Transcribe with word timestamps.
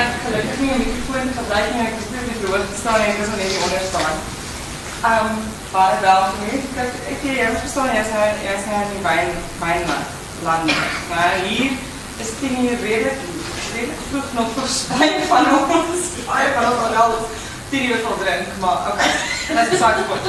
ek 0.00 0.10
gelukkig 0.24 0.58
nie 0.60 0.72
'n 0.72 0.82
mikrofoon 0.84 1.28
gebruik 1.38 1.68
nie. 1.74 1.86
Ek 1.90 1.96
het 2.00 2.10
net 2.14 2.26
die 2.30 2.40
verhoog 2.40 2.66
gestaan 2.72 3.00
en 3.00 3.10
ek 3.12 3.22
is 3.24 3.30
net 3.40 3.62
onder 3.64 3.82
staan. 3.90 4.16
Ehm 5.10 5.32
baie 5.76 5.96
welkom. 6.00 6.38
Ek 6.82 6.92
ek 7.12 7.20
jy 7.28 7.48
verstaan 7.62 7.96
jy 7.96 8.04
nou 8.12 8.28
jy 8.46 8.54
nou 8.66 8.82
in 8.84 8.92
die 8.94 9.04
wyn 9.08 9.30
wynland 9.64 10.08
land. 10.46 10.70
Maar 11.10 11.32
hier 11.44 11.70
is 12.22 12.30
dit 12.40 12.52
nie 12.58 12.76
redelijk 12.86 13.20
redelijk 13.74 14.02
vroeg 14.10 14.28
nog 14.38 14.48
verspreid 14.58 15.20
van 15.32 15.44
ons. 15.76 16.00
Baie 16.30 16.48
van 16.56 16.66
ons 16.72 16.96
al 17.02 17.14
die 17.70 17.82
uur 17.88 18.00
van 18.06 18.18
drink, 18.22 18.48
maar. 18.60 18.78
Okay. 18.90 19.10
Dat 19.56 19.72
is 19.72 19.78
zaak 19.78 19.96
voor. 20.08 20.22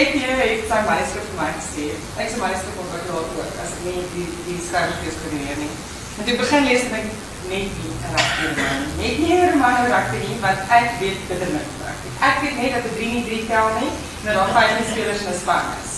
Ek 0.00 0.08
heeft 0.42 0.66
zijn 0.68 0.84
manuscript 0.90 1.28
voor 1.28 1.40
mij 1.42 1.54
gestuurd. 1.60 2.00
Ik 2.22 2.28
zijn 2.32 2.44
manuscript 2.46 2.82
ontwikkeld 2.84 3.18
ook, 3.18 3.30
als 3.62 3.72
ik 3.76 3.80
niet 3.88 4.08
die, 4.16 4.28
die 4.46 4.60
schrijvertjes 4.66 5.16
kon 5.20 5.32
leren. 5.38 5.58
Nie. 5.62 5.74
En 6.16 6.24
toen 6.24 6.42
begin 6.42 6.64
lezen 6.68 6.90
ben 6.90 7.04
ik 7.08 7.12
net 7.52 7.76
nie 7.78 7.96
karakter 8.04 8.50
nie. 8.56 8.78
Net 9.00 9.18
nie 9.22 9.32
Herman 9.36 9.76
karakter 9.84 10.18
nie, 10.24 10.36
want 10.44 10.72
ek 10.78 10.88
weet 11.00 11.20
bitter 11.28 11.50
min 11.54 11.66
karakter. 11.78 12.16
Ek 12.28 12.40
weet 12.44 12.56
net 12.62 12.72
dat 12.76 12.86
'n 12.90 12.94
3 12.96 13.12
nie 13.14 13.24
3 13.28 13.46
tel 13.52 13.68
nie, 13.80 13.92
en 13.92 14.24
dat 14.24 14.34
daar 14.40 14.52
vyf 14.56 14.90
spelers 14.90 15.20
in 15.20 15.32
'n 15.32 15.40
span 15.42 15.66
is. 15.82 15.92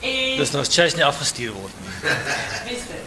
En 0.00 0.36
Dis 0.38 0.50
nou 0.50 0.64
Chase 0.64 0.96
nie 0.96 1.04
afgestuur 1.04 1.52
word 1.52 1.72
nie. 1.80 2.10
Wist 2.70 2.86
dit. 2.92 3.06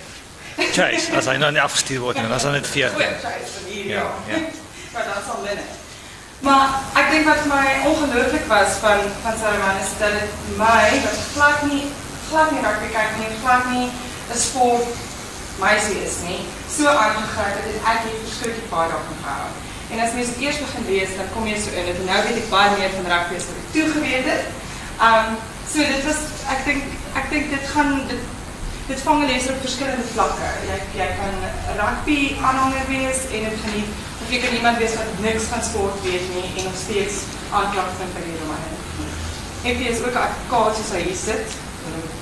Chase, 0.76 1.12
as 1.18 1.26
hy 1.26 1.38
nou 1.38 1.52
nie 1.52 1.62
afgestuur 1.62 2.02
word 2.04 2.16
nie, 2.16 2.28
dan 2.28 2.38
is 2.38 2.44
hy 2.44 2.52
net 2.52 2.68
14. 2.68 3.00
Ja, 3.88 4.04
ja. 4.28 4.40
Maar 4.94 5.06
dat 5.08 5.24
sal 5.26 5.40
binne. 5.44 5.64
Maar 6.42 6.68
ek 6.98 7.12
dink 7.14 7.28
wat 7.30 7.44
vir 7.44 7.52
my 7.54 7.68
ongelooflik 7.86 8.48
was 8.50 8.80
van 8.82 9.00
van 9.24 9.36
Saruman 9.40 9.78
is 9.78 9.92
dat 10.00 10.16
dit 10.20 10.58
my 10.58 10.90
wat 11.04 11.20
glad 11.36 11.62
nie 11.70 11.84
glad 12.30 12.52
nie 12.52 12.64
rugby 12.66 12.90
kyk 12.96 13.12
nie, 13.20 13.30
glad 13.44 13.70
nie 13.70 13.88
'n 14.34 14.38
sport 14.38 14.90
meisie 15.62 16.00
is 16.06 16.18
nie, 16.26 16.40
so 16.78 16.90
aangegryp 16.90 17.60
het 17.60 17.70
en 17.72 17.86
ek 17.94 18.08
het 18.08 18.26
verskriklik 18.26 18.68
baie 18.74 18.90
daarvan 18.92 19.22
gehou. 19.26 19.52
En 19.92 20.00
as 20.00 20.14
mens 20.16 20.36
eers 20.40 20.60
begin 20.64 20.86
lees, 20.88 21.16
dan 21.20 21.32
kom 21.34 21.48
jy 21.48 21.58
so 21.60 21.74
in 21.76 21.88
dit 21.90 21.98
en 22.00 22.06
nou 22.08 22.20
weet 22.26 22.38
ek 22.42 22.52
baie 22.52 22.76
meer 22.78 22.94
van 22.98 23.10
rugby 23.12 23.40
as 23.40 23.48
wat 23.50 23.58
ek 23.62 23.72
toe 23.76 23.88
geweet 23.96 24.30
het. 24.32 24.46
Um 25.08 25.34
so 25.72 25.88
dit 25.88 26.06
was 26.08 26.22
ek 26.54 26.64
dink 26.68 26.94
ek 27.20 27.28
dink 27.34 27.52
dit 27.52 27.66
gaan 27.74 27.92
dit 28.12 28.30
dit 28.92 29.04
vang 29.08 29.26
leser 29.28 29.56
op 29.56 29.66
verskillende 29.66 30.08
vlakke. 30.14 30.54
Jy 30.70 30.78
jy 31.00 31.10
kan 31.20 31.36
rugby 31.82 32.18
aanhanger 32.40 32.88
wees 32.92 33.26
en 33.32 33.50
dit 33.50 33.60
geniet 33.66 34.00
of 34.22 34.32
jy 34.32 34.40
kan 34.46 34.56
iemand 34.60 34.82
wees 34.84 34.96
wat 35.00 35.22
niks 35.26 35.50
van 35.52 35.68
sport 35.68 36.00
weet 36.08 36.32
nie 36.36 36.48
en 36.48 36.70
nog 36.70 36.80
steeds 36.86 37.24
aanklank 37.52 38.00
vind 38.00 38.16
by 38.16 38.26
die 38.30 38.40
roman. 38.40 38.80
Ek 39.68 39.84
is 39.92 40.02
ook 40.06 40.16
'n 40.16 40.26
advokaat 40.28 40.80
soos 40.80 40.96
hy 40.96 41.16
sit. 41.28 41.60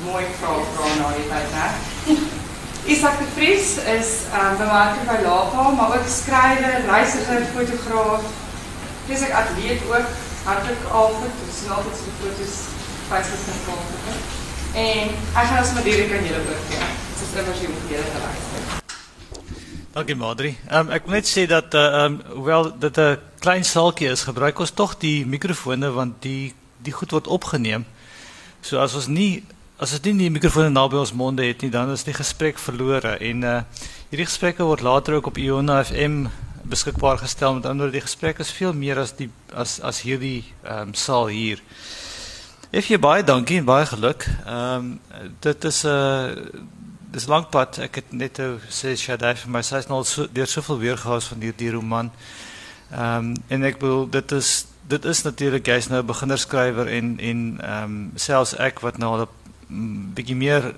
Mooi 0.03 0.25
vrou 0.39 0.57
vrou 0.73 0.91
nou 0.99 1.13
die 1.15 1.29
tyd? 1.29 2.37
Isak 2.85 3.17
de 3.17 3.25
Vries 3.35 3.77
is 3.77 4.09
um, 4.33 4.57
bemarker 4.57 5.05
bij 5.05 5.21
Lapa, 5.23 5.69
maar 5.69 5.87
ook 5.87 6.07
schrijver, 6.07 6.85
reiziger, 6.85 7.41
fotograaf. 7.55 8.23
Dis 9.07 9.21
ek 9.21 9.33
atleet 9.33 9.81
ook, 9.89 10.09
hartelijk 10.43 10.83
Alfred, 10.91 11.35
dus 11.45 11.59
sien 11.59 11.71
altyd 11.71 11.95
so 11.97 12.11
foto's 12.21 12.55
Facebook 13.09 13.43
en 13.53 13.59
Facebook. 13.67 14.37
En 14.73 15.07
ek 15.41 15.45
gaan 15.49 15.61
ons 15.63 15.73
maar 15.73 15.83
direk 15.83 16.11
aan 16.17 16.25
julle 16.29 16.43
oorgee. 16.45 16.89
Soos 17.17 17.33
immers 17.41 17.61
jy 17.61 17.69
moet 17.73 17.89
julle 17.89 18.11
geluister. 18.13 18.77
Dankie 19.93 20.15
Madri. 20.15 20.51
Um, 20.71 20.91
ek 20.93 21.07
wil 21.09 21.17
net 21.17 21.27
sê 21.27 21.47
dat 21.49 21.73
uh, 21.73 22.03
um, 22.05 22.19
hoewel 22.37 22.71
dit 22.79 22.97
'n 22.97 23.17
klein 23.41 23.65
saaltjie 23.65 24.11
is, 24.13 24.27
gebruik 24.29 24.59
ons 24.59 24.71
tog 24.71 24.97
die 24.97 25.25
mikrofone 25.25 25.89
want 25.91 26.21
die 26.21 26.53
die 26.85 26.93
goed 26.93 27.11
word 27.11 27.27
opgeneem. 27.27 27.85
So 28.61 28.79
as 28.79 28.93
ons 28.95 29.07
nie 29.07 29.43
as 29.79 29.93
dit 29.95 30.09
nie 30.11 30.27
die 30.27 30.33
mikrofoon 30.35 30.73
naby 30.75 30.97
ons 30.99 31.13
monde 31.15 31.45
het 31.47 31.63
nie, 31.63 31.71
dan 31.71 31.91
is 31.93 32.03
die 32.03 32.15
gesprek 32.15 32.59
verlore 32.59 33.15
en 33.23 33.47
uh 33.47 33.59
hierdie 34.09 34.25
gesprekke 34.25 34.65
word 34.65 34.81
later 34.81 35.19
ook 35.19 35.27
op 35.29 35.37
Iona 35.37 35.83
FM 35.83 36.25
beskikbaar 36.69 37.19
gestel 37.21 37.53
met 37.53 37.67
ander 37.69 37.91
die 37.93 38.01
gesprek 38.01 38.39
is 38.41 38.49
veel 38.51 38.73
meer 38.73 38.97
as 38.97 39.13
die 39.15 39.29
as 39.53 39.77
as 39.85 40.01
hierdie 40.01 40.43
ehm 40.63 40.89
um, 40.89 40.93
saal 40.97 41.29
hier. 41.29 41.61
Ef 42.73 42.89
jy 42.89 42.99
baie 42.99 43.23
dankie 43.23 43.59
en 43.61 43.69
baie 43.69 43.85
geluk. 43.85 44.25
Ehm 44.45 44.75
um, 44.75 45.31
dit 45.45 45.69
is 45.71 45.83
'n 45.85 45.87
uh, 45.87 46.61
dis 47.13 47.29
lank 47.29 47.49
pad. 47.49 47.79
Ek 47.79 48.01
het 48.01 48.11
net 48.11 48.39
ou 48.39 48.57
sê 48.69 48.97
Shadai 48.97 49.35
vir 49.35 49.51
my 49.51 49.61
sy's 49.61 49.87
nou 49.87 50.03
so 50.03 50.27
deur 50.33 50.47
soveel 50.47 50.79
weergawe 50.79 51.21
van 51.21 51.41
hierdie 51.41 51.71
roman. 51.71 52.11
Ehm 52.91 53.15
um, 53.15 53.33
en 53.47 53.63
ek 53.63 53.79
wil 53.81 54.09
dit 54.09 54.31
is 54.31 54.65
dit 54.89 55.05
is 55.05 55.21
natuurlik 55.21 55.65
jy's 55.65 55.87
nou 55.87 56.01
'n 56.01 56.05
beginnerskrywer 56.05 56.87
en 56.87 57.19
en 57.19 57.59
ehm 57.61 57.83
um, 57.83 58.11
selfs 58.15 58.57
ek 58.57 58.79
wat 58.79 58.97
nou 58.97 59.11
al 59.13 59.21
'n 59.21 59.38
bietjie 59.69 60.35
meer 60.35 60.73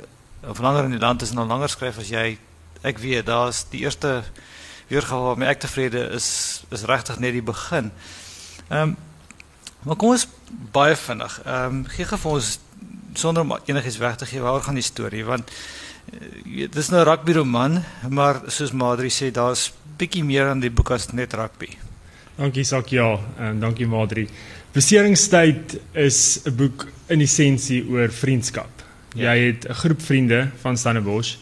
of 0.47 0.59
langer 0.59 0.83
in 0.83 0.95
die 0.95 0.99
land 0.99 1.21
is 1.21 1.31
en 1.31 1.37
al 1.37 1.47
langer 1.47 1.69
skryf 1.69 1.99
as 2.01 2.09
jy 2.11 2.37
ek 2.81 2.99
weet 2.99 3.25
daar's 3.25 3.63
die 3.69 3.83
eerste 3.85 4.23
weergawe 4.89 5.31
waarmee 5.31 5.49
ek 5.51 5.61
tevrede 5.63 6.07
is 6.17 6.63
is 6.73 6.87
regtig 6.89 7.19
net 7.19 7.37
die 7.37 7.45
begin. 7.45 7.91
Ehm 8.69 8.81
um, 8.81 8.97
maar 9.81 9.97
kom 9.97 10.11
ons 10.13 10.27
baie 10.73 10.95
vinnig. 10.95 11.39
Ehm 11.45 11.81
um, 11.81 11.85
gee 11.89 12.05
gou 12.05 12.19
vir 12.19 12.31
ons 12.31 12.49
sonder 13.13 13.43
om 13.43 13.55
enigiets 13.65 13.97
weg 14.01 14.15
te 14.15 14.25
gee 14.25 14.41
waar 14.41 14.61
gaan 14.61 14.79
die 14.79 14.85
storie 14.85 15.23
want 15.25 15.49
uh, 15.51 16.65
dit 16.67 16.75
is 16.75 16.89
nou 16.89 17.01
'n 17.01 17.07
rugby 17.09 17.37
roman 17.37 17.83
maar 18.09 18.41
soos 18.47 18.71
Madri 18.71 19.09
sê 19.09 19.31
daar's 19.31 19.71
bietjie 19.97 20.23
meer 20.23 20.49
aan 20.49 20.59
die 20.59 20.71
boek 20.71 20.91
as 20.91 21.11
net 21.13 21.33
rugby. 21.33 21.77
Dankie 22.37 22.63
Sak 22.63 22.87
ja 22.89 23.19
en 23.37 23.59
dankie 23.59 23.87
Madri. 23.87 24.27
Beseringstyd 24.73 25.79
is 25.93 26.41
'n 26.45 26.55
boek 26.55 26.87
in 27.07 27.21
essensie 27.21 27.83
oor 27.89 28.09
vriendskap. 28.09 28.80
Ja. 29.15 29.33
Jy 29.33 29.45
het 29.45 29.67
'n 29.67 29.73
groep 29.73 30.01
vriende 30.01 30.47
van 30.61 30.77
Stellenbosch. 30.77 31.35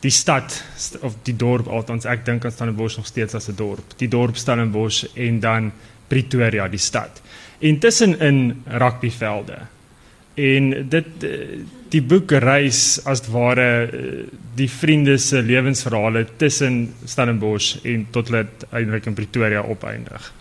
Die 0.00 0.10
stad 0.10 0.64
of 1.00 1.14
die 1.22 1.36
dorp 1.36 1.66
althans 1.66 2.04
ek 2.04 2.24
dink 2.24 2.44
aan 2.44 2.52
Stellenbosch 2.52 2.96
nog 2.96 3.06
steeds 3.06 3.34
as 3.34 3.48
'n 3.48 3.56
dorp. 3.56 3.84
Die 3.96 4.08
dorp 4.08 4.36
Stellenbosch 4.36 5.04
en 5.14 5.40
dan 5.40 5.72
Pretoria 6.08 6.68
die 6.68 6.78
stad. 6.78 7.22
Intussen 7.58 8.20
in 8.20 8.62
rugbyvelde. 8.64 9.58
En 10.34 10.88
dit 10.88 11.06
die 11.88 12.02
boek 12.02 12.30
reis 12.30 13.00
as 13.04 13.22
ware 13.28 13.90
die 14.54 14.70
vriende 14.70 15.18
se 15.18 15.42
lewensverhale 15.42 16.26
tussen 16.36 16.94
Stellenbosch 17.04 17.76
en 17.82 18.06
tot 18.10 18.28
hulle 18.28 18.46
uiteindelik 18.70 19.06
in 19.06 19.14
Pretoria 19.14 19.60
opeindig. 19.60 20.32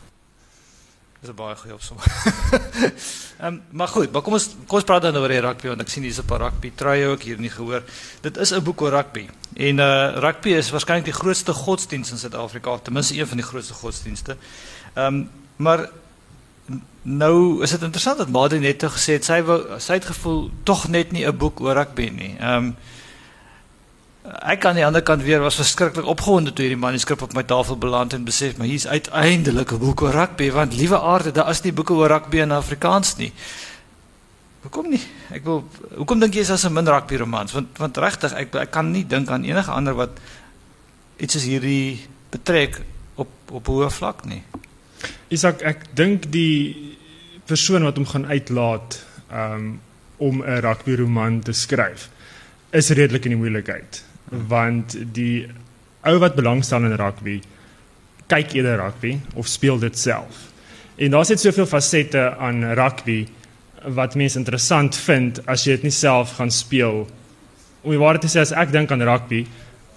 Dis 1.23 1.31
'n 1.31 1.35
baie 1.39 1.55
goeie 1.55 1.73
opsomming. 1.73 2.07
Ehm 3.43 3.45
um, 3.47 3.61
maar 3.71 3.87
goed, 3.87 4.11
maar 4.11 4.21
kom 4.21 4.33
ons 4.35 4.47
kom 4.67 4.75
ons 4.79 4.83
praat 4.83 5.05
dan 5.05 5.15
oor 5.15 5.31
die 5.31 5.39
rugby 5.39 5.69
want 5.71 5.81
ek 5.81 5.91
sien 5.91 6.03
hier's 6.03 6.19
'n 6.19 6.27
paar 6.27 6.41
rugby 6.43 6.71
truie 6.75 7.05
ook 7.07 7.23
hier 7.23 7.39
nie 7.39 7.49
gehoor. 7.49 7.83
Dit 8.21 8.37
is 8.37 8.51
'n 8.51 8.63
boek 8.63 8.81
oor 8.81 8.91
rugby. 8.91 9.29
En 9.55 9.79
uh 9.79 10.19
rugby 10.19 10.51
is 10.59 10.71
waarskynlik 10.75 11.05
die 11.05 11.15
grootste 11.15 11.53
godsdienst 11.53 12.11
in 12.11 12.17
Suid-Afrika, 12.17 12.77
ten 12.77 12.93
minste 12.93 13.15
een 13.15 13.27
van 13.27 13.37
die 13.37 13.45
grootste 13.45 13.73
godsdienste. 13.73 14.37
Ehm 14.93 15.05
um, 15.05 15.29
maar 15.55 15.89
nou 17.01 17.63
is 17.63 17.71
dit 17.71 17.81
interessant 17.81 18.17
dat 18.17 18.29
Madri 18.29 18.59
net 18.59 18.83
gesê 18.83 19.15
het 19.15 19.25
sy 19.25 19.41
wou 19.47 19.79
sy 19.79 19.93
het 19.93 20.05
gevoel 20.05 20.51
tog 20.63 20.87
net 20.87 21.11
nie 21.11 21.25
'n 21.25 21.37
boek 21.37 21.61
oor 21.61 21.75
rugby 21.75 22.09
nie. 22.09 22.35
Ehm 22.39 22.55
um, 22.57 22.75
ek 24.23 24.65
aan 24.65 24.77
die 24.79 24.85
ander 24.85 25.03
kant 25.03 25.23
weer 25.23 25.41
was 25.43 25.57
verskriklik 25.59 26.05
opgewonde 26.07 26.53
toe 26.55 26.63
hierdie 26.63 26.79
manuskrip 26.79 27.21
op 27.25 27.33
my 27.35 27.43
tafel 27.43 27.75
beland 27.77 28.13
en 28.15 28.23
besef 28.23 28.55
maar 28.57 28.69
hier's 28.71 28.87
uiteindelik 28.87 29.71
'n 29.71 29.79
boek 29.79 30.01
oor 30.01 30.15
rugby 30.15 30.51
want 30.51 30.73
liewe 30.73 30.99
aarde 30.99 31.31
daar 31.31 31.49
is 31.49 31.61
nie 31.63 31.73
boeke 31.73 31.93
oor 31.93 32.07
rugby 32.07 32.37
in 32.37 32.51
Afrikaans 32.51 33.15
nie. 33.17 33.33
Hoekom 34.61 34.89
nie? 34.89 35.01
Ek 35.29 35.43
wil 35.43 35.67
hoekom 35.95 36.19
dink 36.19 36.33
jy 36.33 36.39
is 36.39 36.51
as 36.51 36.63
'n 36.63 36.73
min 36.73 36.87
rugby 36.87 37.15
romans 37.15 37.51
want 37.51 37.77
want 37.77 37.97
regtig 37.97 38.33
ek 38.33 38.55
ek 38.55 38.71
kan 38.71 38.91
nie 38.91 39.03
dink 39.07 39.29
aan 39.29 39.43
enige 39.43 39.71
ander 39.71 39.93
wat 39.93 40.19
iets 41.17 41.35
is 41.35 41.43
hierdie 41.43 41.99
betrek 42.31 42.81
op 43.15 43.29
op 43.51 43.67
hoë 43.67 43.91
vlak 43.91 44.25
nie. 44.25 44.43
Isak 45.27 45.61
ek 45.61 45.95
dink 45.95 46.31
die 46.31 46.97
persoon 47.45 47.83
wat 47.83 47.95
hom 47.95 48.05
gaan 48.05 48.25
uitlaat 48.25 49.05
um, 49.31 49.81
om 50.17 50.43
'n 50.43 50.61
rugby 50.61 50.95
roman 50.95 51.41
te 51.41 51.51
skryf 51.51 52.09
is 52.71 52.89
redelik 52.89 53.25
in 53.25 53.31
die 53.31 53.37
moeilikheid 53.37 54.12
want 54.47 54.97
die 55.13 55.47
ou 56.03 56.17
wat 56.19 56.35
belangstel 56.35 56.83
in 56.83 56.97
rugby 56.99 57.41
kyk 58.31 58.53
eerder 58.57 58.79
rugby 58.81 59.17
of 59.35 59.47
speel 59.47 59.79
dit 59.79 59.97
self. 59.97 60.49
En 60.95 61.11
daar's 61.11 61.29
net 61.33 61.41
soveel 61.41 61.67
fasette 61.69 62.21
aan 62.37 62.63
rugby 62.77 63.25
wat 63.83 64.15
mense 64.15 64.39
interessant 64.39 64.95
vind 65.05 65.41
as 65.49 65.65
jy 65.65 65.77
dit 65.77 65.89
nie 65.89 65.95
self 65.95 66.37
gaan 66.37 66.51
speel. 66.51 67.03
Om 67.83 67.91
die 67.91 67.99
waarheid 67.99 68.23
te 68.23 68.31
sê 68.31 68.43
as 68.43 68.55
ek 68.55 68.71
dink 68.71 68.91
aan 68.91 69.03
rugby, 69.03 69.43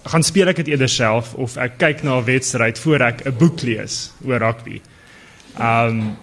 gaan 0.07 0.23
speel 0.23 0.51
ek 0.51 0.61
dit 0.61 0.73
eerder 0.73 0.91
self 0.91 1.33
of 1.39 1.57
ek 1.61 1.77
kyk 1.79 2.03
na 2.03 2.19
'n 2.19 2.27
wedstryd 2.27 2.79
voor 2.79 3.01
ek 3.01 3.25
'n 3.25 3.37
boek 3.37 3.61
lees 3.61 4.11
oor 4.25 4.39
rugby. 4.39 4.81
Um 5.59 6.17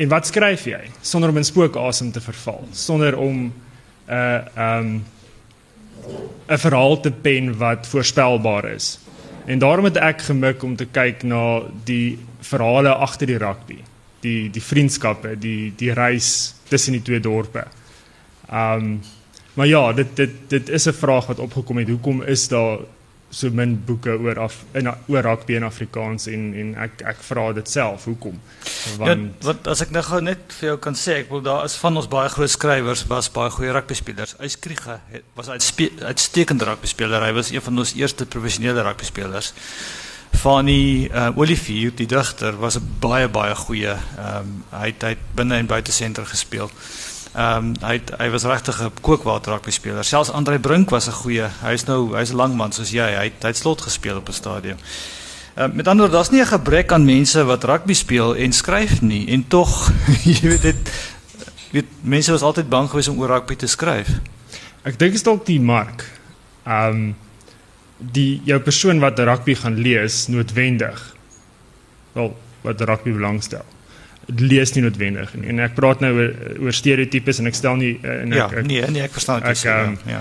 En 0.00 0.08
wat 0.08 0.26
skryf 0.26 0.64
jy 0.64 0.80
sonder 1.02 1.28
om 1.28 1.36
in 1.36 1.44
spookasem 1.44 2.12
te 2.12 2.20
verval, 2.20 2.64
sonder 2.72 3.18
om 3.18 3.52
'n 3.52 3.52
uh, 4.08 4.78
um 4.78 5.04
'n 6.48 6.58
verhaal 6.58 7.00
te 7.00 7.10
pen 7.10 7.56
wat 7.58 7.86
voorspelbaar 7.86 8.64
is. 8.64 8.98
En 9.44 9.58
daarom 9.58 9.84
het 9.84 9.96
ek 9.96 10.20
gemik 10.22 10.62
om 10.62 10.76
te 10.76 10.86
kyk 10.86 11.22
na 11.22 11.62
die 11.84 12.18
verhale 12.40 12.94
agter 12.94 13.26
die 13.26 13.38
rugby, 13.38 13.78
die 14.20 14.50
die 14.50 14.62
vriendskappe, 14.62 15.38
die 15.38 15.72
die 15.76 15.92
reis 15.92 16.54
tussen 16.68 16.92
die 16.92 17.02
twee 17.02 17.20
dorpe. 17.20 17.66
Um 18.52 19.00
maar 19.54 19.66
ja, 19.66 19.92
dit 19.92 20.16
dit 20.16 20.30
dit 20.48 20.68
is 20.68 20.86
'n 20.86 20.92
vraag 20.92 21.26
wat 21.26 21.38
opgekom 21.38 21.76
het. 21.76 21.88
Hoekom 21.88 22.22
is 22.22 22.48
daar 22.48 22.78
so 23.30 23.50
min 23.54 23.76
boeke 23.86 24.16
oor 24.18 24.38
af 24.42 24.56
in 24.74 24.88
oor 24.90 25.22
rugby 25.22 25.54
in 25.54 25.66
Afrikaans 25.66 26.26
en 26.26 26.50
en 26.58 26.72
ek 26.86 27.04
ek 27.12 27.22
vra 27.28 27.46
dit 27.54 27.68
self 27.70 28.04
hoekom? 28.10 28.40
Want 28.98 29.10
ja, 29.10 29.46
wat 29.46 29.70
as 29.70 29.84
ek 29.86 29.94
nou 29.94 30.02
gou 30.02 30.20
net 30.24 30.54
vir 30.58 30.72
jou 30.72 30.76
kan 30.86 30.98
sê 30.98 31.20
ek 31.22 31.30
wil 31.30 31.44
daar 31.46 31.64
is 31.68 31.78
van 31.78 31.96
ons 32.00 32.10
baie 32.10 32.28
groot 32.32 32.50
skrywers 32.50 33.06
was 33.10 33.30
baie 33.34 33.52
goeie 33.54 33.72
rugby 33.76 33.94
spelers. 33.94 34.34
Ys 34.42 34.58
Kriege 34.58 34.98
was 35.38 35.50
uitstekende 35.50 36.66
rugby 36.66 36.90
speler. 36.90 37.22
Hy 37.22 37.32
was 37.38 37.54
een 37.54 37.62
van 37.62 37.78
ons 37.78 37.94
eerste 37.94 38.26
professionele 38.26 38.82
rugby 38.82 39.06
spelers. 39.06 39.54
Fanny 40.40 41.10
uh, 41.10 41.30
Olivier 41.38 41.94
die 41.94 42.06
digter 42.06 42.56
was 42.58 42.78
'n 42.78 42.96
baie 43.00 43.28
baie 43.28 43.54
goeie 43.54 43.94
um, 44.18 44.64
hy 44.70 44.86
het 44.90 45.02
hy 45.02 45.14
het 45.14 45.24
binne 45.34 45.58
en 45.58 45.66
buite 45.66 45.92
senter 45.92 46.26
gespeel 46.26 46.70
Ehm 47.30 47.56
um, 47.56 47.74
hy 47.86 48.00
hy 48.18 48.26
was 48.30 48.42
regtig 48.42 48.80
'n 48.82 48.90
kookwater 49.00 49.52
rugby 49.52 49.70
speler. 49.70 50.04
Selfs 50.04 50.32
Andre 50.32 50.58
Brink 50.58 50.90
was 50.90 51.06
'n 51.06 51.12
goeie. 51.12 51.48
Hy's 51.62 51.84
nou 51.84 52.16
hy's 52.16 52.32
'n 52.32 52.36
lang 52.36 52.56
man 52.56 52.72
soos 52.72 52.90
jy. 52.90 53.06
Hy 53.06 53.24
het 53.24 53.42
hy 53.42 53.48
het 53.48 53.56
slot 53.56 53.80
gespeel 53.80 54.16
op 54.16 54.28
'n 54.28 54.32
stadion. 54.32 54.78
Ehm 55.54 55.70
uh, 55.70 55.76
met 55.76 55.86
ander 55.86 56.06
woorde, 56.06 56.16
daar's 56.16 56.30
nie 56.30 56.40
'n 56.40 56.46
gebrek 56.46 56.92
aan 56.92 57.04
mense 57.04 57.44
wat 57.44 57.64
rugby 57.64 57.94
speel 57.94 58.36
en 58.36 58.52
skryf 58.52 59.00
nie 59.00 59.28
en 59.28 59.48
tog 59.48 59.92
jy 60.24 60.48
weet 60.48 60.62
dit 60.62 60.90
weet 61.70 61.86
mense 62.02 62.30
was 62.30 62.42
altyd 62.42 62.68
bang 62.68 62.88
geweest 62.90 63.08
om 63.08 63.18
oor 63.18 63.28
rugby 63.28 63.56
te 63.56 63.66
skryf. 63.66 64.08
Ek 64.82 64.98
dink 64.98 65.12
dit 65.12 65.14
is 65.14 65.22
dalk 65.22 65.46
die 65.46 65.60
mark. 65.60 66.04
Ehm 66.66 66.94
um, 66.94 67.16
die 67.98 68.40
jou 68.44 68.58
persoon 68.60 68.98
wat 68.98 69.18
rugby 69.18 69.54
gaan 69.54 69.76
lees 69.76 70.26
noodwendig. 70.26 71.14
Wel, 72.12 72.36
wat 72.62 72.80
rugby 72.80 73.12
belangstel 73.12 73.64
lees 74.38 74.74
nie 74.74 74.82
noodwendig 74.82 75.34
nie. 75.34 75.48
En 75.52 75.62
ek 75.66 75.74
praat 75.74 76.00
nou 76.00 76.12
oor 76.16 76.34
oor 76.66 76.76
stereotypes 76.76 77.40
en 77.40 77.50
ek 77.50 77.54
stel 77.58 77.76
nie 77.80 77.94
eh, 78.02 78.22
en 78.24 78.32
ek, 78.32 78.38
ja, 78.38 78.50
ek 78.62 78.68
nee, 78.68 78.90
nee, 78.90 79.06
ek 79.08 79.16
verstaan 79.16 79.42
dit. 79.44 79.64
Ek 79.64 79.88
um, 79.88 79.96
ja. 80.10 80.20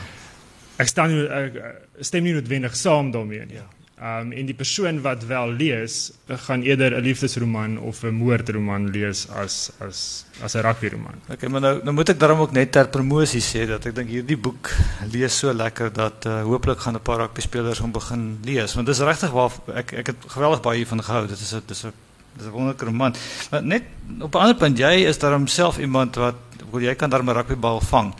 Ek 0.79 0.88
staan 0.88 1.11
nie 1.11 1.25
ek 1.27 1.59
stem 2.07 2.23
nie 2.23 2.33
noodwendig 2.38 2.75
saam 2.79 3.11
daarmee 3.11 3.45
nie. 3.45 3.59
Ja. 3.59 3.67
Um 4.00 4.29
en 4.31 4.47
die 4.47 4.56
persoon 4.56 5.01
wat 5.03 5.25
wel 5.27 5.50
lees, 5.59 6.11
gaan 6.47 6.61
eerder 6.63 6.95
'n 6.95 7.03
liefdesroman 7.03 7.77
of 7.79 8.03
'n 8.03 8.15
moordroman 8.15 8.89
lees 8.95 9.27
as 9.29 9.71
as 9.79 10.25
as 10.41 10.55
'n 10.55 10.62
rugbyroman. 10.62 11.19
Okay, 11.29 11.50
maar 11.50 11.62
nou 11.62 11.83
nou 11.83 11.94
moet 11.94 12.09
ek 12.09 12.19
daarom 12.19 12.39
ook 12.39 12.51
net 12.51 12.71
ter 12.71 12.88
promosie 12.88 13.41
sê 13.41 13.67
dat 13.67 13.85
ek 13.85 13.95
dink 13.95 14.09
hierdie 14.09 14.38
boek 14.38 14.71
lees 15.12 15.38
so 15.38 15.53
lekker 15.53 15.91
dat 15.94 16.25
uh, 16.25 16.44
hopelik 16.44 16.79
gaan 16.79 16.95
'n 16.95 17.01
paar 17.01 17.19
rugby 17.19 17.41
spelers 17.41 17.79
hom 17.79 17.91
begin 17.91 18.39
lees 18.44 18.73
want 18.73 18.88
dit 18.88 18.95
is 18.95 19.01
regtig 19.01 19.31
waar 19.31 19.51
ek 19.75 19.94
ek 19.94 20.07
het 20.07 20.17
geweldig 20.27 20.62
baie 20.62 20.77
hiervan 20.77 21.03
gehou. 21.03 21.27
Dit 21.27 21.39
is 21.39 21.53
'n 21.53 21.62
dis 21.67 21.83
'n 21.83 21.91
Dis 22.39 22.47
'n 22.47 22.51
wonderlike 22.51 22.86
roman. 22.86 23.15
Maar 23.51 23.63
net 23.63 23.83
op 24.19 24.33
'n 24.36 24.38
ander 24.38 24.56
punt, 24.56 24.77
jy 24.77 25.06
is 25.06 25.18
daar 25.19 25.31
homself 25.31 25.77
iemand 25.77 26.15
wat 26.15 26.36
wil 26.71 26.81
jy 26.81 26.95
kan 26.95 27.09
daar 27.09 27.24
'n 27.24 27.30
rugbybal 27.30 27.81
vang. 27.81 28.13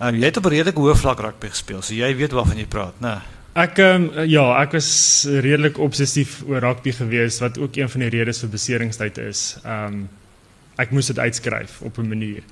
Um, 0.00 0.14
jy 0.14 0.24
het 0.24 0.36
op 0.36 0.44
'n 0.44 0.48
redelike 0.48 0.80
hoë 0.80 0.96
vlak 0.96 1.20
rugby 1.20 1.48
gespeel, 1.48 1.82
so 1.82 1.94
jy 1.94 2.16
weet 2.16 2.32
waarvan 2.32 2.56
jy 2.56 2.66
praat, 2.66 3.00
né? 3.00 3.20
Ek 3.54 3.78
um, 3.78 4.10
ja, 4.26 4.62
ek 4.62 4.72
was 4.72 5.24
redelik 5.30 5.78
obsessief 5.78 6.42
oor 6.46 6.60
rugby 6.60 6.92
geweest 6.92 7.38
wat 7.38 7.58
ook 7.58 7.76
een 7.76 7.88
van 7.88 8.00
die 8.00 8.08
redes 8.08 8.40
vir 8.40 8.48
beseringstyd 8.48 9.18
is. 9.18 9.56
Ehm 9.64 9.86
um, 9.86 10.08
ek 10.76 10.90
moes 10.90 11.06
dit 11.06 11.18
uitskryf 11.18 11.80
op 11.80 11.98
'n 11.98 12.08
manier. 12.08 12.42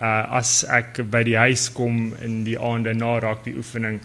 Uh 0.00 0.36
as 0.36 0.64
ek 0.64 1.10
by 1.10 1.22
die 1.22 1.36
huis 1.36 1.72
kom 1.72 2.14
in 2.20 2.44
die 2.44 2.58
aande 2.58 2.94
na 2.94 3.18
rugby 3.18 3.54
oefening 3.56 4.00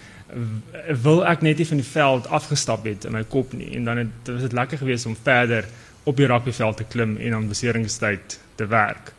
wil 1.04 1.24
ek 1.28 1.42
net 1.42 1.60
nie 1.60 1.68
van 1.68 1.82
die 1.82 1.88
veld 1.88 2.28
afgestap 2.28 2.86
het 2.88 3.06
in 3.06 3.16
my 3.16 3.24
kop 3.24 3.54
nie 3.58 3.74
en 3.76 3.88
dan 3.90 3.98
het 3.98 4.12
dit 4.24 4.34
was 4.34 4.46
dit 4.46 4.54
lekker 4.54 4.78
geweest 4.78 5.06
om 5.06 5.18
verder 5.24 5.66
op 6.04 6.18
die 6.18 6.28
rugbyveld 6.28 6.78
te 6.78 6.84
klim 6.84 7.18
en 7.18 7.34
aan 7.34 7.48
beseringstyd 7.48 8.40
te 8.56 8.68
werk. 8.68 9.14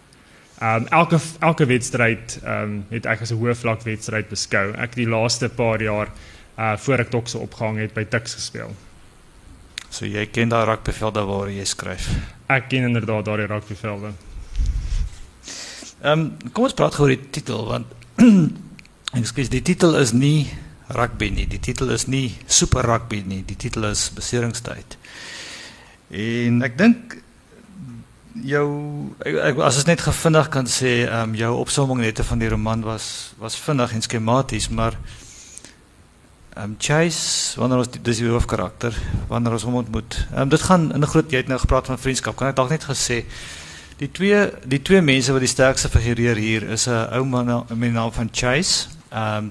Um 0.63 0.87
elke 0.95 1.19
elke 1.41 1.67
wedstryd 1.67 2.39
um 2.47 2.85
het 2.91 3.07
ek 3.07 3.21
as 3.21 3.33
'n 3.33 3.39
hoë 3.39 3.55
vlak 3.55 3.83
wedstryd 3.83 4.29
beskou. 4.29 4.73
Ek 4.77 4.95
die 4.95 5.09
laaste 5.09 5.49
paar 5.49 5.83
jaar 5.83 6.09
uh 6.59 6.77
voor 6.77 6.99
ek 6.99 7.11
tokse 7.11 7.39
opgehang 7.39 7.79
het 7.79 7.95
by 7.95 8.05
Tuks 8.05 8.35
gespeel. 8.35 8.75
So 9.91 10.07
jy 10.07 10.27
ken 10.27 10.49
daai 10.49 10.65
rugbyvelde 10.65 11.25
waar 11.25 11.51
jy 11.51 11.65
skryf. 11.65 12.09
Ek 12.47 12.69
ken 12.69 12.83
inderdaad 12.83 13.25
daai 13.25 13.47
rugbyvelde. 13.47 14.13
Ehm 16.03 16.21
um, 16.21 16.37
kom 16.53 16.65
ons 16.65 16.75
praat 16.75 16.95
gou 16.95 17.07
oor 17.07 17.15
die 17.15 17.31
titel 17.31 17.67
want 17.67 17.87
ek 19.19 19.27
sê 19.27 19.49
die 19.49 19.63
titel 19.63 19.95
is 20.01 20.13
nie 20.13 20.51
rugby 20.89 21.29
nie. 21.31 21.47
Die 21.47 21.61
titel 21.61 21.91
is 21.91 22.07
nie 22.07 22.35
super 22.47 22.83
rugby 22.83 23.23
nie. 23.27 23.43
Die 23.47 23.57
titel 23.57 23.85
is 23.91 24.11
beseringstyd. 24.15 24.97
En 26.13 26.61
ek 26.63 26.75
dink 26.77 27.15
jou 28.45 28.67
ek, 29.25 29.59
as 29.65 29.81
ek 29.81 29.89
net 29.89 30.05
gevindig 30.05 30.49
kan 30.53 30.69
sê, 30.69 31.03
ehm 31.07 31.33
um, 31.33 31.37
jou 31.37 31.53
opsomming 31.63 32.03
net 32.05 32.21
van 32.29 32.41
die 32.43 32.51
roman 32.53 32.85
was 32.85 33.33
was 33.41 33.57
vinnig 33.57 33.95
en 33.97 34.05
skematies, 34.05 34.69
maar 34.69 34.99
ehm 36.53 36.65
um, 36.73 36.77
Chase, 36.79 37.57
wanneer 37.61 37.81
ons 37.81 37.93
dis 37.97 38.21
die 38.21 38.29
hoofkarakter, 38.29 38.97
wanneer 39.29 39.57
ons 39.57 39.65
hom 39.65 39.81
ontmoet. 39.81 40.19
Ehm 40.33 40.45
um, 40.45 40.49
dit 40.53 40.63
gaan 40.63 40.93
in 40.93 41.01
'n 41.01 41.13
groot 41.15 41.31
jy 41.31 41.41
het 41.45 41.49
nou 41.49 41.59
gepraat 41.59 41.87
van 41.87 41.99
vriendskap. 41.99 42.37
Kan 42.37 42.49
ek 42.49 42.57
dalk 42.57 42.71
net 42.71 42.85
gesê 42.85 43.25
die 43.97 44.11
twee 44.11 44.51
die 44.65 44.83
twee 44.83 45.01
mense 45.01 45.33
wat 45.33 45.41
die 45.41 45.49
sterkste 45.49 45.89
figureer 45.89 46.37
hier 46.37 46.63
is 46.63 46.89
'n 46.89 47.09
ou 47.17 47.25
man 47.25 47.65
met 47.69 47.89
die 47.89 47.97
naam 47.97 48.13
van 48.13 48.29
Chase. 48.33 48.89
Ehm 49.11 49.49
um, 49.49 49.51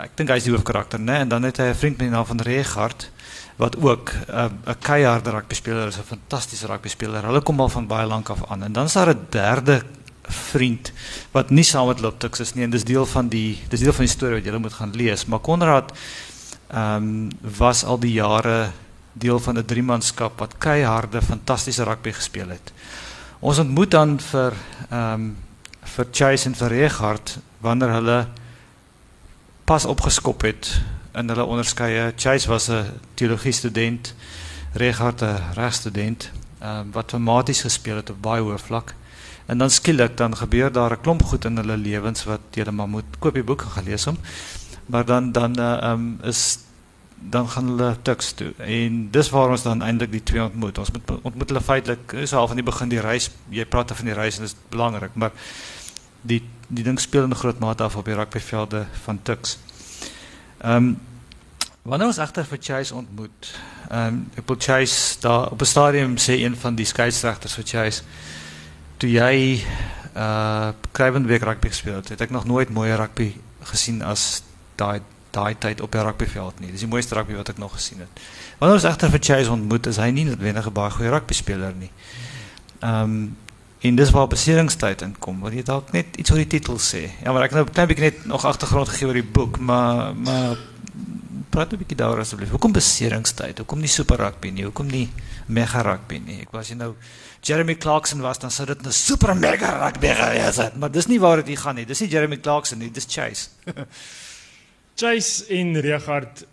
ek 0.00 0.16
dink 0.16 0.28
hy 0.28 0.36
is 0.36 0.44
die 0.44 0.52
hoofkarakter, 0.52 1.00
né? 1.00 1.20
En 1.20 1.28
dan 1.28 1.42
het 1.42 1.56
hy 1.56 1.68
'n 1.68 1.74
vriend 1.74 1.98
met 1.98 2.06
die 2.08 2.16
naam 2.16 2.26
van 2.26 2.40
Regard 2.40 3.10
wat 3.56 3.76
ook 3.76 4.12
uh, 4.30 4.44
'n 4.44 4.78
keiharde 4.78 5.30
rugby 5.30 5.54
speler 5.54 5.86
is, 5.86 5.98
'n 5.98 6.02
fantastiese 6.06 6.66
rugby 6.66 6.88
speler. 6.88 7.24
Hulle 7.24 7.42
kom 7.42 7.60
al 7.60 7.68
van 7.68 7.86
baie 7.86 8.06
lank 8.06 8.28
af 8.28 8.50
aan. 8.50 8.62
En 8.62 8.72
dan 8.72 8.84
is 8.84 8.92
daar 8.92 9.14
'n 9.14 9.26
derde 9.30 9.82
vriend 10.22 10.92
wat 11.30 11.50
nie 11.50 11.64
saam 11.64 11.86
met 11.86 12.00
Loptux 12.00 12.40
is 12.40 12.54
nie 12.54 12.64
en 12.64 12.70
dis 12.70 12.84
deel 12.84 13.06
van 13.06 13.28
die 13.28 13.58
dis 13.68 13.80
deel 13.80 13.92
van 13.92 14.04
die 14.04 14.12
storie 14.12 14.38
wat 14.40 14.44
jy 14.44 14.58
moet 14.58 14.72
gaan 14.72 14.94
lees. 14.94 15.26
Maar 15.26 15.40
Konrad 15.40 15.92
ehm 16.68 16.96
um, 16.96 17.28
was 17.58 17.84
al 17.84 17.98
die 17.98 18.12
jare 18.12 18.70
deel 19.12 19.38
van 19.38 19.58
'n 19.58 19.64
driemanskap 19.64 20.38
wat 20.38 20.58
keiharde 20.58 21.22
fantastiese 21.22 21.84
rugby 21.84 22.12
gespeel 22.12 22.48
het. 22.48 22.72
Ons 23.40 23.58
ontmoet 23.58 23.90
dan 23.90 24.20
vir 24.20 24.52
ehm 24.90 25.12
um, 25.12 25.36
vir 25.82 26.06
Chase 26.12 26.46
en 26.48 26.54
vir 26.54 26.68
Regard 26.68 27.38
wanneer 27.60 27.90
hulle 27.90 28.26
pas 29.64 29.84
opgeskop 29.84 30.42
het 30.42 30.80
in 31.12 31.28
hulle 31.28 31.44
onderskeie. 31.44 32.12
Chase 32.16 32.48
was 32.48 32.68
'n 32.68 32.86
teologie 33.14 33.52
student, 33.52 34.14
Regard 34.72 35.22
'n 35.22 35.36
regstudent, 35.54 36.30
ehm 36.58 36.78
um, 36.78 36.92
wat 36.92 37.08
dramaties 37.08 37.60
gespeel 37.60 37.96
het 37.96 38.10
op 38.10 38.22
baie 38.22 38.42
hoë 38.42 38.58
vlak. 38.58 38.94
En 39.46 39.58
dan 39.58 39.70
skielik 39.70 40.16
dan 40.16 40.36
gebeur 40.36 40.72
daar 40.72 40.92
'n 40.92 41.00
klomp 41.00 41.22
goed 41.22 41.44
in 41.44 41.56
hulle 41.56 41.76
lewens 41.76 42.24
wat 42.24 42.40
dan 42.50 42.74
maar 42.74 42.88
moet 42.88 43.18
koop 43.18 43.34
die 43.34 43.44
boek 43.44 43.62
gaan 43.62 43.84
lees 43.84 44.04
hom. 44.04 44.16
Maar 44.86 45.04
dan 45.04 45.32
dan 45.32 45.56
eh, 45.56 45.72
ehm 45.72 45.84
uh, 45.84 45.90
um, 45.90 46.18
is 46.22 46.58
dan 47.30 47.48
gaan 47.48 47.66
hulle 47.66 47.96
tuks 48.02 48.32
toe. 48.32 48.52
En 48.56 49.10
dis 49.10 49.30
waar 49.30 49.50
ons 49.50 49.62
dan 49.62 49.82
eintlik 49.82 50.10
die 50.10 50.22
twee 50.22 50.42
ontmoet. 50.42 50.78
Ons 50.78 50.90
moet 50.90 51.10
ontmoet 51.22 51.48
hulle 51.48 51.60
feitelik 51.60 52.12
is 52.12 52.32
al 52.32 52.46
van 52.46 52.56
die 52.56 52.64
begin 52.64 52.88
die 52.88 53.00
reis. 53.00 53.30
Jy 53.48 53.66
praat 53.66 53.92
van 53.94 54.04
die 54.04 54.14
reis 54.14 54.36
en 54.36 54.46
dit 54.46 54.50
is 54.50 54.56
belangrik, 54.68 55.14
maar 55.14 55.32
die 56.22 56.42
die 56.72 56.84
ding 56.84 57.00
speel 57.00 57.26
in 57.28 57.34
groot 57.34 57.58
mate 57.60 57.82
af 57.82 57.96
op 57.96 58.04
die 58.04 58.14
rugbyvelde 58.14 58.86
van 59.04 59.18
tuks. 59.22 59.58
Ehm 60.62 60.76
um, 60.76 60.98
wanneer 61.82 62.06
ons 62.06 62.18
agter 62.22 62.44
vir 62.46 62.58
Chase 62.60 62.94
ontmoet, 62.94 63.54
ehm 63.88 64.06
um, 64.06 64.18
ek 64.38 64.46
wil 64.46 64.56
Chase 64.58 65.20
daar 65.20 65.50
op 65.50 65.60
'n 65.60 65.66
stadium 65.66 66.16
sê 66.16 66.38
een 66.38 66.56
van 66.56 66.74
die 66.74 66.86
skeieregters 66.86 67.54
vir 67.54 67.66
Chase 67.66 68.02
toe 68.96 69.10
jy 69.10 69.64
uh 70.14 70.70
Kruivenbeek 70.92 71.42
rugby 71.42 71.68
gespeel 71.68 71.94
het, 71.94 72.20
ek 72.20 72.30
nog 72.30 72.44
nooit 72.44 72.70
mooier 72.70 72.96
rugby 72.96 73.32
gesien 73.62 74.02
as 74.02 74.42
daai 74.76 75.00
daai 75.32 75.54
tyd 75.58 75.80
op 75.80 75.92
die 75.92 76.02
rugbyveld 76.02 76.60
nie. 76.60 76.70
Dis 76.70 76.84
die 76.84 76.88
mooiste 76.88 77.14
rugby 77.14 77.34
wat 77.34 77.48
ek 77.48 77.58
nog 77.58 77.72
gesien 77.72 78.02
het. 78.04 78.20
Wanneer 78.58 78.76
ons 78.76 78.84
agter 78.84 79.10
vir 79.10 79.22
Chase 79.22 79.50
ontmoet, 79.50 79.86
is 79.86 79.96
hy 79.96 80.10
nie 80.10 80.24
noodwendig 80.28 80.66
'n 80.66 80.72
baie 80.72 80.90
goeie 80.90 81.10
rugby 81.10 81.34
speler 81.34 81.72
nie. 81.74 81.90
Ehm 82.80 83.02
um, 83.02 83.36
En 83.82 83.96
dis 83.98 84.10
waar 84.14 84.28
beseringstyd 84.30 85.00
inkom. 85.02 85.40
Wil 85.42 85.56
jy 85.58 85.62
dalk 85.66 85.88
net 85.94 86.16
iets 86.20 86.30
oor 86.30 86.38
die 86.38 86.50
titel 86.54 86.78
sê? 86.78 87.08
Ja, 87.24 87.32
maar 87.34 87.48
ek 87.48 87.56
nou 87.56 87.64
klein 87.66 87.88
bietjie 87.90 88.12
net 88.12 88.26
nog 88.30 88.44
agtergrond 88.46 88.92
gegee 88.92 89.08
oor 89.08 89.18
die 89.18 89.26
boek, 89.38 89.58
maar 89.58 90.14
maar 90.14 90.60
praat 91.50 91.72
'n 91.74 91.80
bietjie 91.82 91.98
daaroor 91.98 92.22
asseblief. 92.22 92.50
Hoekom 92.54 92.72
beseringstyd? 92.72 93.58
Hoekom 93.58 93.80
nie 93.80 93.90
super 93.90 94.16
rugby 94.16 94.50
nie? 94.50 94.64
Hoekom 94.64 94.86
nie 94.86 95.10
mega 95.46 95.82
rugby 95.82 96.22
nie? 96.24 96.40
Ek 96.40 96.52
was 96.52 96.68
jy 96.68 96.76
nou 96.76 96.94
Jeremy 97.42 97.74
Clarkson 97.74 98.20
was 98.20 98.38
dan 98.38 98.50
sou 98.50 98.66
dit 98.66 98.86
'n 98.86 98.92
super 98.92 99.36
mega 99.36 99.84
rugby 99.84 100.14
gewees 100.14 100.56
het, 100.56 100.76
maar 100.76 100.90
dis 100.90 101.06
nie 101.06 101.20
waar 101.20 101.36
dit 101.36 101.46
hier 101.46 101.58
gaan 101.58 101.74
nie. 101.74 101.84
Dis 101.84 102.00
nie 102.00 102.08
Jeremy 102.08 102.36
Clarkson 102.36 102.78
nie, 102.78 102.90
dis 102.90 103.06
Chase. 103.08 103.48
Chase 105.00 105.46
in 105.48 105.76
Regard 105.76 106.46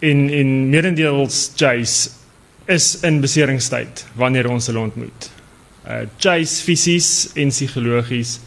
in 0.00 0.28
in 0.30 0.70
Merendeels 0.70 1.52
Chase 1.56 2.10
is 2.66 3.00
in 3.02 3.20
beseringstyd 3.20 4.06
wanneer 4.14 4.48
ons 4.50 4.66
hulle 4.66 4.78
ontmoet 4.78 5.30
uh 5.86 6.04
Chase 6.18 6.62
fisies 6.64 7.30
en 7.34 7.52
psigologies. 7.54 8.38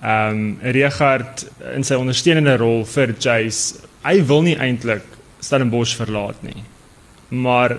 Ehm 0.00 0.38
um, 0.38 0.58
Regard 0.62 1.44
in 1.74 1.84
sy 1.84 1.98
ondersteunende 2.00 2.56
rol 2.60 2.84
vir 2.88 3.14
Chase. 3.18 3.84
Hy 4.04 4.20
wil 4.26 4.42
nie 4.46 4.56
eintlik 4.56 5.04
Stellenbosch 5.40 5.96
verlaat 5.96 6.40
nie. 6.42 6.64
Maar 7.28 7.76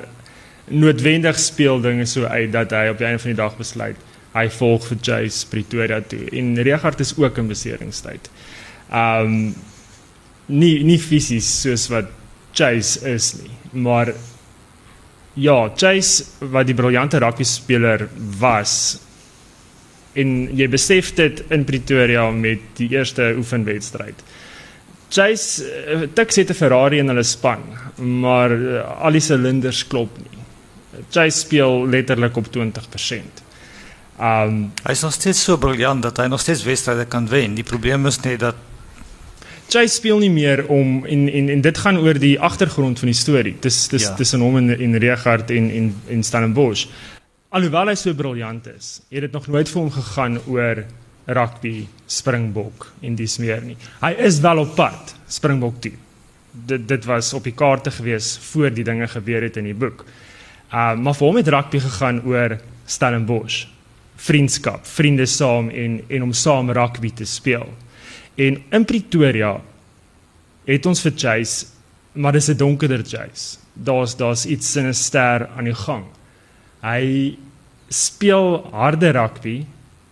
noodwendig 0.71 1.39
speel 1.39 1.81
dinge 1.81 2.05
so 2.05 2.25
uit 2.29 2.51
dat 2.53 2.71
hy 2.71 2.87
op 2.91 3.01
die 3.01 3.09
einde 3.09 3.21
van 3.23 3.33
die 3.33 3.41
dag 3.41 3.57
besluit 3.57 3.99
hy 4.31 4.45
volg 4.55 4.85
vir 4.87 4.99
Chase 5.03 5.47
Pretoria 5.51 5.99
toe. 6.01 6.23
En 6.31 6.55
Regard 6.63 6.99
is 7.03 7.13
ook 7.17 7.37
in 7.41 7.51
beseringstyd. 7.51 8.31
Ehm 8.91 9.35
um, 9.35 9.53
nie 10.51 10.81
nie 10.83 10.99
fisies 10.99 11.47
soos 11.61 11.87
wat 11.91 12.09
Chase 12.53 12.99
is 13.07 13.33
nie. 13.39 13.51
Maar 13.71 14.13
ja, 15.33 15.71
Chase 15.75 16.47
wat 16.51 16.67
die 16.67 16.75
briljante 16.75 17.19
rugby 17.19 17.45
speler 17.47 18.07
was 18.39 18.99
en 20.19 20.49
jy 20.57 20.67
besef 20.67 21.13
dit 21.15 21.39
in 21.55 21.63
Pretoria 21.67 22.25
met 22.35 22.63
die 22.75 22.89
eerste 22.91 23.31
oefenwedstryd. 23.37 24.23
Chase 25.11 25.63
uh, 25.63 26.07
Tux 26.15 26.35
het 26.35 26.49
'n 26.49 26.55
Ferrari 26.55 26.99
in 26.99 27.07
hulle 27.07 27.23
span, 27.23 27.63
maar 27.97 28.51
uh, 28.51 29.03
al 29.03 29.11
die 29.11 29.23
silinders 29.23 29.87
klop 29.87 30.17
nie. 30.17 30.39
Chase 31.09 31.37
speel 31.39 31.87
letterlik 31.87 32.35
op 32.37 32.47
20%. 32.47 33.43
Um 34.19 34.71
Hy's 34.83 35.01
nog 35.01 35.13
steeds 35.13 35.43
so 35.43 35.57
briljant 35.57 36.03
dat 36.03 36.17
hy 36.17 36.27
nog 36.27 36.39
steeds 36.39 36.63
wedstryde 36.63 37.05
kan 37.05 37.27
wen. 37.27 37.55
Die 37.55 37.63
probleem 37.63 38.05
is 38.05 38.19
net 38.19 38.39
dat 38.39 38.55
Chase 39.71 39.95
speel 39.95 40.19
nie 40.19 40.29
meer 40.33 40.65
om 40.67 41.05
en 41.07 41.29
en 41.31 41.49
en 41.53 41.61
dit 41.63 41.77
gaan 41.77 41.97
oor 42.03 42.17
die 42.19 42.33
agtergrond 42.43 42.99
van 42.99 43.07
die 43.07 43.15
storie. 43.15 43.53
Dis 43.63 43.87
dis 43.87 44.03
Ja. 44.03 44.15
tussen 44.15 44.41
hom 44.43 44.57
en 44.57 44.69
en 44.79 44.97
Regard 44.99 45.51
en 45.51 45.69
en 45.71 45.95
en 46.09 46.23
Stellenbosch. 46.23 46.87
Alhoewel 47.49 47.87
hy 47.87 47.95
so 47.95 48.13
briljant 48.13 48.67
is, 48.67 49.01
het 49.09 49.21
dit 49.21 49.31
nog 49.31 49.47
nooit 49.47 49.69
vir 49.69 49.81
hom 49.81 49.91
gegaan 49.91 50.39
oor 50.47 50.83
rugby, 51.25 51.87
Springbok 52.07 52.91
en 53.01 53.15
dis 53.15 53.37
meer 53.39 53.61
nie. 53.61 53.77
Hy 54.01 54.11
is 54.17 54.39
wel 54.39 54.57
op 54.57 54.75
pad 54.75 55.15
Springbok 55.27 55.81
toe. 55.81 55.91
Dit 56.51 56.87
dit 56.87 57.05
was 57.05 57.33
op 57.33 57.43
die 57.43 57.53
kaarte 57.55 57.91
gewees 57.91 58.37
voor 58.51 58.69
die 58.73 58.83
dinge 58.83 59.07
gebeur 59.07 59.41
het 59.41 59.57
in 59.57 59.63
die 59.63 59.73
boek. 59.73 60.05
Uh 60.73 60.95
maar 60.95 61.13
vir 61.15 61.27
hom 61.27 61.35
het 61.35 61.47
rugby 61.47 61.79
gegaan 61.79 62.21
oor 62.25 62.57
Stellenbosch. 62.85 63.67
Vriendskap, 64.15 64.85
vriende 64.85 65.25
saam 65.25 65.69
en 65.69 66.01
en 66.09 66.23
om 66.23 66.33
saam 66.33 66.71
rugby 66.71 67.11
te 67.13 67.25
speel. 67.25 67.69
En 68.35 68.61
in 68.71 68.85
Pretoria 68.85 69.61
het 70.65 70.85
ons 70.85 71.01
vir 71.01 71.13
Chase, 71.15 71.65
maar 72.13 72.31
dis 72.31 72.47
'n 72.49 72.57
donkerder 72.57 73.03
Chase. 73.05 73.57
Daar's 73.73 74.15
daar's 74.15 74.45
iets 74.45 74.71
sinister 74.71 75.47
aan 75.57 75.63
die 75.63 75.75
gang. 75.75 76.05
Hy 76.81 77.37
speel 77.89 78.69
harde 78.71 79.09
rugby, 79.11 79.65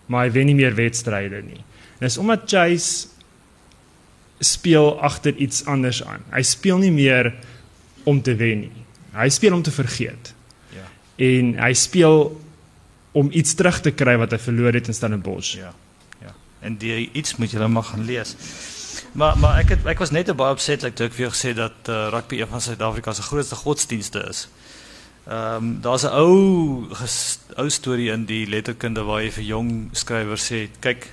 maar 0.05 0.25
hy 0.25 0.31
wen 0.31 0.45
nie 0.45 0.55
meer 0.55 0.75
wedstryde 0.75 1.41
nie. 1.41 1.63
En 1.99 2.07
dis 2.07 2.17
omdat 2.17 2.41
Chase 2.45 3.07
speel 4.39 4.99
agter 5.01 5.35
iets 5.35 5.65
anders 5.65 6.03
aan. 6.03 6.21
Hy 6.31 6.41
speel 6.41 6.77
nie 6.77 6.91
meer 6.91 7.33
om 8.03 8.21
te 8.21 8.35
wen 8.35 8.59
nie. 8.59 8.71
Hy 9.13 9.29
speel 9.29 9.53
om 9.53 9.61
te 9.61 9.71
vergeet. 9.71 10.33
ja, 10.73 10.85
En 11.17 11.57
hy 11.59 11.73
speel 11.73 12.41
om 13.11 13.29
iets 13.31 13.53
terug 13.53 13.81
te 13.81 13.91
kry 13.91 14.17
wat 14.17 14.31
hy 14.31 14.38
verloor 14.38 14.73
het 14.73 14.88
in 14.88 14.93
Stellenbosch. 14.93 15.55
ja, 15.55 15.61
ja. 15.61 15.73
En 16.61 16.77
die 16.77 17.09
iets 17.13 17.35
moet 17.35 17.53
nou 17.53 17.67
maar 17.69 17.83
gaan 17.83 18.05
lees. 18.05 18.35
Maar 19.11 19.37
maar 19.37 19.59
ek 19.59 19.69
het 19.69 19.85
ek 19.85 19.99
was 19.99 20.11
net 20.11 20.35
baie 20.35 20.51
opsetlik 20.53 20.95
toe 20.95 21.05
ek 21.07 21.13
vir 21.13 21.25
jou 21.27 21.31
gesê 21.33 21.53
dat 21.55 21.87
uh, 21.89 22.09
rugby 22.11 22.41
een 22.41 22.47
van 22.51 22.61
Suid-Afrika 22.61 23.13
se 23.13 23.21
grootste 23.21 23.55
godsdienste 23.55 24.25
is. 24.29 24.47
Ehm 25.27 25.55
um, 25.55 25.81
daar's 25.81 26.03
'n 26.03 26.13
ou 26.13 26.85
ges- 26.95 27.39
ou 27.57 27.69
storie 27.69 28.11
in 28.11 28.25
die 28.25 28.47
letterkunde 28.47 29.03
waar 29.03 29.21
jy 29.23 29.31
vir 29.31 29.43
jong 29.43 29.89
skrywers 29.93 30.51
sê, 30.51 30.69
kyk 30.79 31.07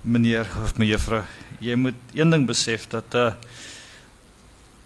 meneer 0.00 0.46
of 0.62 0.76
mevrou, 0.76 1.22
jy 1.60 1.74
moet 1.74 1.94
een 2.12 2.30
ding 2.30 2.46
besef 2.46 2.86
dat 2.88 3.14
uh 3.14 3.32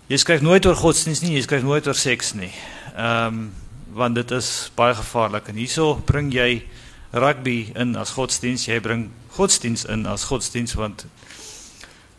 jy 0.08 0.16
skryf 0.16 0.40
nooit 0.40 0.66
oor 0.66 0.76
godsdienst 0.76 1.22
nie, 1.22 1.34
jy 1.34 1.42
skryf 1.42 1.62
nooit 1.62 1.86
oor 1.86 1.94
seks 1.94 2.32
nie. 2.34 2.52
Ehm 2.96 3.26
um, 3.26 3.50
want 3.92 4.14
dit 4.14 4.30
is 4.30 4.70
baie 4.76 4.94
gevaarlik 4.94 5.48
en 5.48 5.56
hierso 5.56 5.94
bring 6.06 6.32
jy 6.32 6.62
rugby 7.10 7.72
in 7.74 7.96
as 7.96 8.10
godsdienst, 8.10 8.68
jy 8.68 8.80
bring 8.80 9.10
godsdienst 9.36 9.88
in 9.88 10.06
as 10.06 10.24
godsdienst 10.28 10.74
want 10.74 11.06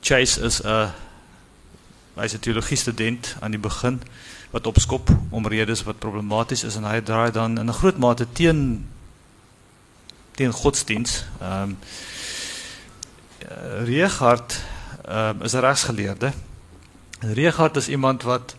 Chase 0.01 0.41
is 0.41 0.61
'n 0.63 0.91
hy's 2.15 2.33
'n 2.33 2.39
teologie 2.39 2.77
student 2.77 3.35
aan 3.39 3.51
die 3.51 3.59
begin 3.59 4.01
wat 4.51 4.67
opskop 4.67 5.09
om 5.29 5.47
redes 5.47 5.83
wat 5.83 5.99
problematies 5.99 6.63
is 6.63 6.75
en 6.75 6.83
hy 6.83 7.01
draai 7.01 7.31
dan 7.31 7.57
in 7.57 7.69
'n 7.69 7.73
groot 7.73 7.97
mate 7.97 8.27
teen 8.33 8.87
teen 10.35 10.51
godsdienst. 10.51 11.25
Ehm 11.41 11.61
um, 11.61 11.77
ehm 15.05 15.35
um, 15.35 15.41
is 15.41 15.53
'n 15.53 15.59
regsgeleerde. 15.59 16.31
Regard 17.19 17.75
is 17.77 17.87
iemand 17.87 18.23
wat 18.23 18.55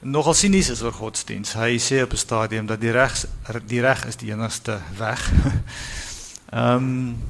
nogal 0.00 0.34
sinies 0.34 0.70
is 0.70 0.82
oor 0.82 0.92
godsdienst. 0.92 1.54
Hy 1.54 1.78
sê 1.78 2.02
op 2.02 2.12
'n 2.12 2.16
stadium 2.16 2.66
dat 2.66 2.80
die 2.80 2.90
reg 2.90 3.26
die 3.66 3.80
reg 3.80 4.06
is 4.06 4.16
die 4.16 4.32
enigste 4.32 4.80
weg. 4.96 5.30
Ehm 6.50 6.74
um, 6.74 7.22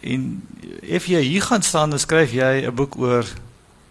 en 0.00 0.46
if 0.80 1.06
jy 1.06 1.20
hier 1.20 1.42
gaan 1.42 1.62
staan 1.62 1.92
en 1.92 1.98
skryf 1.98 2.30
jy 2.32 2.66
'n 2.66 2.74
boek 2.74 2.96
oor 2.98 3.24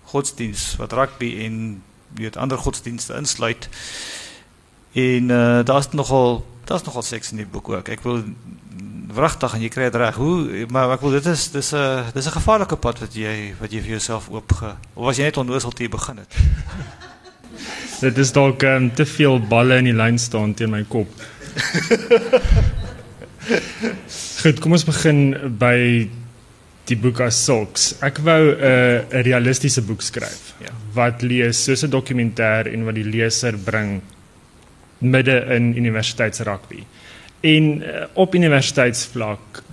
godsdienst 0.03 0.75
wat 0.75 0.93
rugby 0.93 1.43
en 1.45 1.83
weet 2.15 2.37
ander 2.37 2.57
godsdienste 2.57 3.13
insluit. 3.13 3.69
En 4.91 5.29
uh, 5.29 5.63
daar's 5.63 5.89
nogal 5.91 6.45
daar's 6.65 6.83
nogal 6.83 7.01
seks 7.01 7.31
in 7.31 7.37
die 7.37 7.45
boek 7.45 7.69
ook. 7.69 7.87
Ek 7.87 8.01
wil 8.01 8.23
wragtig 9.13 9.53
en 9.53 9.61
jy 9.61 9.69
kry 9.69 9.83
dit 9.83 9.95
reg. 9.95 10.15
Hoe 10.15 10.65
maar 10.69 10.91
ek 10.91 11.01
wil 11.01 11.11
dit 11.17 11.25
is 11.25 11.51
dis 11.51 11.73
'n 11.73 12.11
dis 12.13 12.27
'n 12.27 12.37
gevaarlike 12.39 12.75
pad 12.75 12.99
wat 12.99 13.13
jy 13.13 13.55
wat 13.59 13.71
jy 13.71 13.81
vir 13.81 13.89
jouself 13.89 14.29
oopge 14.29 14.75
of 14.93 15.03
was 15.05 15.17
jy 15.17 15.23
net 15.23 15.37
onnoosel 15.37 15.71
toe 15.71 15.85
jy 15.85 15.89
begin 15.91 16.17
het? 16.17 16.33
Dit 17.97 18.17
is 18.21 18.31
dalk 18.31 18.61
um, 18.63 18.91
te 18.93 19.05
veel 19.09 19.39
balle 19.49 19.79
in 19.81 19.87
die 19.89 19.95
lyn 19.97 20.19
staan 20.21 20.53
teen 20.53 20.69
my 20.69 20.83
kop. 20.89 21.09
Goed, 24.43 24.59
kom 24.61 24.75
ons 24.77 24.85
begin 24.85 25.21
by 25.57 25.77
die 26.87 26.97
boek 27.01 27.19
as 27.25 27.39
sulks. 27.43 27.95
Ek 28.05 28.21
wou 28.23 28.53
'n 28.53 28.59
uh, 28.61 29.21
realistiese 29.25 29.81
boek 29.81 30.01
skryf 30.01 30.53
Ja. 30.61 30.71
wat 30.93 31.21
lees 31.21 31.63
soos 31.63 31.83
'n 31.83 31.89
dokumentêr 31.89 32.69
en 32.73 32.85
wat 32.85 32.95
die 32.95 33.03
leser 33.03 33.57
bring 33.57 34.01
midde 34.99 35.45
in 35.55 35.75
universiteitsrugby. 35.77 36.85
En 37.41 37.81
uh, 37.81 38.05
op 38.13 38.35
universiteitsvlak 38.35 39.63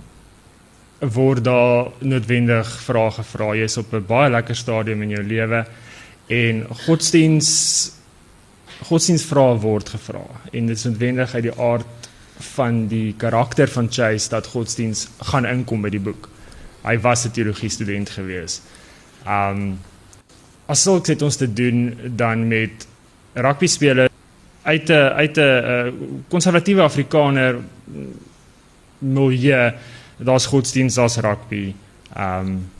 word 0.99 1.43
daar 1.43 1.91
noodwendig 1.99 2.67
vrae 2.81 3.11
gevra. 3.11 3.53
Jy's 3.55 3.77
op 3.77 3.93
'n 3.93 4.05
baie 4.07 4.29
lekker 4.31 4.55
stadium 4.55 5.01
in 5.01 5.09
jou 5.09 5.23
lewe 5.23 5.65
en 6.27 6.65
godsdiens 6.85 7.91
godsdienstvrae 8.83 9.59
word 9.63 9.89
gevra 9.89 10.23
en 10.51 10.67
dit 10.67 10.77
is 10.77 10.83
noodwendig 10.83 11.33
uit 11.35 11.43
die 11.43 11.59
aard 11.61 12.09
van 12.55 12.87
die 12.91 13.13
karakter 13.17 13.69
van 13.71 13.87
Chase 13.91 14.29
dat 14.29 14.47
godsdiens 14.47 15.07
gaan 15.31 15.45
inkom 15.45 15.81
by 15.81 15.89
die 15.89 16.03
boek. 16.03 16.29
Hy 16.83 16.97
was 16.99 17.25
'n 17.25 17.31
teologie 17.31 17.69
student 17.69 18.09
gewees. 18.09 18.61
Um 19.27 19.79
as 20.67 20.81
sulks 20.81 21.09
het 21.09 21.21
ons 21.21 21.35
te 21.35 21.53
doen 21.53 21.97
dan 22.15 22.47
met 22.47 22.87
rugby 23.33 23.67
spelers 23.67 24.09
uit 24.63 24.89
'n 24.89 24.93
uit 24.93 25.37
'n 25.37 25.41
uh, 25.41 25.93
konservatiewe 26.27 26.81
Afrikaner 26.81 27.59
milieu. 28.99 29.73
Daar's 30.17 30.45
godsdiens, 30.45 30.95
daar's 30.95 31.17
rugby. 31.17 31.73
Um 32.17 32.71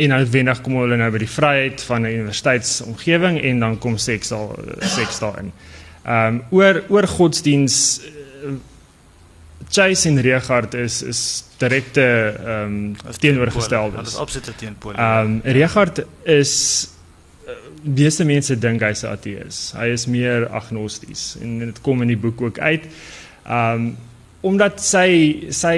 en 0.00 0.14
noodwendig 0.14 0.62
kom 0.64 0.78
hulle 0.80 0.96
nou 0.96 1.10
by 1.12 1.20
die 1.22 1.30
vryheid 1.30 1.82
van 1.88 2.06
'n 2.06 2.14
universiteitsomgewing 2.22 3.40
en 3.50 3.60
dan 3.60 3.78
kom 3.78 3.98
seks 3.98 4.32
daar 4.32 4.56
seks 4.80 5.20
daarin. 5.20 5.52
Um 6.06 6.42
oor 6.50 6.82
oor 6.88 7.06
godsdiens 7.06 8.00
uh, 8.00 8.56
Chase 9.70 10.08
en 10.08 10.20
Regard 10.20 10.74
is 10.74 11.02
is 11.02 11.44
direkte 11.58 12.02
ehm 12.46 12.74
um, 12.74 12.96
teenoorgesteldes. 13.18 13.98
Dit 13.98 14.12
is 14.12 14.16
absoluut 14.16 14.58
teenpool. 14.58 14.94
Ehm 14.94 15.26
um, 15.26 15.40
Regard 15.44 16.02
is 16.22 16.88
uh, 17.46 17.52
meeste 17.82 18.24
mense 18.24 18.58
dink 18.58 18.80
hy's 18.80 19.02
'n 19.02 19.12
ateïs. 19.12 19.58
Hy 19.76 19.86
is 19.94 20.06
meer 20.06 20.48
agnosties 20.48 21.36
en 21.40 21.58
dit 21.58 21.80
kom 21.80 22.02
in 22.02 22.08
die 22.08 22.18
boek 22.18 22.40
ook 22.40 22.58
uit. 22.58 22.86
Ehm 23.46 23.74
um, 23.74 23.96
omdat 24.40 24.80
sy 24.80 25.46
sy 25.52 25.76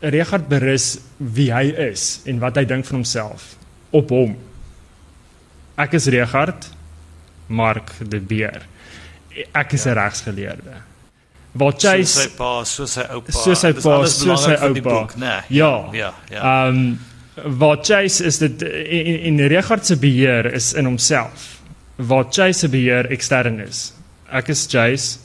Regard 0.00 0.48
berus 0.48 0.98
wie 1.16 1.48
hy 1.52 1.70
is 1.88 2.20
en 2.28 2.40
wat 2.42 2.58
hy 2.60 2.66
dink 2.68 2.84
van 2.84 3.00
homself 3.00 3.54
op 3.96 4.10
hom. 4.12 4.34
Ek 5.80 5.96
is 5.96 6.08
Regard 6.12 6.68
Mark 7.46 7.92
de 8.00 8.20
Beer. 8.20 8.66
Ek 9.54 9.72
is 9.72 9.86
'n 9.86 9.94
ja. 9.94 10.02
regsgeleerde. 10.02 10.76
Waar 11.56 11.72
Chase 11.72 11.88
Chase 11.88 12.20
sy 12.20 12.28
pa, 12.36 12.64
so 12.64 12.86
sy 12.86 13.04
oupa. 13.10 13.32
Soos 13.32 13.60
sy 13.60 13.72
pa, 13.72 14.06
soos 14.06 14.44
sy 14.44 14.56
oupa. 14.60 14.80
boek, 14.80 15.16
Nee. 15.16 15.40
Ja. 15.48 15.88
Ja, 15.92 16.14
ja. 16.30 16.42
Ehm 16.42 16.76
um, 16.76 16.98
waar 17.58 17.78
Chase 17.84 18.24
is 18.24 18.38
dit 18.38 18.62
in, 18.62 19.20
in 19.20 19.46
Regard 19.46 19.86
se 19.86 19.96
beheer 19.96 20.52
is 20.54 20.72
in 20.72 20.84
homself. 20.84 21.60
Waar 21.96 22.24
Chase 22.30 22.58
se 22.58 22.68
beheer 22.68 23.10
ekstern 23.10 23.60
is. 23.60 23.92
Ek 24.32 24.48
is 24.48 24.66
Chase 24.68 25.18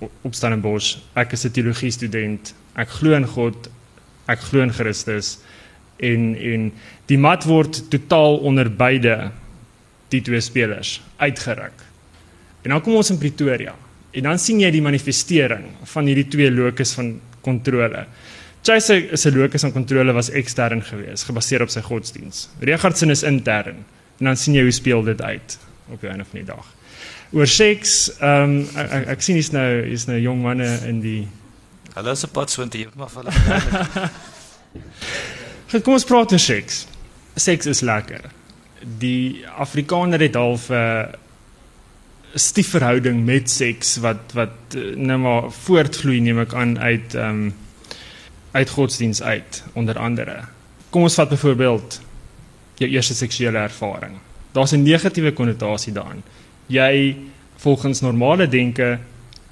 op 0.00 0.34
Stellenbosch. 0.34 0.96
Ek 1.14 1.32
is 1.32 1.44
'n 1.44 1.50
teologie 1.50 1.90
student. 1.90 2.54
Ek 2.76 2.88
glo 2.88 3.14
in 3.14 3.26
God. 3.26 3.68
Ek 4.26 4.38
glo 4.38 4.62
in 4.62 4.72
Christus 4.72 5.38
en 5.96 6.34
en 6.36 6.72
die 7.06 7.18
mat 7.18 7.44
word 7.44 7.90
totaal 7.90 8.38
onder 8.46 8.70
beide 8.70 9.30
die 10.08 10.22
twee 10.24 10.40
spelers 10.40 11.00
uitgeruk. 11.16 11.84
En 12.62 12.70
dan 12.70 12.82
kom 12.84 12.94
ons 12.94 13.10
in 13.10 13.18
Pretoria 13.18 13.74
en 14.12 14.22
dan 14.22 14.38
sien 14.38 14.60
jy 14.60 14.70
die 14.70 14.82
manifestering 14.82 15.64
van 15.84 16.06
hierdie 16.06 16.28
twee 16.28 16.50
locus 16.50 16.94
van 16.96 17.20
kontrole. 17.44 18.06
Chase 18.62 19.16
se 19.16 19.32
locus 19.32 19.62
van 19.62 19.72
kontrole 19.72 20.12
was 20.12 20.30
ekstern 20.30 20.82
geweest, 20.82 21.28
gebaseer 21.28 21.62
op 21.62 21.70
sy 21.70 21.80
godsdiens. 21.80 22.48
Regardson 22.60 23.10
is 23.10 23.22
intern. 23.22 23.84
En 24.18 24.32
dan 24.32 24.36
sien 24.36 24.56
jy 24.56 24.64
hoe 24.66 24.74
speel 24.74 25.04
dit 25.06 25.20
uit 25.22 25.58
op 25.92 26.00
die 26.02 26.10
einde 26.10 26.26
van 26.26 26.40
die 26.40 26.48
dag. 26.48 26.66
Oor 27.32 27.46
seks, 27.46 28.10
ehm 28.18 28.42
um, 28.42 28.60
ek, 28.74 28.90
ek, 28.90 29.08
ek 29.14 29.24
sien 29.24 29.36
hier's 29.36 29.52
nou 29.52 29.68
hier's 29.84 30.06
nou 30.08 30.16
jong 30.16 30.40
manne 30.42 30.68
in 30.88 31.02
die 31.04 31.20
Hulle 31.98 32.14
is 32.14 32.24
'n 32.24 32.30
pad 32.30 32.50
so 32.50 32.62
intoe, 32.62 32.86
maar 32.94 33.10
hulle. 33.10 33.32
Goed, 35.70 35.82
kom 35.82 35.92
ons 35.92 36.06
praat 36.06 36.32
oor 36.32 36.40
seks. 36.40 36.86
Seks 37.34 37.66
is 37.66 37.82
lekker. 37.82 38.30
Die 39.02 39.42
Afrikaner 39.58 40.20
het 40.20 40.38
half 40.38 40.70
'n 40.70 40.74
uh, 40.74 41.06
stief 42.34 42.70
verhouding 42.70 43.24
met 43.24 43.50
seks 43.50 43.96
wat 44.04 44.32
wat 44.32 44.76
uh, 44.76 44.94
nou 44.96 45.18
maar 45.18 45.50
voortvloei 45.50 46.20
neem 46.20 46.38
ek 46.46 46.54
aan 46.54 46.78
uit 46.78 47.14
ehm 47.14 47.28
um, 47.28 47.54
uit 48.52 48.70
godsdiens 48.70 49.22
uit 49.22 49.62
onder 49.72 49.98
andere. 49.98 50.44
Kom 50.90 51.02
ons 51.02 51.14
vat 51.14 51.28
byvoorbeeld 51.28 52.00
jou 52.80 52.90
eerste 52.90 53.14
seksuele 53.14 53.58
ervaring. 53.58 54.16
Daar's 54.52 54.72
'n 54.72 54.82
negatiewe 54.82 55.32
konnotasie 55.32 55.92
daarin. 55.92 56.22
Jy 56.68 57.16
volgens 57.58 58.00
normale 58.04 58.48
denke 58.48 58.98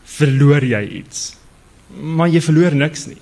verloor 0.04 0.64
jy 0.64 0.82
iets. 1.00 1.34
Maar 1.90 2.30
jy 2.30 2.42
verloor 2.44 2.74
niks 2.74 3.06
nie. 3.10 3.20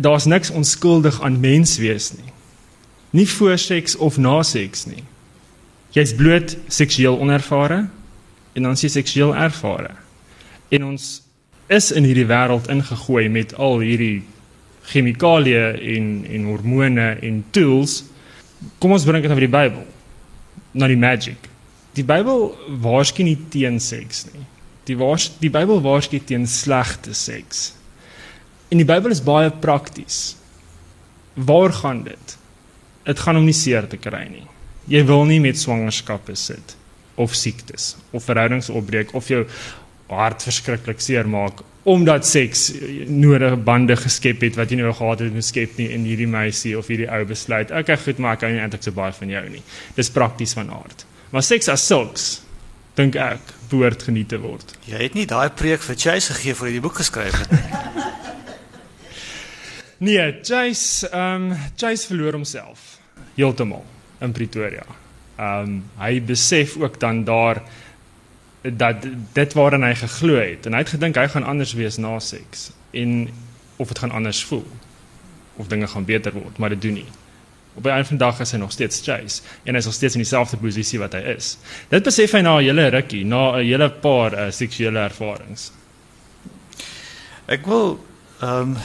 Daar's 0.00 0.26
niks 0.30 0.50
onskuldig 0.50 1.20
aan 1.22 1.40
mens 1.40 1.76
wees 1.78 2.12
nie. 2.16 2.32
Nie 3.10 3.28
voor 3.28 3.58
seks 3.58 3.96
of 3.96 4.18
na 4.18 4.42
seks 4.46 4.86
nie. 4.86 5.02
Jy's 5.90 6.14
bloot 6.14 6.54
seksueel 6.70 7.18
onervare 7.18 7.88
en 8.54 8.62
dan 8.62 8.78
jy 8.78 8.90
seksueel 8.90 9.34
ervare. 9.34 9.96
En 10.70 10.86
ons 10.92 11.08
is 11.70 11.90
in 11.94 12.06
hierdie 12.06 12.28
wêreld 12.30 12.70
ingegooi 12.70 13.28
met 13.30 13.54
al 13.58 13.82
hierdie 13.82 14.22
chemikalieë 14.90 15.66
en 15.96 16.08
en 16.30 16.48
hormone 16.50 17.10
en 17.22 17.44
tools. 17.54 18.00
Kom 18.78 18.94
ons 18.94 19.06
bring 19.06 19.22
dit 19.22 19.30
na 19.30 19.38
die 19.38 19.50
Bybel. 19.50 19.86
Na 20.72 20.86
die 20.90 20.98
magic. 20.98 21.49
Die 21.98 22.06
Bybel 22.06 22.50
waarsku 22.82 23.24
nie 23.26 23.38
teen 23.50 23.80
seks 23.82 24.26
nie. 24.30 24.44
Die 24.88 24.96
waars 24.98 25.30
die 25.42 25.50
Bybel 25.52 25.82
waarsku 25.84 26.20
teen 26.26 26.46
slegte 26.50 27.14
seks. 27.14 27.72
En 28.70 28.78
die 28.78 28.86
Bybel 28.86 29.14
is 29.14 29.22
baie 29.26 29.50
prakties. 29.50 30.36
Waar 31.34 31.74
gaan 31.74 32.04
dit? 32.06 32.36
Dit 33.06 33.18
gaan 33.18 33.40
om 33.40 33.46
nie 33.48 33.56
seer 33.56 33.88
te 33.90 33.98
kry 33.98 34.26
nie. 34.30 34.46
Jy 34.90 35.02
wil 35.08 35.26
nie 35.28 35.40
met 35.42 35.58
swangerskappe 35.58 36.36
sit 36.38 36.76
of 37.20 37.34
siektes 37.36 37.96
of 38.16 38.24
verhoudings 38.24 38.70
opbreek 38.72 39.10
of 39.18 39.28
jou 39.28 39.42
hart 40.10 40.42
verskriklik 40.46 41.02
seer 41.04 41.28
maak 41.28 41.60
omdat 41.90 42.26
seks 42.28 42.66
nodige 43.08 43.56
bande 43.56 43.96
geskep 43.96 44.42
het 44.44 44.56
wat 44.58 44.70
jy 44.70 44.80
nou 44.80 44.92
gehad 44.92 45.22
het 45.24 45.32
om 45.32 45.44
skep 45.44 45.78
nie 45.80 45.88
in 45.94 46.04
hierdie 46.04 46.28
meisie 46.28 46.74
of 46.78 46.90
hierdie 46.92 47.08
ou 47.08 47.22
besluit. 47.24 47.72
Okay, 47.72 47.96
goed, 47.96 48.20
maar 48.20 48.36
ek 48.36 48.44
hou 48.44 48.50
nie 48.52 48.60
eintlik 48.60 48.84
so 48.84 48.92
baie 48.96 49.14
van 49.16 49.32
jou 49.32 49.42
nie. 49.48 49.62
Dis 49.96 50.12
prakties 50.12 50.52
van 50.58 50.68
aard. 50.76 51.06
Maar 51.30 51.42
seks 51.46 51.68
as 51.70 51.86
sulks 51.86 52.42
dink 52.98 53.14
ek 53.14 53.52
behoort 53.70 54.02
geniet 54.02 54.28
te 54.32 54.38
word. 54.42 54.74
Jy 54.90 54.98
het 55.04 55.14
nie 55.14 55.26
daai 55.30 55.50
preek 55.54 55.82
vir 55.84 55.98
Chase 55.98 56.34
gegee 56.34 56.56
voor 56.58 56.68
jy 56.70 56.78
die 56.78 56.84
boek 56.84 56.98
geskryf 57.02 57.44
het 57.44 57.54
nie. 57.54 57.66
Nee, 60.00 60.38
Chase, 60.40 61.10
ehm 61.12 61.50
um, 61.50 61.56
Chase 61.76 62.06
verloor 62.08 62.32
homself 62.32 62.96
heeltemal 63.36 63.84
in 64.24 64.32
Pretoria. 64.32 64.86
Ehm 65.36 65.74
um, 65.74 65.74
hy 66.00 66.22
besef 66.24 66.78
ook 66.80 66.96
dan 67.00 67.24
daar 67.28 67.60
dat 68.62 69.04
dit 69.32 69.52
waarin 69.52 69.84
hy 69.84 69.94
geglo 69.94 70.40
het 70.40 70.66
en 70.66 70.72
hy 70.72 70.82
het 70.84 70.94
gedink 70.94 71.20
hy 71.20 71.26
gaan 71.28 71.44
anders 71.44 71.72
wees 71.76 71.96
na 72.00 72.18
seks 72.20 72.70
en 72.96 73.28
of 73.76 73.88
dit 73.88 73.98
gaan 73.98 74.10
anders 74.16 74.40
voel 74.44 74.66
of 75.56 75.68
dinge 75.68 75.86
gaan 75.86 76.04
beter 76.04 76.32
word, 76.32 76.58
maar 76.58 76.72
dit 76.72 76.82
doen 76.82 76.92
nie. 77.02 77.08
Op 77.74 77.84
'n 77.84 77.88
einde 77.88 78.04
van 78.04 78.16
die 78.16 78.26
dag 78.26 78.40
is 78.40 78.52
hy 78.52 78.58
nog 78.58 78.72
steeds 78.72 79.00
Chase 79.02 79.42
en 79.64 79.74
hy 79.74 79.78
is 79.78 79.84
nog 79.84 79.94
steeds 79.94 80.14
in 80.14 80.20
dieselfde 80.20 80.56
posisie 80.56 80.98
wat 80.98 81.12
hy 81.12 81.20
is. 81.36 81.58
Dit 81.88 82.02
besef 82.02 82.32
hy 82.32 82.40
na 82.40 82.58
'n 82.58 82.64
hele 82.64 82.88
rukkie, 82.88 83.24
na 83.24 83.56
'n 83.56 83.64
hele 83.64 83.90
paar 83.90 84.32
uh, 84.32 84.50
seksuele 84.50 84.98
ervarings. 84.98 85.72
Ek 87.46 87.66
wil 87.66 88.04
ehm 88.40 88.60
um, 88.60 88.76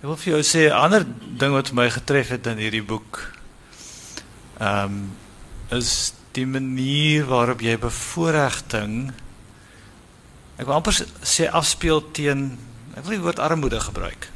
ek 0.00 0.06
wil 0.08 0.16
vir 0.16 0.32
jou 0.32 0.42
sê 0.42 0.68
'n 0.68 0.72
ander 0.72 1.06
ding 1.38 1.52
wat 1.52 1.72
my 1.72 1.90
getref 1.90 2.28
het 2.28 2.46
in 2.46 2.58
hierdie 2.58 2.84
boek. 2.84 3.32
Ehm 4.58 4.84
um, 4.84 5.16
is 5.70 6.12
die 6.32 6.46
manier 6.46 7.26
waarop 7.26 7.60
jy 7.60 7.78
bevoordiging 7.78 9.12
ek 10.58 10.66
wil 10.66 10.74
amper 10.74 10.94
sê 11.22 11.48
afspeel 11.48 12.02
teen 12.12 12.58
ek 12.96 13.04
wil 13.04 13.16
die 13.16 13.24
woord 13.24 13.38
armoede 13.38 13.80
gebruik. 13.80 14.28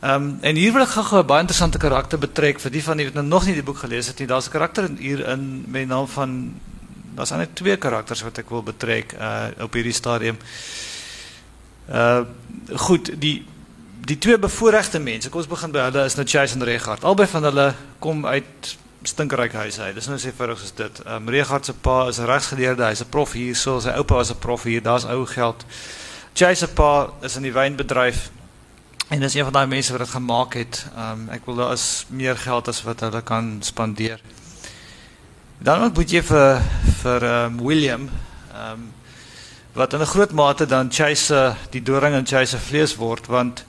Ehm 0.00 0.22
um, 0.22 0.38
en 0.40 0.56
hier 0.56 0.72
wil 0.72 0.82
ek 0.82 0.92
gou 0.92 1.20
'n 1.22 1.26
baie 1.26 1.40
interessante 1.40 1.78
karakter 1.78 2.18
betrek 2.18 2.60
vir 2.60 2.70
die 2.70 2.82
van 2.82 2.98
julle 2.98 3.12
wat 3.12 3.22
nou 3.22 3.26
nog 3.26 3.46
nie 3.46 3.54
die 3.54 3.62
boek 3.62 3.78
gelees 3.78 4.06
het 4.06 4.18
nie. 4.18 4.26
Daar's 4.26 4.46
'n 4.46 4.50
karakter 4.50 4.90
hier 4.98 5.28
in 5.28 5.64
die 5.72 5.86
naam 5.86 6.08
van 6.08 6.60
daar's 7.14 7.30
net 7.30 7.56
twee 7.56 7.76
karakters 7.76 8.22
wat 8.22 8.38
ek 8.38 8.50
wil 8.50 8.62
betrek 8.62 9.12
uh 9.12 9.48
op 9.60 9.72
hierdie 9.72 9.92
stadium. 9.92 10.36
Uh 11.88 12.24
goed, 12.74 13.20
die 13.20 13.46
die 14.04 14.18
twee 14.18 14.38
bevoorregte 14.38 14.98
mense. 14.98 15.28
Kom 15.28 15.40
ons 15.40 15.48
begin 15.48 15.72
by 15.72 15.78
hulle 15.78 16.04
is 16.04 16.14
nou 16.14 16.26
Chase 16.26 16.54
en 16.54 16.62
Regard. 16.62 17.04
Albei 17.04 17.26
van 17.26 17.42
hulle 17.42 17.74
kom 17.98 18.26
uit 18.26 18.76
stinkerryke 19.02 19.56
huise 19.56 19.82
uit. 19.82 19.94
Dis 19.94 20.06
nou 20.06 20.18
sê 20.18 20.32
vir 20.36 20.50
ons 20.50 20.72
dit. 20.76 21.00
Ehm 21.06 21.16
um, 21.16 21.28
Regard 21.28 21.64
se 21.64 21.72
pa 21.72 22.08
is 22.08 22.18
'n 22.18 22.26
regsgeleerde, 22.26 22.84
hy's 22.84 23.00
'n 23.00 23.08
prof 23.10 23.32
hier, 23.32 23.56
sy 23.56 23.90
oupa 23.96 24.14
was 24.14 24.30
'n 24.30 24.38
prof 24.38 24.62
hier. 24.62 24.82
Daar's 24.82 25.04
ou 25.04 25.26
geld. 25.26 25.64
Chase 26.34 26.66
se 26.66 26.68
pa 26.68 27.10
is 27.22 27.36
in 27.36 27.42
die 27.42 27.52
wynbedryf 27.52 28.30
en 29.08 29.20
dis 29.20 29.34
een 29.34 29.44
van 29.44 29.52
daai 29.52 29.66
mense 29.66 29.92
wat 29.92 30.00
dit 30.00 30.14
gemaak 30.14 30.54
het. 30.54 30.86
Ehm 30.96 31.28
um, 31.28 31.40
wil 31.44 31.54
daar 31.54 31.72
is 31.72 32.06
meer 32.08 32.36
geld 32.36 32.68
as 32.68 32.82
wat 32.82 33.00
hulle 33.00 33.22
kan 33.22 33.56
spandeer. 33.60 34.20
Dan 35.58 35.92
moet 35.94 36.10
vir 36.10 36.60
vir 37.02 37.22
ehm 37.22 37.58
um, 37.58 37.66
William 37.66 38.10
um, 38.54 38.92
wat 39.72 39.92
in 39.92 40.00
'n 40.00 40.06
groot 40.14 40.32
mate 40.32 40.66
dan 40.66 40.92
Chase 40.92 41.56
die 41.70 41.82
doring 41.82 42.14
in 42.14 42.26
Chase 42.26 42.56
se 42.56 42.58
vlees 42.58 42.96
word 42.96 43.26
want 43.26 43.64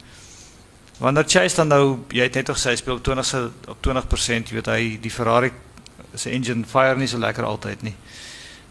Wanneer 0.98 1.28
Chase 1.28 1.56
dan 1.56 1.68
nou, 1.68 2.00
jy 2.10 2.26
het 2.26 2.38
net 2.40 2.48
tog 2.50 2.58
sy 2.58 2.74
speel 2.76 2.98
op 2.98 3.04
20 3.06 3.34
op 3.70 3.78
20%, 3.86 4.50
jy 4.50 4.56
weet 4.58 4.70
hy 4.72 4.82
die 5.02 5.12
Ferrari 5.14 5.52
se 6.18 6.32
engine 6.34 6.66
fire 6.66 6.98
nie 6.98 7.10
so 7.10 7.22
lekker 7.22 7.46
altyd 7.46 7.84
nie. 7.86 7.94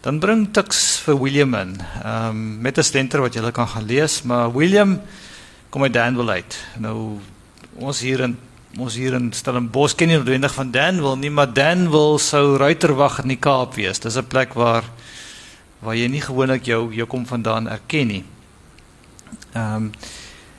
Dan 0.03 0.19
bring 0.19 0.49
Tux 0.51 0.99
vir 1.05 1.15
William 1.21 1.55
in. 1.55 1.77
Um, 2.03 2.59
met 2.61 2.77
'n 2.77 2.83
stenter 2.83 3.21
wat 3.23 3.33
jy 3.33 3.51
kan 3.51 3.67
gaan 3.67 3.85
lees, 3.85 4.23
maar 4.23 4.51
William 4.51 4.99
kom 5.69 5.83
uit 5.83 5.93
Danville 5.93 6.31
uit. 6.31 6.57
Nou 6.77 7.19
ons 7.75 7.99
hier 7.99 8.19
in 8.19 8.37
ons 8.77 8.93
hier 8.93 9.15
in 9.17 9.31
Stellenbosch 9.33 9.95
ken 9.97 10.11
nie 10.11 10.17
noodwendig 10.19 10.53
van 10.53 10.71
Danville 10.71 11.17
nie, 11.17 11.31
maar 11.33 11.53
Danville 11.53 12.19
sou 12.21 12.57
ruiterwag 12.61 13.23
in 13.23 13.33
die 13.33 13.39
Kaap 13.41 13.73
wees. 13.75 13.99
Dis 13.99 14.17
'n 14.17 14.27
plek 14.27 14.53
waar 14.53 14.83
waar 15.79 15.95
jy 15.95 16.07
nie 16.07 16.21
gewoonlik 16.21 16.65
jou 16.65 16.93
jou 16.93 17.07
kom 17.07 17.25
vandaan 17.25 17.67
erken 17.67 18.07
nie. 18.07 18.23
Ehm 19.53 19.75
um, 19.75 19.91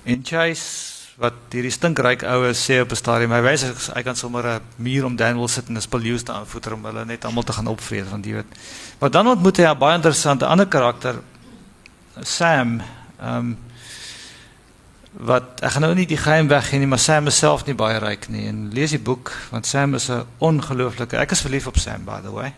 en 0.05 0.25
Chase 0.25 0.99
wat 1.19 1.35
hierdie 1.51 1.73
stinkryk 1.75 2.23
oues 2.23 2.61
sê 2.63 2.81
op 2.81 2.91
'n 2.91 2.97
stadium, 2.97 3.33
hy 3.33 3.43
wys 3.43 3.65
hy 3.95 4.03
kan 4.03 4.17
sommer 4.17 4.47
'n 4.47 4.61
muur 4.77 5.05
om 5.05 5.17
Daniel 5.17 5.49
sit 5.49 5.69
en 5.69 5.77
'n 5.77 5.81
spiljoes 5.81 6.23
te 6.23 6.33
aanvoer 6.33 6.73
om 6.73 6.85
hulle 6.85 7.05
net 7.05 7.25
almal 7.25 7.43
te 7.43 7.53
gaan 7.53 7.67
opvreet 7.67 8.11
want 8.11 8.25
jy 8.25 8.33
weet. 8.33 8.47
Maar 8.99 9.11
dan 9.11 9.27
ontmoet 9.27 9.57
hy 9.57 9.65
'n 9.65 9.79
baie 9.79 9.95
interessante 9.95 10.47
ander 10.47 10.67
karakter 10.67 11.15
Sam 12.23 12.81
ehm 13.21 13.37
um, 13.37 13.59
wat 15.19 15.63
ek 15.67 15.73
gaan 15.75 15.83
nou 15.83 15.95
nie 15.99 16.07
die 16.07 16.19
geheim 16.19 16.47
weggee 16.49 16.79
nie, 16.79 16.87
maar 16.87 17.03
Sam 17.03 17.27
is 17.27 17.39
self 17.39 17.65
nie 17.67 17.75
baie 17.75 17.99
ryk 17.99 18.29
nie 18.31 18.47
en 18.47 18.69
lees 18.75 18.95
die 18.95 19.03
boek 19.03 19.33
want 19.51 19.67
Sam 19.67 19.95
is 19.99 20.09
'n 20.11 20.25
ongelooflike. 20.39 21.17
Ek 21.17 21.31
is 21.31 21.41
verlief 21.41 21.67
op 21.67 21.79
Sam 21.79 22.05
by 22.05 22.21
the 22.23 22.31
way. 22.31 22.55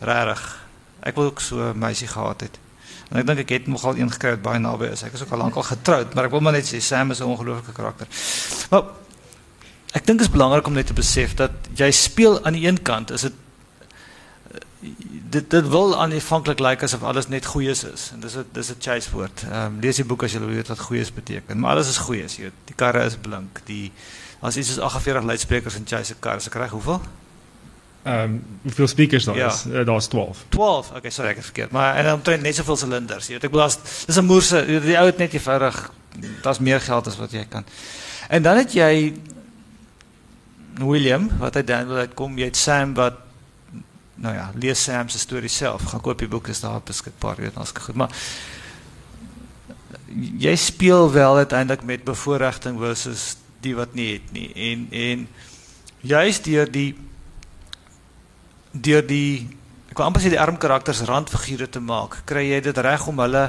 Regtig. 0.00 0.66
Ek 1.00 1.14
wil 1.14 1.24
ook 1.24 1.40
so 1.40 1.70
'n 1.70 1.78
meisie 1.78 2.08
gehad 2.08 2.40
het. 2.40 2.58
En 3.10 3.18
ek 3.18 3.26
dink 3.26 3.38
ek 3.38 3.48
het 3.48 3.66
nogal 3.66 3.96
een 3.96 4.10
gekry 4.10 4.30
wat 4.30 4.42
baie 4.42 4.58
naby 4.58 4.84
is. 4.84 5.02
Ek 5.02 5.12
is 5.12 5.22
ook 5.22 5.30
al 5.30 5.38
lank 5.38 5.54
al 5.54 5.62
getroud, 5.62 6.14
maar 6.14 6.24
ek 6.24 6.30
wil 6.30 6.40
maar 6.40 6.52
net 6.52 6.66
sê 6.66 6.80
Sam 6.80 7.10
is 7.10 7.20
'n 7.20 7.24
ongelooflike 7.24 7.72
karakter. 7.72 8.06
Maar 8.70 8.82
ek 9.92 10.06
dink 10.06 10.18
dit 10.18 10.26
is 10.26 10.30
belangrik 10.30 10.66
om 10.66 10.72
net 10.72 10.86
te 10.86 10.92
besef 10.92 11.34
dat 11.34 11.52
jy 11.74 11.90
speel 11.90 12.44
aan 12.44 12.52
die 12.52 12.66
een 12.66 12.82
kant 12.82 13.10
is 13.10 13.20
dit 13.20 13.32
dit 15.30 15.50
dit 15.50 15.68
wil 15.68 15.96
aanvanklik 15.96 16.58
lyk 16.58 16.68
like 16.68 16.84
asof 16.84 17.02
alles 17.02 17.28
net 17.28 17.46
goeies 17.46 17.84
is 17.84 18.10
en 18.12 18.20
dis 18.20 18.36
'n 18.36 18.44
dis 18.52 18.70
'n 18.70 18.76
chase 18.78 19.10
woord. 19.10 19.44
Ehm 19.50 19.64
um, 19.64 19.80
lees 19.80 19.96
die 19.96 20.04
boek 20.04 20.22
as 20.22 20.32
jy 20.32 20.40
weet 20.40 20.68
wat 20.68 20.78
goeies 20.78 21.12
beteken. 21.12 21.58
Maar 21.58 21.70
alles 21.70 21.88
is 21.88 21.96
goeies, 21.96 22.36
jy 22.36 22.42
weet. 22.42 22.58
Die 22.64 22.74
karre 22.74 23.04
is 23.04 23.16
blink. 23.16 23.60
Die 23.64 23.92
as 24.40 24.56
iets 24.56 24.70
is 24.70 24.78
48 24.78 25.24
luidsprekers 25.24 25.74
in 25.74 25.86
chase 25.86 26.04
se 26.04 26.14
kar, 26.18 26.40
se 26.40 26.50
kry 26.50 26.68
hoeveel? 26.68 27.00
Ehm 28.02 28.22
um, 28.22 28.44
hoeveel 28.62 28.86
speakers 28.86 29.24
daar 29.24 29.36
ja. 29.36 29.46
is? 29.48 29.64
Uh, 29.66 29.86
Daar's 29.86 30.06
12. 30.06 30.44
12. 30.48 30.90
Okay, 30.96 31.10
sorry, 31.10 31.30
ek 31.30 31.36
het 31.36 31.44
verkeerd. 31.44 31.70
Maar 31.70 31.94
en 31.94 32.12
omtrent 32.12 32.42
net 32.42 32.54
soveel 32.54 32.76
silinders. 32.76 33.26
Jy 33.26 33.32
weet, 33.32 33.44
ek 33.44 33.50
bedoel 33.50 33.66
as 33.66 33.78
dis 34.06 34.16
'n 34.16 34.24
moerse, 34.24 34.66
die 34.66 34.98
ou 34.98 35.06
het 35.06 35.18
net 35.18 35.32
eenvoudig 35.32 35.90
daar's 36.42 36.58
meer 36.58 36.80
geld 36.80 37.06
as 37.06 37.16
wat 37.16 37.30
jy 37.30 37.44
kan. 37.48 37.64
En 38.28 38.42
dan 38.42 38.56
het 38.56 38.72
jy 38.72 39.14
William 40.78 41.30
wat 41.38 41.54
hy 41.54 41.64
dan 41.64 41.86
wil 41.86 41.96
uitkom, 41.96 42.38
jy 42.38 42.44
het 42.44 42.56
Sam 42.56 42.94
wat 42.94 43.25
nou 44.16 44.34
ja, 44.34 44.50
lees 44.54 44.82
Sam 44.82 45.08
se 45.08 45.18
storie 45.18 45.50
self. 45.52 45.82
Gaan 45.90 46.00
koop 46.04 46.18
die 46.18 46.28
boek 46.28 46.48
is 46.48 46.60
daar 46.60 46.80
beskikbaar, 46.84 47.36
weet 47.36 47.56
ons 47.60 47.72
goed, 47.76 47.94
maar 47.94 48.12
jy 50.40 50.54
speel 50.56 51.10
wel 51.12 51.36
uiteindelik 51.36 51.84
met 51.84 52.04
bevoordiging 52.04 52.78
versus 52.80 53.36
die 53.64 53.74
wat 53.76 53.94
nie 53.94 54.12
het 54.14 54.32
nie. 54.32 54.48
En 54.54 54.86
en 54.90 55.28
juist 56.00 56.44
deur 56.44 56.70
die 56.70 56.94
deur 58.72 59.06
die 59.06 59.48
ek 59.90 59.98
wil 59.98 60.06
amper 60.06 60.22
sê 60.22 60.32
die 60.32 60.40
arm 60.40 60.58
karakters 60.60 61.04
randfigure 61.08 61.68
te 61.72 61.80
maak, 61.80 62.20
kry 62.28 62.44
jy 62.50 62.60
dit 62.68 62.78
reg 62.84 63.06
om 63.08 63.20
hulle 63.24 63.46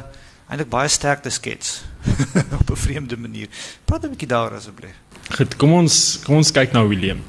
eintlik 0.48 0.70
baie 0.72 0.88
sterk 0.92 1.26
te 1.26 1.32
skets 1.34 1.82
op 2.60 2.72
'n 2.72 2.76
vreemde 2.76 3.18
manier. 3.18 3.48
Praat 3.86 4.06
'n 4.06 4.16
bietjie 4.16 4.32
daaroor 4.32 4.58
asseblief. 4.58 4.96
Goed, 5.38 5.56
kom 5.56 5.74
ons 5.74 6.20
kom 6.24 6.36
ons 6.36 6.52
kyk 6.52 6.72
na 6.72 6.86
William. 6.88 7.20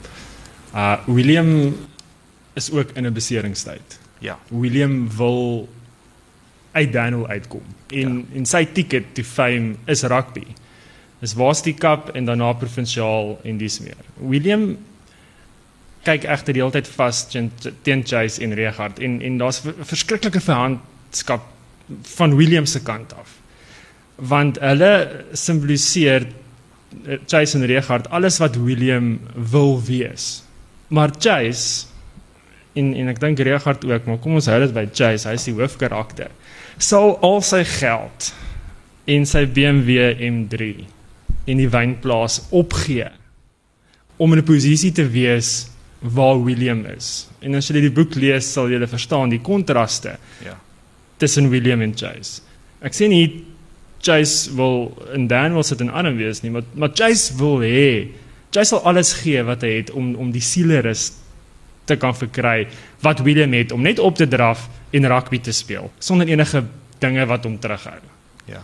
Uh 0.75 0.97
William 1.07 1.75
is 2.59 2.71
ook 2.75 2.91
in 2.95 3.07
'n 3.07 3.13
beseringstyd. 3.13 3.99
Ja. 4.19 4.39
William 4.49 5.09
wil 5.17 5.69
uit 6.73 6.93
Daniel 6.93 7.27
uitkom. 7.29 7.63
En 7.87 8.17
ja. 8.19 8.39
en 8.39 8.47
sy 8.47 8.65
ticket 8.73 9.15
to 9.15 9.23
fame 9.23 9.77
is 9.87 10.03
rugby. 10.03 10.47
Dis 11.19 11.35
Varsity 11.35 11.75
Cup 11.75 12.13
en 12.15 12.29
daarna 12.29 12.53
provinsiaal 12.53 13.39
en 13.43 13.59
dis 13.59 13.81
meer. 13.83 14.05
William 14.23 14.77
kyk 16.07 16.25
egter 16.31 16.55
die 16.55 16.63
hele 16.63 16.75
tyd 16.77 16.89
vas 16.95 17.25
teen 17.83 18.05
Chase 18.07 18.43
en 18.45 18.55
Regard 18.55 19.01
en 19.03 19.19
en 19.23 19.39
daar's 19.41 19.63
verskriklike 19.65 20.41
verhandskap 20.41 21.49
van 22.15 22.37
William 22.37 22.67
se 22.67 22.83
kant 22.85 23.13
af. 23.19 23.35
Want 24.31 24.61
hulle 24.63 24.93
simboliseer 25.33 26.29
eh, 26.29 27.19
Chase 27.27 27.59
en 27.59 27.67
Regard 27.67 28.09
alles 28.15 28.39
wat 28.39 28.57
William 28.57 29.19
wil 29.35 29.83
wees. 29.83 30.43
Maar 30.89 31.13
Chase 31.19 31.88
en 32.75 32.93
en 32.95 33.09
ek 33.09 33.21
dink 33.21 33.39
Regard 33.39 33.85
ook, 33.85 34.07
maar 34.07 34.19
kom 34.19 34.35
ons 34.39 34.47
hou 34.51 34.61
dit 34.61 34.75
by 34.75 34.87
Chase, 34.93 35.29
hy 35.29 35.35
is 35.39 35.49
die 35.49 35.57
hoofkarakter. 35.57 36.31
Sal 36.79 37.17
al 37.25 37.41
sy 37.43 37.65
geld 37.65 38.33
en 39.09 39.27
sy 39.27 39.47
BMW 39.47 40.13
M3 40.29 40.71
in 41.49 41.63
die 41.63 41.71
wynplaas 41.73 42.43
opgee 42.51 43.09
om 44.19 44.33
in 44.33 44.41
'n 44.41 44.45
posisie 44.45 44.93
te 44.93 45.07
wees 45.09 45.71
waar 46.01 46.43
William 46.45 46.85
is. 46.87 47.29
En 47.41 47.55
as 47.55 47.69
jy 47.69 47.81
die 47.81 47.95
boek 47.95 48.15
lees, 48.15 48.53
sal 48.53 48.71
jy 48.71 48.87
verstaan 48.87 49.31
die 49.31 49.43
kontraste. 49.43 50.19
Ja. 50.45 50.59
Tussen 51.19 51.51
William 51.51 51.83
en 51.83 51.95
Chase. 51.97 52.43
Ek 52.83 52.95
sê 52.95 53.09
nie 53.09 53.45
Chase 54.01 54.55
wil 54.55 54.93
en 55.15 55.27
Dan 55.27 55.53
wil 55.53 55.63
sit 55.63 55.81
in 55.81 55.91
arm 55.91 56.17
wees 56.17 56.43
nie, 56.43 56.51
maar 56.51 56.63
maar 56.75 56.93
Chase 56.95 57.35
wil 57.39 57.59
hê 57.59 58.09
Chase 58.51 58.69
sal 58.69 58.85
alles 58.87 59.13
gee 59.13 59.43
wat 59.43 59.63
hy 59.63 59.73
het 59.81 59.91
om 59.91 60.15
om 60.15 60.31
die 60.33 60.43
sielerus 60.45 61.13
te 61.89 61.97
kan 61.97 62.15
verkry 62.17 62.67
wat 63.05 63.23
William 63.27 63.53
het 63.57 63.73
om 63.73 63.83
net 63.83 63.99
op 63.99 64.19
te 64.19 64.29
draf 64.29 64.69
en 64.91 65.09
rugby 65.09 65.41
te 65.41 65.53
speel 65.57 65.91
sonder 65.99 66.29
enige 66.29 66.65
dinge 66.99 67.27
wat 67.31 67.45
hom 67.47 67.59
terughou. 67.63 67.99
Ja. 68.51 68.63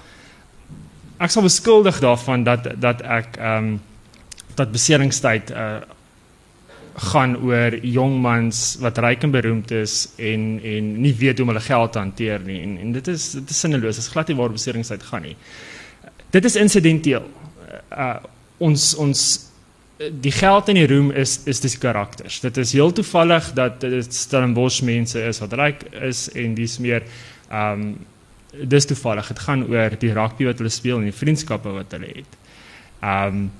Ek 1.22 1.30
sal 1.30 1.46
beskuldig 1.46 2.00
daarvan 2.02 2.44
dat 2.46 2.72
dat 2.80 3.02
ek 3.02 3.36
ehm 3.40 3.74
um, 3.74 3.74
dat 4.54 4.72
beseringstyd 4.72 5.50
uh 5.50 5.82
gaan 6.94 7.32
oor 7.42 7.74
jong 7.82 8.20
mans 8.22 8.58
wat 8.78 8.98
ryk 9.02 9.24
en 9.26 9.32
beroemd 9.34 9.72
is 9.74 9.94
en 10.16 10.60
en 10.62 10.92
nie 11.02 11.14
weet 11.18 11.38
hoe 11.38 11.46
om 11.46 11.50
hulle 11.50 11.62
geld 11.64 11.92
te 11.92 11.98
hanteer 11.98 12.44
nie 12.46 12.60
en 12.62 12.76
en 12.78 12.92
dit 12.94 13.08
is 13.10 13.32
dit 13.34 13.50
is 13.50 13.60
sinneloos. 13.60 13.96
Dit 13.98 14.04
is 14.04 14.12
glad 14.12 14.30
nie 14.30 14.36
waar 14.38 14.54
beseringstyd 14.54 15.02
gaan 15.02 15.26
nie. 15.26 15.34
Dit 16.30 16.44
is 16.44 16.56
insidenteel. 16.56 17.26
Uh 17.90 18.14
ons 18.62 18.94
ons 19.02 19.24
die 19.96 20.32
geld 20.32 20.68
in 20.68 20.74
die 20.74 20.86
room 20.86 21.10
is 21.10 21.38
is 21.44 21.60
dis 21.62 21.78
karakters. 21.78 22.40
Dit 22.40 22.56
is 22.56 22.72
heel 22.72 22.92
toevallig 22.92 23.52
dat 23.54 23.80
dit 23.80 24.14
Stellenbosch 24.14 24.82
mense 24.82 25.20
is 25.22 25.38
wat 25.38 25.52
ryk 25.52 25.84
is 26.02 26.26
en 26.34 26.54
dis 26.54 26.78
meer 26.78 27.06
ehm 27.48 27.80
um, 27.80 27.94
dis 28.54 28.86
toevallig. 28.86 29.28
Dit 29.28 29.38
gaan 29.38 29.64
oor 29.66 29.94
die 29.98 30.12
rugby 30.14 30.46
wat 30.46 30.58
hulle 30.62 30.70
speel 30.70 30.98
en 30.98 31.08
die 31.10 31.14
vriendskappe 31.14 31.70
wat 31.74 31.94
hulle 31.94 32.10
het. 32.10 32.40
Ehm 33.02 33.26
um, 33.26 33.50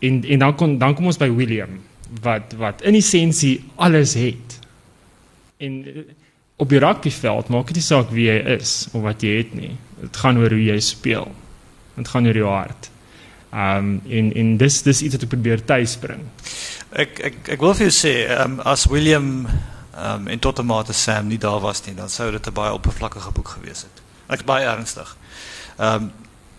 en 0.00 0.22
en 0.24 0.38
dan 0.38 0.54
kom 0.56 0.78
dan 0.78 0.94
kom 0.94 1.10
ons 1.10 1.18
by 1.20 1.28
William 1.34 1.80
wat 2.22 2.54
wat 2.58 2.82
in 2.82 2.94
essensie 2.94 3.58
alles 3.76 4.14
het. 4.14 4.58
En 5.58 5.82
eh, 5.86 6.06
op 6.56 6.68
die 6.68 6.78
rugbyveld 6.78 7.48
maak 7.48 7.66
dit 7.66 7.80
nie 7.80 7.84
saak 7.84 8.10
wie 8.14 8.30
jy 8.30 8.38
is 8.56 8.88
of 8.92 9.02
wat 9.02 9.22
jy 9.22 9.36
het 9.42 9.54
nie. 9.54 9.74
Dit 10.00 10.16
gaan 10.16 10.38
oor 10.38 10.50
hoe 10.50 10.64
jy 10.64 10.80
speel. 10.80 11.28
Dit 11.96 12.08
gaan 12.08 12.26
oor 12.26 12.36
jou 12.36 12.48
hart. 12.48 12.90
Um 13.52 14.00
en 14.06 14.32
en 14.34 14.56
dis 14.56 14.82
dis 14.82 15.02
iets 15.02 15.14
wat 15.14 15.22
ek 15.26 15.32
probeer 15.32 15.64
tuis 15.64 15.96
bring. 15.98 16.22
Ek 16.90 17.18
ek 17.18 17.48
ek 17.56 17.60
wil 17.60 17.74
vir 17.74 17.88
jou 17.88 17.94
sê, 17.94 18.14
um, 18.38 18.60
as 18.60 18.86
William 18.86 19.48
um 19.98 20.28
en 20.28 20.38
tot 20.38 20.58
'n 20.58 20.66
mate 20.66 20.92
Sam 20.92 21.26
nie 21.26 21.38
daar 21.38 21.60
was 21.60 21.84
nie, 21.86 21.94
dan 21.94 22.08
sou 22.08 22.30
dit 22.30 22.46
'n 22.46 22.52
baie 22.52 22.72
oppervlakkige 22.72 23.30
boek 23.30 23.48
gewees 23.48 23.82
het. 23.82 24.02
Ek's 24.28 24.44
baie 24.44 24.66
ernstig. 24.66 25.16
Um 25.78 26.12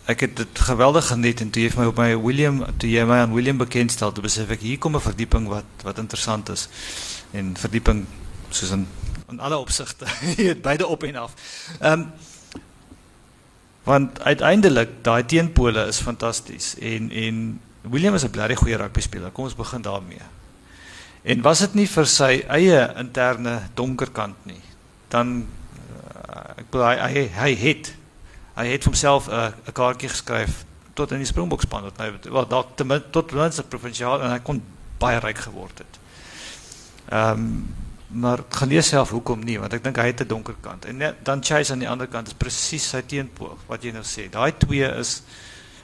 ek 0.05 0.19
het 0.19 0.35
dit 0.35 0.59
geweldig 0.59 1.07
geniet 1.07 1.41
en 1.41 1.49
toe 1.49 1.61
jy 1.63 1.69
vir 1.69 1.81
my 1.81 1.87
op 1.87 1.97
my 1.97 2.15
William 2.17 2.65
toe 2.77 2.89
jy 2.89 3.05
my 3.05 3.21
aan 3.23 3.33
William 3.33 3.57
bekendstel 3.57 4.11
toe 4.11 4.23
besef 4.23 4.49
ek 4.49 4.59
hier 4.59 4.77
kom 4.77 4.95
'n 4.95 4.99
verdieping 5.01 5.47
wat 5.47 5.65
wat 5.83 5.97
interessant 5.97 6.49
is 6.49 6.67
en 7.31 7.55
verdieping 7.57 8.05
soos 8.49 8.71
in 8.71 8.87
in 9.29 9.39
alle 9.39 9.57
opsigte 9.57 10.05
beide 10.67 10.87
op 10.87 11.03
en 11.03 11.15
af. 11.15 11.33
Ehm 11.79 11.99
um, 11.99 12.11
want 13.83 14.21
uiteindelik 14.21 14.89
daai 15.03 15.25
teenpole 15.25 15.87
is 15.87 16.01
fantasties 16.01 16.75
en 16.79 17.11
en 17.11 17.59
William 17.81 18.13
is 18.13 18.23
'n 18.23 18.31
baie 18.31 18.55
goeie 18.55 18.77
rugby 18.77 19.01
speler. 19.01 19.31
Kom 19.31 19.43
ons 19.43 19.55
begin 19.55 19.81
daarmee. 19.81 20.21
En 21.21 21.41
was 21.41 21.59
dit 21.59 21.73
nie 21.73 21.87
vir 21.87 22.05
sy 22.05 22.43
eie 22.47 22.93
interne 22.97 23.61
donker 23.73 24.11
kant 24.11 24.45
nie, 24.45 24.61
dan 25.07 25.47
uh, 26.29 26.57
ek 26.57 26.69
bedoel 26.69 26.87
hy 26.87 26.97
hy, 26.97 27.27
hy 27.37 27.55
het 27.55 27.93
hy 28.55 28.65
het 28.67 28.83
homself 28.83 29.27
'n 29.27 29.31
uh, 29.31 29.51
'n 29.67 29.71
kaartjie 29.73 30.09
geskryf 30.09 30.65
tot 30.93 31.11
in 31.11 31.17
die 31.17 31.29
Springbokspan 31.29 31.83
wat 31.83 31.97
nou 31.97 32.11
wel 32.23 32.47
dalk 32.47 32.75
ten 32.75 32.87
minste 32.87 33.09
tot 33.09 33.31
minste 33.31 33.63
provinsiaal 33.63 34.21
en 34.21 34.31
hy 34.31 34.39
kon 34.39 34.61
baie 34.97 35.19
ryk 35.19 35.37
geword 35.37 35.77
het. 35.77 35.99
Ehm 37.09 37.31
um, 37.31 37.75
maar 38.11 38.43
gelees 38.49 38.87
self 38.91 39.11
hoekom 39.15 39.43
nie 39.45 39.57
want 39.59 39.73
ek 39.73 39.83
dink 39.83 39.97
hy 39.97 40.07
het 40.11 40.21
'n 40.21 40.27
donker 40.27 40.55
kant 40.61 40.85
en 40.85 40.97
net, 40.97 41.25
dan 41.25 41.43
Chase 41.43 41.71
aan 41.71 41.79
die 41.79 41.89
ander 41.89 42.07
kant 42.07 42.27
is 42.27 42.33
presies 42.33 42.89
sy 42.89 43.01
teenpool 43.01 43.57
wat 43.67 43.83
jy 43.83 43.91
nou 43.91 44.03
sê. 44.03 44.29
Daai 44.29 44.51
twee 44.57 44.87
is 44.99 45.23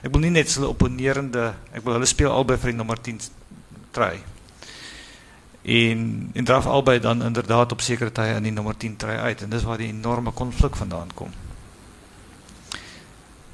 ek 0.02 0.12
wil 0.12 0.20
nie 0.20 0.30
net 0.30 0.54
hulle 0.54 0.68
opponerende 0.68 1.54
ek 1.72 1.84
wil 1.84 1.94
hulle 1.94 2.06
speel 2.06 2.30
albei 2.30 2.56
vir 2.56 2.70
die 2.70 2.76
nommer 2.76 3.00
10 3.00 3.20
try. 3.90 4.20
En 5.62 6.30
en 6.34 6.44
draf 6.44 6.66
albei 6.66 6.98
dan 7.00 7.22
inderdaad 7.22 7.72
op 7.72 7.80
sekere 7.80 8.12
tye 8.12 8.36
in 8.36 8.42
die 8.42 8.52
nommer 8.52 8.76
10 8.76 8.96
try 8.96 9.16
uit 9.16 9.42
en 9.42 9.50
dis 9.50 9.64
waar 9.64 9.78
die 9.78 9.88
enorme 9.88 10.32
konflik 10.32 10.76
vandaan 10.76 11.10
kom. 11.14 11.32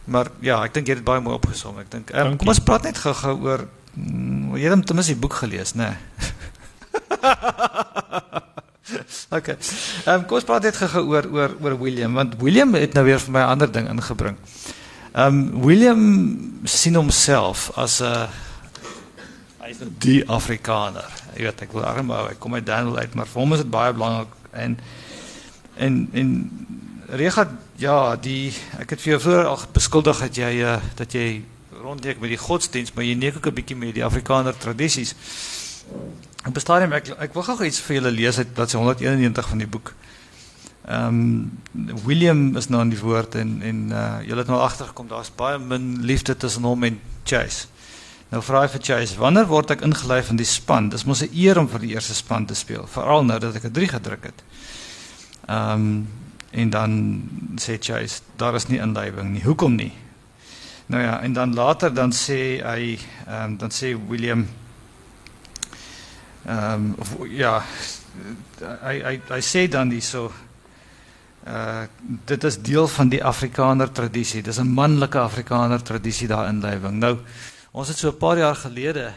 Maar 0.04 0.28
ja, 0.40 0.62
ek 0.64 0.74
dink 0.74 0.86
jy 0.86 0.92
het 0.92 1.00
dit 1.00 1.06
baie 1.06 1.20
mooi 1.20 1.36
opgesom. 1.36 1.78
Ek 1.78 1.90
dink 1.90 2.10
um, 2.12 2.36
kom 2.36 2.48
ons 2.48 2.60
praat 2.60 2.82
net 2.82 2.98
gou-gou 2.98 3.38
oor 3.46 3.68
mm, 3.94 4.56
jy 4.56 4.68
het 4.68 4.86
ten 4.86 4.96
minste 4.96 5.14
die 5.14 5.20
boek 5.20 5.34
gelees, 5.34 5.74
né? 5.74 5.94
Nee. 5.94 6.32
okay. 9.38 9.56
Ehm 10.04 10.20
um, 10.20 10.24
kom 10.26 10.38
ons 10.38 10.48
praat 10.48 10.68
net 10.68 10.76
gou-gou 10.76 11.04
oor 11.14 11.28
oor 11.32 11.56
oor 11.60 11.76
William 11.80 12.14
want 12.14 12.36
William 12.42 12.74
het 12.78 12.94
nou 12.94 13.04
weer 13.04 13.20
vir 13.20 13.32
my 13.32 13.44
'n 13.44 13.52
ander 13.56 13.72
ding 13.72 13.88
ingebring. 13.88 14.36
Ehm 15.12 15.26
um, 15.26 15.64
William 15.64 16.02
sien 16.64 16.94
homself 16.94 17.70
as 17.76 18.00
'n 18.00 18.28
hy's 19.64 19.80
die 19.98 20.22
Afrikaner. 20.28 21.08
Jy 21.36 21.48
weet 21.48 21.62
ek 21.62 21.72
wil 21.72 21.84
armou, 21.84 22.28
ek 22.28 22.38
kom 22.38 22.54
uit 22.54 22.66
Daniel 22.66 22.98
uit, 22.98 23.14
maar 23.14 23.26
vir 23.26 23.40
hom 23.40 23.52
is 23.52 23.64
dit 23.64 23.70
baie 23.70 23.92
belangrik 23.92 24.32
en 24.52 24.78
en 25.76 26.08
en 26.12 26.28
Rega, 27.14 27.44
ja, 27.76 28.16
die 28.16 28.52
ek 28.80 28.94
het 28.94 29.02
vir 29.02 29.12
jou 29.12 29.20
vroeër 29.20 29.46
al 29.46 29.60
beskuldig 29.72 30.20
dat 30.24 30.36
jy 30.36 30.52
uh, 30.64 30.78
dat 30.96 31.12
jy 31.12 31.44
rondleek 31.84 32.20
met 32.20 32.32
die 32.32 32.40
godsdiens, 32.40 32.94
maar 32.94 33.04
jy 33.04 33.14
neek 33.14 33.36
ook 33.36 33.46
'n 33.46 33.54
bietjie 33.54 33.76
met 33.76 33.94
die 33.94 34.04
Afrikaner 34.04 34.56
tradisies. 34.56 35.14
Op 36.44 36.52
bestadium 36.52 36.92
ek 36.92 37.06
ek 37.24 37.32
wil 37.32 37.44
gou 37.46 37.64
iets 37.64 37.80
vir 37.80 37.96
julle 37.96 38.10
lees 38.12 38.38
uit 38.38 38.50
bladsy 38.52 38.76
191 38.76 39.46
van 39.48 39.60
die 39.62 39.68
boek. 39.68 39.94
Ehm 40.84 41.20
um, 41.72 42.00
William 42.04 42.56
is 42.60 42.68
nou 42.68 42.82
aan 42.82 42.90
die 42.92 43.00
woord 43.00 43.38
en 43.40 43.62
en 43.64 43.78
uh 43.88 44.18
julle 44.28 44.42
het 44.44 44.50
nou 44.52 44.58
agtergekom 44.60 45.08
daar's 45.08 45.30
baie 45.32 45.58
min 45.58 46.02
liefde 46.04 46.36
tussen 46.36 46.66
hom 46.68 46.84
en 46.84 46.98
Chase. 47.24 47.70
Nou 48.28 48.42
vra 48.44 48.60
hy 48.64 48.68
vir 48.74 48.82
Chase, 48.84 49.16
wanneer 49.16 49.48
word 49.48 49.72
ek 49.72 49.86
ingelei 49.86 50.20
van 50.22 50.36
die 50.36 50.48
span? 50.48 50.90
Dis 50.92 51.06
mos 51.08 51.22
'n 51.24 51.32
eer 51.32 51.58
om 51.58 51.68
vir 51.68 51.80
die 51.80 51.94
eerste 51.94 52.14
span 52.14 52.44
te 52.46 52.54
speel, 52.54 52.84
veral 52.86 53.24
nou 53.24 53.38
dat 53.38 53.56
ek 53.56 53.64
'n 53.64 53.72
3 53.72 53.88
gedruk 53.88 54.24
het. 54.24 54.44
Ehm 55.48 55.72
um, 55.72 56.08
en 56.50 56.70
dan 56.70 57.22
sê 57.56 57.78
Chase 57.80 58.20
daar 58.36 58.54
is 58.54 58.68
nie 58.68 58.78
inlywing 58.78 59.32
nie. 59.32 59.42
Hoekom 59.42 59.74
nie? 59.74 59.92
Nou 60.86 61.02
ja, 61.02 61.20
en 61.22 61.32
dan 61.32 61.54
later 61.54 61.94
dan 61.94 62.12
sê 62.12 62.60
hy 62.60 62.98
ehm 63.26 63.44
um, 63.44 63.56
dan 63.56 63.70
sê 63.70 63.96
William 64.08 64.46
ehm 66.46 66.94
um, 66.98 67.28
ja 67.30 67.62
hy 68.82 69.00
hy 69.02 69.20
hy 69.28 69.40
sê 69.40 69.66
dan 69.68 69.90
hierso 69.90 70.32
uh 71.46 71.84
dit 72.26 72.44
is 72.44 72.60
deel 72.62 72.88
van 72.88 73.08
die 73.08 73.24
Afrikaner 73.24 73.92
tradisie. 73.92 74.42
Dis 74.42 74.58
'n 74.58 74.74
manlike 74.74 75.18
Afrikaner 75.18 75.82
tradisie 75.82 76.28
daai 76.28 76.48
inlywing. 76.48 76.98
Nou 76.98 77.18
ons 77.72 77.88
het 77.88 77.98
so 77.98 78.08
'n 78.08 78.18
paar 78.18 78.38
jaar 78.38 78.56
gelede 78.56 79.12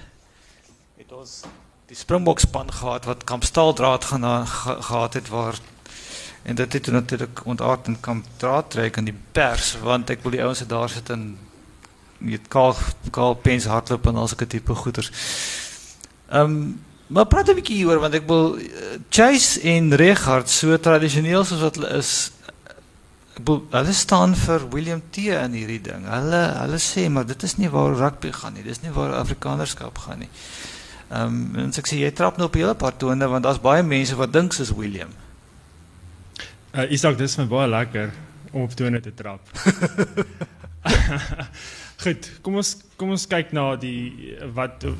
het 0.97 1.11
ons 1.11 1.43
die 1.87 1.95
Springbok 1.95 2.39
span 2.39 2.71
gehad 2.71 3.05
wat 3.05 3.23
Kampstaaldraad 3.23 4.05
gaan 4.05 4.47
gehad 4.81 5.13
het 5.13 5.29
waar 5.29 5.55
En 6.47 6.55
dit 6.55 6.73
het 6.73 6.87
natuurlik 6.87 7.45
ontaard 7.45 7.87
en 7.87 7.99
kan 7.99 8.23
draad 8.37 8.69
trek 8.69 8.95
in 8.95 9.03
die 9.03 9.15
pers 9.31 9.73
want 9.83 10.09
ek 10.09 10.21
wil 10.23 10.31
die 10.31 10.43
ouens 10.43 10.61
daar 10.67 10.89
sit 10.89 11.09
en 11.11 11.25
weet 12.17 12.47
kaal 12.47 12.71
kaal 13.11 13.35
pens 13.35 13.67
hardloop 13.67 14.07
en 14.07 14.15
al 14.15 14.29
sulke 14.31 14.47
tipe 14.47 14.75
goeters. 14.75 15.11
Ehm 16.29 16.55
um, 16.55 16.85
Maar 17.07 17.25
praat 17.25 17.49
'n 17.49 17.55
bietjie 17.55 17.75
hieroor 17.75 17.99
want 18.03 18.13
ek 18.13 18.25
wil 18.27 18.57
uh, 18.59 18.97
Chase 19.09 19.61
en 19.61 19.95
Regard 19.95 20.49
so 20.49 20.77
tradisioneel 20.77 21.45
soos 21.45 21.61
wat 21.63 21.75
hulle 21.79 21.91
is 21.97 22.31
wil 23.45 23.61
hulle 23.71 23.93
staan 23.93 24.35
vir 24.35 24.65
William 24.73 25.01
T 25.11 25.17
in 25.31 25.53
hierdie 25.55 25.81
ding. 25.81 26.03
Hulle 26.09 26.41
hulle 26.57 26.79
sê 26.81 27.07
maar 27.09 27.25
dit 27.25 27.43
is 27.43 27.55
nie 27.57 27.69
waar 27.69 27.95
rugby 27.95 28.31
gaan 28.31 28.53
nie. 28.53 28.63
Dis 28.63 28.81
nie 28.81 28.91
waar 28.91 29.15
Afrikanerskap 29.21 29.97
gaan 29.97 30.19
nie. 30.25 30.29
Ehm 31.07 31.39
um, 31.55 31.55
en 31.63 31.71
so 31.71 31.79
ek 31.79 31.87
sê 31.87 32.01
jy 32.01 32.11
trap 32.11 32.37
nou 32.37 32.47
op 32.51 32.55
'n 32.55 32.59
hele 32.59 32.75
paar 32.75 32.97
tone 32.97 33.27
want 33.27 33.43
daar's 33.43 33.61
baie 33.61 33.83
mense 33.83 34.15
wat 34.15 34.33
dink 34.33 34.53
soos 34.53 34.75
William. 34.75 35.09
Uh, 36.75 36.91
Isak, 36.91 37.17
dis 37.17 37.37
my 37.37 37.45
baie 37.45 37.67
lekker 37.67 38.11
om 38.51 38.61
op 38.61 38.73
tone 38.75 38.99
te 38.99 39.13
trap. 39.13 39.41
Goed, 41.97 42.27
kom 42.45 42.59
ons 42.61 42.75
kom 42.97 43.09
ons 43.13 43.23
kyk 43.29 43.53
na 43.57 43.63
die 43.81 44.35
wat 44.53 44.83
uh, 44.85 44.91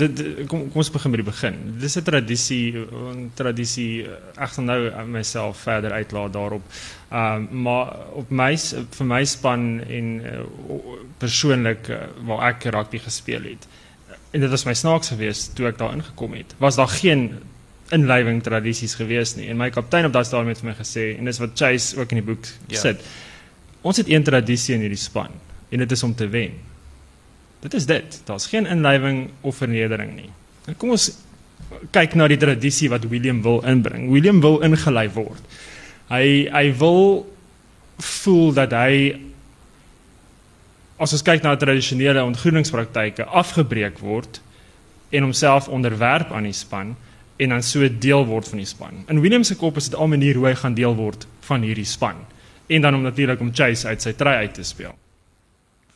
dit 0.00 0.20
kom 0.48 0.66
kom 0.68 0.82
ons 0.82 0.90
begin 0.92 1.14
by 1.14 1.20
die 1.22 1.24
begin. 1.24 1.56
Dis 1.80 1.96
'n 1.96 2.04
tradisie, 2.04 2.84
'n 2.84 3.30
tradisie 3.36 4.04
ek 4.36 4.50
gaan 4.56 4.68
nou 4.68 4.80
myself 5.08 5.64
verder 5.64 5.92
uitlaat 5.92 6.32
daarop. 6.32 6.64
Ehm 7.08 7.48
um, 7.48 7.62
maar 7.64 7.96
op 8.12 8.30
my 8.30 8.56
vir 8.98 9.06
my 9.06 9.24
span 9.24 9.80
en 9.80 10.20
uh, 10.20 10.44
persoonlik 11.18 11.88
uh, 11.88 11.96
waar 12.28 12.52
ek 12.52 12.68
rugby 12.76 12.98
gespeel 12.98 13.48
het. 13.48 13.66
En 14.32 14.40
dit 14.40 14.50
was 14.50 14.64
my 14.64 14.74
snaaks 14.74 15.08
geweest 15.08 15.56
toe 15.56 15.66
ek 15.66 15.78
daar 15.78 15.96
ingekom 15.96 16.36
het. 16.36 16.54
Was 16.58 16.76
daar 16.76 16.92
geen 16.92 17.40
inlywing 17.88 18.42
tradisies 18.42 18.94
gewees 18.94 19.36
nie. 19.36 19.48
En 19.48 19.56
my 19.56 19.70
kaptein 19.70 20.04
op 20.04 20.12
daai 20.12 20.24
stadium 20.24 20.52
het 20.52 20.60
vir 20.60 20.70
my 20.70 20.76
gesê 20.76 21.16
en 21.16 21.24
dis 21.24 21.40
wat 21.40 21.56
Chase 21.56 21.96
ook 21.96 22.10
in 22.12 22.20
die 22.20 22.28
boek 22.34 22.44
ja. 22.68 22.80
sit. 22.80 23.00
Ons 23.80 23.96
het 23.96 24.08
een 24.08 24.22
tradisie 24.22 24.74
in 24.74 24.84
hierdie 24.84 25.00
span 25.00 25.32
en 25.68 25.84
dit 25.84 25.92
is 25.92 26.02
om 26.02 26.14
te 26.14 26.28
wen. 26.28 26.58
Dit 27.60 27.74
is 27.74 27.86
dit. 27.86 28.20
Daar's 28.24 28.46
geen 28.46 28.66
inlywing 28.66 29.30
of 29.40 29.56
vernedering 29.56 30.14
nie. 30.14 30.30
En 30.66 30.76
kom 30.76 30.94
ons 30.94 31.10
kyk 31.92 32.14
na 32.16 32.28
die 32.30 32.38
tradisie 32.40 32.90
wat 32.92 33.06
William 33.10 33.40
wil 33.42 33.60
inbring. 33.66 34.08
William 34.12 34.40
wil 34.44 34.60
ingelei 34.66 35.08
word. 35.14 35.42
Hy 36.08 36.48
hy 36.52 36.66
wil 36.80 37.26
voel 37.98 38.52
dat 38.56 38.72
hy 38.76 39.16
as 40.98 41.14
ons 41.14 41.24
kyk 41.26 41.44
na 41.44 41.56
tradisionele 41.58 42.22
ontgroeningspraktyke 42.26 43.26
afgebreek 43.26 44.00
word 44.02 44.40
en 45.14 45.28
homself 45.28 45.68
onderwerp 45.72 46.32
aan 46.34 46.48
die 46.48 46.56
span 46.56 46.94
en 47.38 47.54
dan 47.54 47.62
so 47.62 47.86
deel 47.86 48.26
word 48.26 48.48
van 48.50 48.62
die 48.62 48.68
span. 48.68 49.04
In 49.10 49.22
William 49.22 49.44
se 49.46 49.56
kop 49.58 49.78
is 49.78 49.90
dit 49.90 49.98
al 49.98 50.10
manier 50.10 50.38
hoe 50.38 50.48
hy 50.50 50.56
gaan 50.58 50.74
deel 50.78 50.96
word 50.98 51.26
van 51.46 51.66
hierdie 51.66 51.86
span 51.86 52.24
en 52.68 52.82
dan 52.84 52.98
om 52.98 53.06
natuurlik 53.06 53.40
om 53.40 53.54
Chase 53.54 53.88
uit 53.88 54.02
sy 54.02 54.12
try 54.18 54.40
uit 54.42 54.54
te 54.58 54.66
speel. 54.66 54.96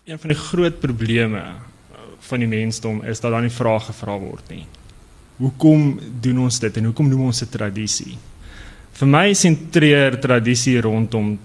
Een 0.04 0.18
van 0.18 0.28
die 0.28 0.38
groot 0.38 0.78
probleme 0.80 1.38
uh, 1.38 1.50
van 2.18 2.38
die 2.38 2.48
mensdom 2.48 3.04
is 3.06 3.20
dat 3.20 3.30
dan 3.30 3.44
die 3.46 3.54
vraag 3.54 3.84
gevra 3.86 4.16
word 4.18 4.48
nie. 4.50 4.64
Hoekom 5.38 6.00
doen 6.20 6.40
ons 6.42 6.58
dit 6.58 6.76
en 6.80 6.88
hoekom 6.90 7.06
noem 7.08 7.28
ons 7.28 7.42
dit 7.44 7.52
tradisie? 7.54 8.16
Vir 8.98 9.10
my 9.12 9.28
sentreer 9.38 10.18
tradisie 10.18 10.80
rondom 10.82 11.36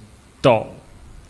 taal. 0.42 0.66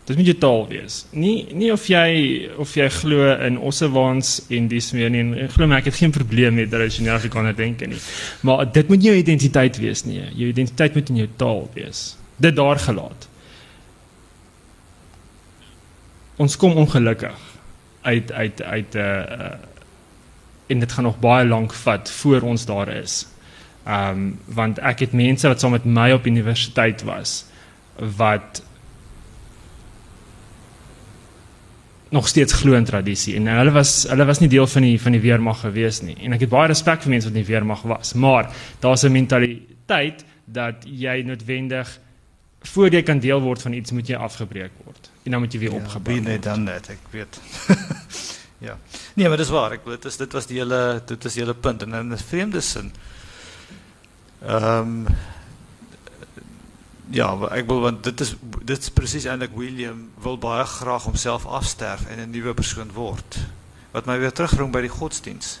Dit 0.08 0.16
moet 0.16 0.30
jou 0.30 0.38
taal 0.40 0.64
wees. 0.72 1.02
Nie 1.12 1.52
nie 1.52 1.68
of 1.72 1.84
jy 1.92 2.48
of 2.64 2.72
jy 2.80 2.88
glo 2.96 3.28
in 3.44 3.60
ossewaans 3.60 4.38
en 4.48 4.72
dis 4.72 4.88
meer 4.96 5.12
nie. 5.12 5.26
Ek 5.44 5.52
glo 5.58 5.68
maar 5.68 5.84
ek 5.84 5.92
het 5.92 6.00
geen 6.00 6.14
probleem 6.16 6.56
met 6.56 6.72
tradisionele 6.72 7.20
Afrikaner 7.20 7.56
denke 7.56 7.92
nie. 7.92 8.00
Maar 8.40 8.64
dit 8.72 8.88
moet 8.88 9.04
nie 9.04 9.12
jou 9.12 9.18
identiteit 9.20 9.76
wees 9.84 10.06
nie. 10.08 10.22
Jou 10.32 10.48
identiteit 10.48 10.96
moet 10.96 11.12
in 11.12 11.26
jou 11.26 11.32
taal 11.36 11.66
wees. 11.76 12.14
Dit 12.40 12.56
daar 12.56 12.80
gelaat. 12.80 13.28
Ons 16.38 16.56
kom 16.56 16.76
ongelukkig 16.78 17.38
uit 18.02 18.32
uit 18.32 18.62
uit 18.62 18.94
'n 18.94 18.98
uh, 18.98 19.38
uh, 19.38 19.56
en 20.68 20.78
dit 20.78 20.92
gaan 20.92 21.04
nog 21.04 21.18
baie 21.18 21.46
lank 21.46 21.74
vat 21.74 22.10
voor 22.10 22.40
ons 22.40 22.66
daar 22.66 22.88
is. 22.88 23.26
Ehm 23.84 24.10
um, 24.10 24.38
want 24.44 24.78
ek 24.78 24.98
het 24.98 25.12
mense 25.12 25.48
wat 25.48 25.60
saam 25.60 25.70
met 25.70 25.84
my 25.84 26.12
op 26.12 26.26
universiteit 26.26 27.02
was 27.02 27.44
wat 28.16 28.62
nog 32.08 32.28
steeds 32.28 32.52
glo 32.52 32.72
in 32.72 32.84
tradisie 32.84 33.34
en 33.36 33.46
hulle 33.46 33.70
was 33.70 34.06
hulle 34.08 34.24
was 34.24 34.38
nie 34.38 34.48
deel 34.48 34.66
van 34.66 34.82
die 34.82 35.00
van 35.00 35.12
die 35.12 35.20
weermag 35.20 35.60
gewees 35.60 36.00
nie. 36.00 36.16
En 36.22 36.32
ek 36.32 36.46
het 36.46 36.52
baie 36.52 36.68
respek 36.68 37.02
vir 37.02 37.10
mense 37.10 37.28
wat 37.28 37.36
in 37.36 37.42
die 37.42 37.52
weermag 37.52 37.82
was. 37.82 38.12
Maar 38.14 38.50
daar's 38.80 39.04
'n 39.04 39.12
mentaliteit 39.12 40.24
dat 40.44 40.84
jy 40.84 41.22
noodwendig 41.22 41.98
voor 42.72 42.92
jy 42.92 43.02
kan 43.02 43.18
deel 43.18 43.40
word 43.40 43.62
van 43.62 43.72
iets 43.72 43.90
moet 43.96 44.08
jy 44.10 44.16
afgebreek 44.16 44.72
word 44.84 45.10
en 45.22 45.30
dan 45.30 45.40
moet 45.44 45.52
jy 45.52 45.60
weer 45.60 45.74
ja, 45.74 45.80
opgebou 45.82 46.14
word. 46.14 46.28
net 46.28 46.42
dan 46.42 46.62
net 46.64 46.88
ek 46.94 47.08
weet. 47.10 47.40
ja. 48.66 48.78
Nee, 49.14 49.28
maar 49.28 49.36
dis 49.40 49.52
waar. 49.52 49.76
Ek 49.76 49.84
weet 49.84 50.02
dit 50.02 50.12
is 50.12 50.16
dit 50.16 50.32
was 50.32 50.46
die 50.46 50.60
hele 50.60 51.02
dit 51.06 51.24
is 51.24 51.36
die 51.36 51.42
hele 51.42 51.54
punt 51.54 51.82
en 51.82 51.94
in 51.94 52.12
'n 52.12 52.18
vreemde 52.30 52.60
sin. 52.60 52.92
Ehm 54.42 54.78
um, 54.78 55.06
ja, 57.10 57.28
ek 57.50 57.66
wil 57.66 57.80
want 57.80 58.04
dit 58.04 58.20
is 58.20 58.34
dit 58.64 58.78
is 58.78 58.90
presies 58.90 59.24
eintlik 59.24 59.56
William 59.56 60.10
wil 60.22 60.38
baie 60.38 60.64
graag 60.64 61.04
homself 61.08 61.46
afsterf 61.46 62.06
en 62.06 62.20
'n 62.20 62.30
nuwe 62.30 62.54
persoon 62.54 62.92
word. 62.92 63.38
Wat 63.90 64.06
my 64.06 64.18
weer 64.18 64.32
terugbring 64.32 64.72
by 64.72 64.80
die 64.80 64.96
godsdiens. 64.96 65.60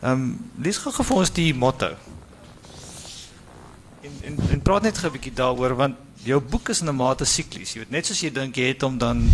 Ehm 0.00 0.12
um, 0.12 0.50
lees 0.58 0.76
gou 0.76 1.04
vir 1.04 1.16
ons 1.16 1.32
die 1.32 1.54
motto. 1.54 1.96
En 4.02 4.10
en 4.26 4.38
en 4.50 4.62
praat 4.62 4.82
net 4.82 4.98
'n 4.98 5.10
bietjie 5.14 5.32
daaroor 5.32 5.74
want 5.74 5.96
jou 6.24 6.40
boek 6.40 6.68
is 6.68 6.80
in 6.80 6.88
'n 6.88 6.96
mate 6.96 7.24
siklies. 7.24 7.72
Jy 7.72 7.78
weet 7.78 7.90
net 7.90 8.06
soos 8.06 8.20
jy 8.20 8.30
dink 8.30 8.56
jy 8.56 8.66
het 8.72 8.82
hom 8.82 8.98
dan 8.98 9.28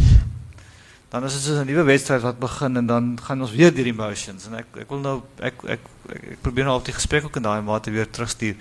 dan 1.09 1.25
is 1.25 1.33
dit 1.33 1.43
so 1.43 1.61
'n 1.61 1.67
nuwe 1.67 1.83
wedstryd 1.83 2.23
wat 2.23 2.39
begin 2.39 2.77
en 2.77 2.87
dan 2.87 3.19
gaan 3.23 3.41
ons 3.41 3.51
weer 3.51 3.75
deur 3.75 3.85
die 3.85 3.93
emotions 3.93 4.47
en 4.47 4.55
ek 4.55 4.67
ek 4.81 4.89
wil 4.89 4.99
nou 4.99 5.23
ek 5.41 5.55
ek 5.65 5.81
ek, 6.09 6.23
ek 6.33 6.43
probeer 6.43 6.65
nou 6.65 6.77
op 6.77 6.85
die 6.85 6.95
gesprek 6.95 7.25
ook 7.25 7.37
in 7.37 7.43
daai 7.43 7.63
mate 7.63 7.91
weer 7.91 8.11
terugstuur. 8.11 8.57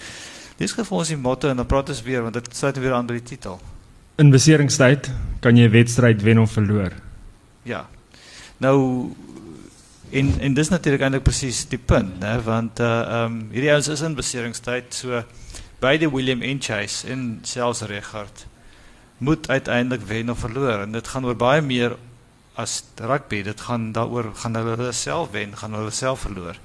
Dis 0.58 0.72
gou 0.72 0.86
vir 0.86 0.98
ons 0.98 1.08
die 1.08 1.18
motto 1.18 1.50
en 1.50 1.56
dan 1.56 1.66
praat 1.66 1.90
ons 1.90 2.02
weer 2.02 2.22
want 2.22 2.34
dit 2.34 2.56
sluit 2.56 2.78
weer 2.78 2.94
aan 2.94 3.06
by 3.06 3.14
die 3.14 3.24
titel. 3.36 3.60
In 4.16 4.32
beseringstyd 4.32 5.12
kan 5.40 5.58
jy 5.58 5.68
'n 5.68 5.72
wedstryd 5.72 6.22
wen 6.22 6.40
of 6.40 6.52
verloor. 6.52 6.94
Ja. 7.64 7.88
Nou 8.58 9.12
en 10.12 10.40
en 10.40 10.54
dis 10.54 10.70
natuurlik 10.70 11.02
eintlik 11.02 11.24
presies 11.24 11.66
die 11.68 11.78
punt, 11.78 12.20
né, 12.20 12.42
want 12.44 12.80
uh 12.80 12.86
ehm 12.86 13.26
um, 13.26 13.50
hierdie 13.52 13.72
ouens 13.72 13.88
is 13.88 14.02
in 14.02 14.16
beseringstyd 14.16 14.94
so 14.94 15.24
beide 15.80 16.10
William 16.12 16.42
en 16.42 16.62
Chase 16.62 17.08
en 17.08 17.40
selfs 17.42 17.82
Regard 17.82 18.46
moet 19.18 19.50
uiteindelik 19.50 20.06
wen 20.06 20.30
of 20.30 20.40
verloor 20.40 20.86
en 20.86 20.92
dit 20.92 21.08
gaan 21.08 21.26
oor 21.26 21.36
baie 21.36 21.62
meer 21.62 21.98
as 22.58 22.84
rugby, 22.96 23.44
dit 23.46 23.62
gaan 23.62 23.92
daaroor 23.94 24.32
gaan 24.42 24.56
hulle 24.58 24.92
self 24.92 25.32
wen, 25.32 25.54
gaan 25.58 25.74
hulle 25.78 25.94
self 25.94 26.24
verloor. 26.26 26.58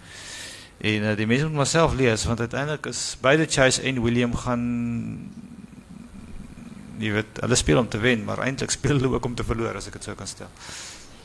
En 0.80 1.04
uh, 1.04 1.16
die 1.16 1.26
mense 1.28 1.48
moet 1.48 1.60
maar 1.60 1.68
self 1.68 1.94
lees 1.94 2.24
want 2.24 2.40
uiteindelik 2.40 2.88
is 2.88 3.02
beide 3.20 3.46
Chase 3.46 3.82
en 3.82 4.00
William 4.02 4.36
gaan 4.36 4.64
jy 7.02 7.12
weet, 7.18 7.40
hulle 7.44 7.58
speel 7.58 7.80
om 7.82 7.88
te 7.88 8.00
wen, 8.00 8.24
maar 8.24 8.40
eintlik 8.44 8.72
speel 8.72 8.96
hulle 8.96 9.12
ook 9.16 9.24
om 9.28 9.34
te 9.36 9.44
verloor 9.44 9.76
as 9.76 9.88
ek 9.90 9.98
dit 9.98 10.08
sou 10.08 10.16
kan 10.16 10.30
stel. 10.30 10.50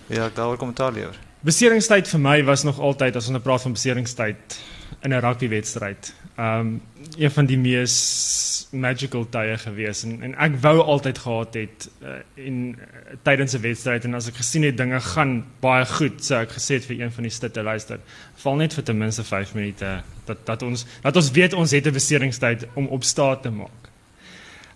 Ja, 0.07 0.27
ek 0.27 0.35
daaroor 0.35 0.59
kommentaar 0.59 0.95
lewer. 0.95 1.15
Beseringstyd 1.45 2.09
vir 2.09 2.21
my 2.23 2.37
was 2.47 2.63
nog 2.67 2.79
altyd 2.79 3.19
as 3.19 3.27
ons 3.27 3.35
nou 3.37 3.43
praat 3.43 3.63
van 3.63 3.75
beseringstyd 3.75 4.57
in 5.01 5.13
'n 5.13 5.19
rugbywedstryd. 5.19 6.13
Ehm 6.35 6.59
um, 6.59 6.81
een 7.17 7.31
van 7.31 7.45
die 7.45 7.57
mees 7.57 8.67
magical 8.71 9.25
tye 9.29 9.57
gewees 9.57 10.03
en 10.03 10.21
en 10.21 10.35
ek 10.35 10.59
wou 10.61 10.81
altyd 10.81 11.17
gehad 11.17 11.53
het 11.53 11.89
uh, 12.01 12.45
en 12.45 12.75
uh, 12.75 13.15
tydens 13.23 13.53
'n 13.53 13.61
wedstryd 13.61 14.03
en 14.05 14.13
as 14.13 14.27
ek 14.27 14.35
gesien 14.35 14.63
het 14.63 14.77
dinge 14.77 14.99
gaan 14.99 15.45
baie 15.59 15.85
goed, 15.85 16.23
so 16.23 16.35
ek 16.35 16.51
gesê 16.51 16.73
het 16.77 16.85
vir 16.85 17.01
een 17.01 17.11
van 17.11 17.23
die 17.23 17.31
stitte 17.31 17.63
luister, 17.63 17.99
val 18.35 18.55
net 18.55 18.73
vir 18.73 18.83
ten 18.83 18.97
minste 18.97 19.23
5 19.23 19.53
minute 19.53 20.01
dat 20.25 20.45
dat 20.45 20.61
ons 20.61 20.85
dat 21.01 21.15
ons 21.15 21.31
weet 21.31 21.53
ons 21.53 21.71
het 21.71 21.87
'n 21.87 21.93
beseringstyd 21.93 22.67
om 22.73 22.87
op 22.87 23.03
staat 23.03 23.41
te 23.41 23.49
maak. 23.49 23.87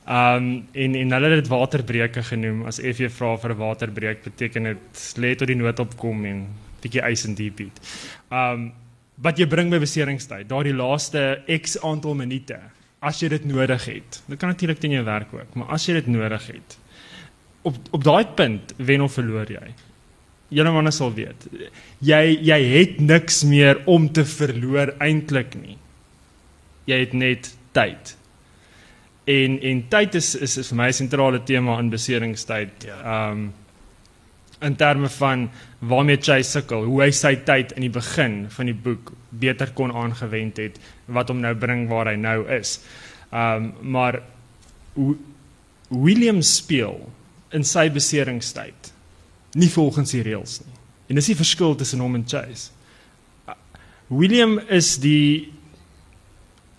Ehm 0.05 0.35
um, 0.35 0.67
en 0.71 0.95
en 0.95 1.11
hulle 1.11 1.29
het 1.29 1.43
dit 1.43 1.47
waterbreuke 1.47 2.23
genoem. 2.23 2.65
As 2.65 2.79
FJ 2.79 3.09
vra 3.09 3.37
vir 3.37 3.51
'n 3.51 3.57
waterbreuk 3.57 4.23
beteken 4.23 4.63
dit 4.63 5.13
lê 5.17 5.35
tot 5.35 5.47
die 5.47 5.55
nood 5.55 5.79
opkom 5.79 6.25
en 6.25 6.47
bietjie 6.81 7.01
ys 7.01 7.25
en 7.25 7.35
diep. 7.35 7.59
Ehm 8.29 8.71
wat 9.15 9.39
jy 9.39 9.47
bring 9.49 9.71
by 9.71 9.79
beseringstyd, 9.81 10.47
daardie 10.49 10.75
laaste 10.75 11.41
X 11.59 11.77
aantal 11.83 12.15
minute, 12.15 12.57
as 13.01 13.21
jy 13.21 13.29
dit 13.29 13.45
nodig 13.49 13.85
het. 13.85 14.21
Dit 14.27 14.39
kan 14.39 14.53
natuurlik 14.53 14.79
teen 14.79 14.95
jou 14.95 15.03
werk 15.05 15.33
ook, 15.33 15.55
maar 15.55 15.73
as 15.75 15.87
jy 15.87 15.97
dit 15.99 16.07
nodig 16.07 16.47
het, 16.47 16.77
op 17.67 17.77
op 17.91 18.03
daai 18.03 18.25
punt 18.35 18.73
wen 18.77 19.01
of 19.05 19.13
verloor 19.13 19.49
jy. 19.51 19.73
Julle 20.51 20.71
manne 20.73 20.91
sal 20.91 21.13
weet. 21.15 21.45
Jy 22.03 22.21
jy 22.43 22.59
het 22.73 22.99
niks 22.99 23.43
meer 23.47 23.81
om 23.85 24.09
te 24.11 24.25
verloor 24.27 24.95
eintlik 24.99 25.55
nie. 25.55 25.77
Jy 26.89 26.97
het 27.05 27.13
net 27.13 27.51
tyd. 27.71 28.15
En 29.29 29.59
en 29.61 29.83
tyd 29.93 30.17
is 30.19 30.35
is, 30.35 30.57
is 30.57 30.71
vir 30.73 30.77
my 30.77 30.87
'n 30.89 30.93
sentrale 30.93 31.43
tema 31.43 31.79
in 31.79 31.89
beseringstyd. 31.89 32.85
Ja. 32.85 32.99
Ehm 33.01 33.31
um, 33.31 33.53
in 34.61 34.75
terme 34.75 35.09
van 35.09 35.49
waarmee 35.81 36.19
hy 36.27 36.41
sukkel, 36.45 36.85
hoe 36.85 37.01
hy 37.01 37.09
sy 37.15 37.35
tyd 37.45 37.73
in 37.73 37.87
die 37.87 37.93
begin 37.93 38.45
van 38.53 38.69
die 38.69 38.77
boek 38.77 39.13
beter 39.41 39.71
kon 39.73 39.93
aangewend 39.95 40.59
het 40.61 40.77
wat 41.09 41.31
hom 41.31 41.41
nou 41.41 41.53
bring 41.57 41.87
waar 41.89 42.11
hy 42.11 42.17
nou 42.19 42.43
is. 42.53 42.77
Um 43.31 43.71
maar 43.81 44.21
William 45.89 46.41
speel 46.45 46.99
in 47.55 47.65
sy 47.67 47.89
beseringstyd 47.91 48.91
nie 49.59 49.71
volgens 49.71 50.13
die 50.13 50.21
reëls 50.23 50.61
nie. 50.63 50.77
En 51.09 51.17
dis 51.19 51.31
die 51.33 51.39
verskil 51.39 51.75
tussen 51.75 52.03
hom 52.03 52.15
en 52.15 52.27
Chase. 52.27 52.69
William 54.11 54.57
is 54.71 54.97
die 55.01 55.51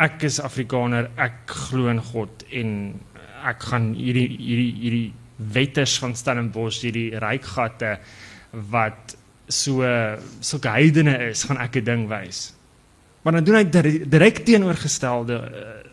ek 0.01 0.25
is 0.29 0.38
Afrikaner, 0.43 1.11
ek 1.17 1.49
glo 1.69 1.91
in 1.93 2.01
God 2.12 2.45
en 2.53 2.71
ek 3.49 3.67
gaan 3.71 3.93
hierdie 3.97 4.29
hierdie 4.37 4.73
hierdie 4.79 5.09
wetters 5.53 5.97
van 6.01 6.15
Stellenbosch, 6.17 6.83
hierdie 6.87 7.11
rykgatte 7.21 7.97
wat 8.53 9.17
so 9.49 9.85
sulke 10.41 10.69
heidene 10.69 11.17
is, 11.31 11.45
gaan 11.45 11.61
ek 11.61 11.77
'n 11.77 11.85
ding 11.85 12.09
wys. 12.09 12.53
Maar 13.23 13.33
dan 13.33 13.45
doen 13.45 13.55
hy 13.55 13.65
direk 14.09 14.45
teenoorgestelde 14.45 15.37
uh, 15.38 15.93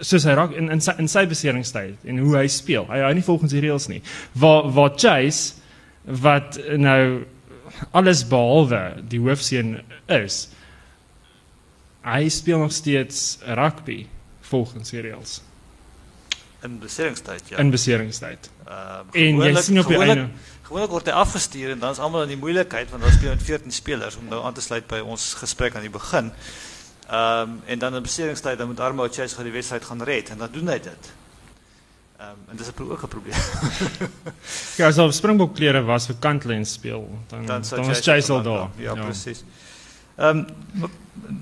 soos 0.00 0.24
hy 0.24 0.34
raak 0.36 0.52
in 0.56 0.70
in 0.70 0.80
sy, 0.80 0.94
in 0.98 1.08
sy 1.08 1.26
beseringstyd 1.26 2.04
en 2.04 2.18
hoe 2.18 2.36
hy 2.36 2.46
speel. 2.48 2.86
Hy 2.88 3.02
hou 3.04 3.12
nie 3.14 3.24
volgens 3.24 3.52
die 3.52 3.60
reëls 3.64 3.88
nie. 3.88 4.02
Waar 4.32 4.70
waar 4.72 4.96
Chase 4.96 5.60
wat 6.04 6.58
nou 6.76 7.24
alles 7.90 8.24
behalwe 8.28 9.02
die 9.08 9.20
hoofseun 9.20 9.80
is. 10.08 10.48
Hy 12.04 12.28
speel 12.32 12.58
nog 12.58 12.72
steeds 12.72 13.38
rugby 13.44 14.06
volgens 14.50 14.90
die 14.90 15.04
reëls. 15.04 15.40
In 16.62 16.78
beseringstyd, 16.78 17.48
ja. 17.48 17.58
In 17.58 17.70
beseringstyd. 17.70 18.50
Uh, 18.68 19.00
en 19.12 19.38
jy 19.40 19.54
sien 19.62 19.80
op 19.80 19.88
die 19.88 19.98
einde 19.98 20.28
gewoonlik 20.70 20.92
word 20.94 21.08
hy 21.10 21.14
afgestuur 21.18 21.72
en 21.74 21.80
dan 21.82 21.96
is 21.96 21.98
almal 21.98 22.28
in 22.28 22.34
die 22.36 22.38
moeilikheid 22.38 22.90
want 22.92 23.02
daar 23.02 23.14
speel 23.16 23.32
met 23.34 23.42
14 23.42 23.72
spelers 23.74 24.16
om 24.20 24.28
nou 24.30 24.42
aan 24.46 24.54
te 24.54 24.62
sluit 24.62 24.86
by 24.90 25.00
ons 25.02 25.32
gesprek 25.40 25.74
aan 25.74 25.86
die 25.86 25.90
begin. 25.90 26.30
Ehm 27.10 27.56
um, 27.56 27.56
en 27.66 27.78
dan 27.78 27.96
in 27.98 28.04
beseringstyd 28.06 28.58
dan 28.58 28.70
moet 28.70 28.80
Armo 28.80 29.08
Chase 29.10 29.34
gaan 29.34 29.48
die 29.48 29.56
wedstryd 29.56 29.84
gaan 29.84 30.02
red 30.02 30.30
en 30.30 30.38
dan 30.38 30.52
doen 30.52 30.70
hy 30.70 30.78
dit. 30.84 31.10
Ehm 32.20 32.28
um, 32.30 32.44
en 32.52 32.56
dis 32.56 32.70
'n 32.70 32.82
ook 32.82 33.02
'n 33.02 33.08
probleem. 33.08 33.34
ja, 34.78 34.86
as 34.86 34.98
op 34.98 35.12
Springbok 35.12 35.54
klere 35.54 35.82
was 35.82 36.06
vir 36.06 36.16
Kantlyn 36.20 36.66
speel, 36.66 37.08
dan 37.28 37.46
dan, 37.46 37.64
dan 37.70 37.86
was 37.86 38.00
Chase 38.00 38.32
al 38.32 38.42
daar. 38.42 38.70
Ja, 38.76 38.94
ja. 38.94 39.04
presies. 39.04 39.44
Ehm 40.16 40.38
um, 40.38 40.90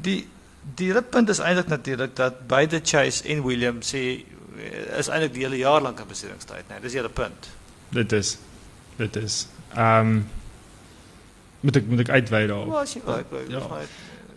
die 0.01 0.29
die 0.75 1.03
punt 1.03 1.29
is 1.29 1.39
eintlik 1.39 1.69
natuurlik 1.69 2.17
dat 2.17 2.47
beide 2.47 2.81
Chase 2.85 3.29
en 3.29 3.45
William 3.45 3.83
sê 3.83 4.25
is 4.99 5.09
eintlik 5.09 5.35
die 5.35 5.47
hele 5.47 5.61
jaar 5.61 5.83
lank 5.85 6.01
in 6.01 6.11
beseringstyd, 6.11 6.66
né? 6.68 6.77
Nee, 6.77 6.81
dis 6.87 6.99
hele 6.99 7.09
punt. 7.09 7.49
Dit 7.94 8.12
is 8.12 8.37
dit 8.99 9.16
is. 9.16 9.47
Ehm 9.75 10.12
um, 10.12 10.27
moet 11.61 11.77
ek 11.77 11.88
moet 11.90 12.05
ek 12.05 12.12
uitwy 12.14 12.44
daarop. 12.47 12.71
Ja, 12.73 12.81
as 12.85 12.94
jy 12.94 13.03
wil. 13.05 13.42
Ja. 13.51 13.61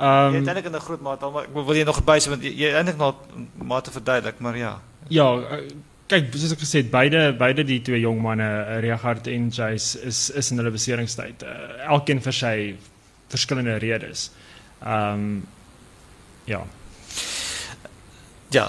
Ehm 0.02 0.36
um, 0.36 0.36
jy 0.38 0.42
eintlik 0.42 0.70
in 0.70 0.76
'n 0.76 0.86
groot 0.88 1.02
mate, 1.02 1.30
maar 1.30 1.44
ek 1.44 1.54
wil 1.54 1.76
jy 1.76 1.86
nog 1.86 2.04
bys 2.04 2.28
want 2.28 2.44
jy, 2.44 2.74
eintlik 2.74 2.98
nog 2.98 3.16
mate 3.56 3.92
verduidelik, 3.92 4.40
maar 4.40 4.58
ja. 4.58 4.74
Ja, 5.08 5.28
uh, 5.38 5.62
kyk, 6.08 6.34
soos 6.34 6.52
ek 6.52 6.64
gesê 6.64 6.82
het, 6.82 6.92
beide 6.92 7.34
beide 7.38 7.64
die 7.64 7.82
twee 7.82 8.00
jong 8.00 8.22
manne, 8.22 8.44
uh, 8.44 8.80
Regard 8.82 9.28
en 9.28 9.50
Jace 9.50 10.02
is 10.02 10.30
is 10.30 10.52
in 10.52 10.58
hulle 10.58 10.72
beseringstyd. 10.72 11.44
Uh, 11.44 11.88
elkeen 11.98 12.22
vir 12.22 12.34
sy 12.34 12.56
verskillende 13.30 13.78
redes. 13.78 14.32
Ehm 14.84 15.14
um, 15.14 15.48
ja. 16.46 16.66
Ja, 18.52 18.66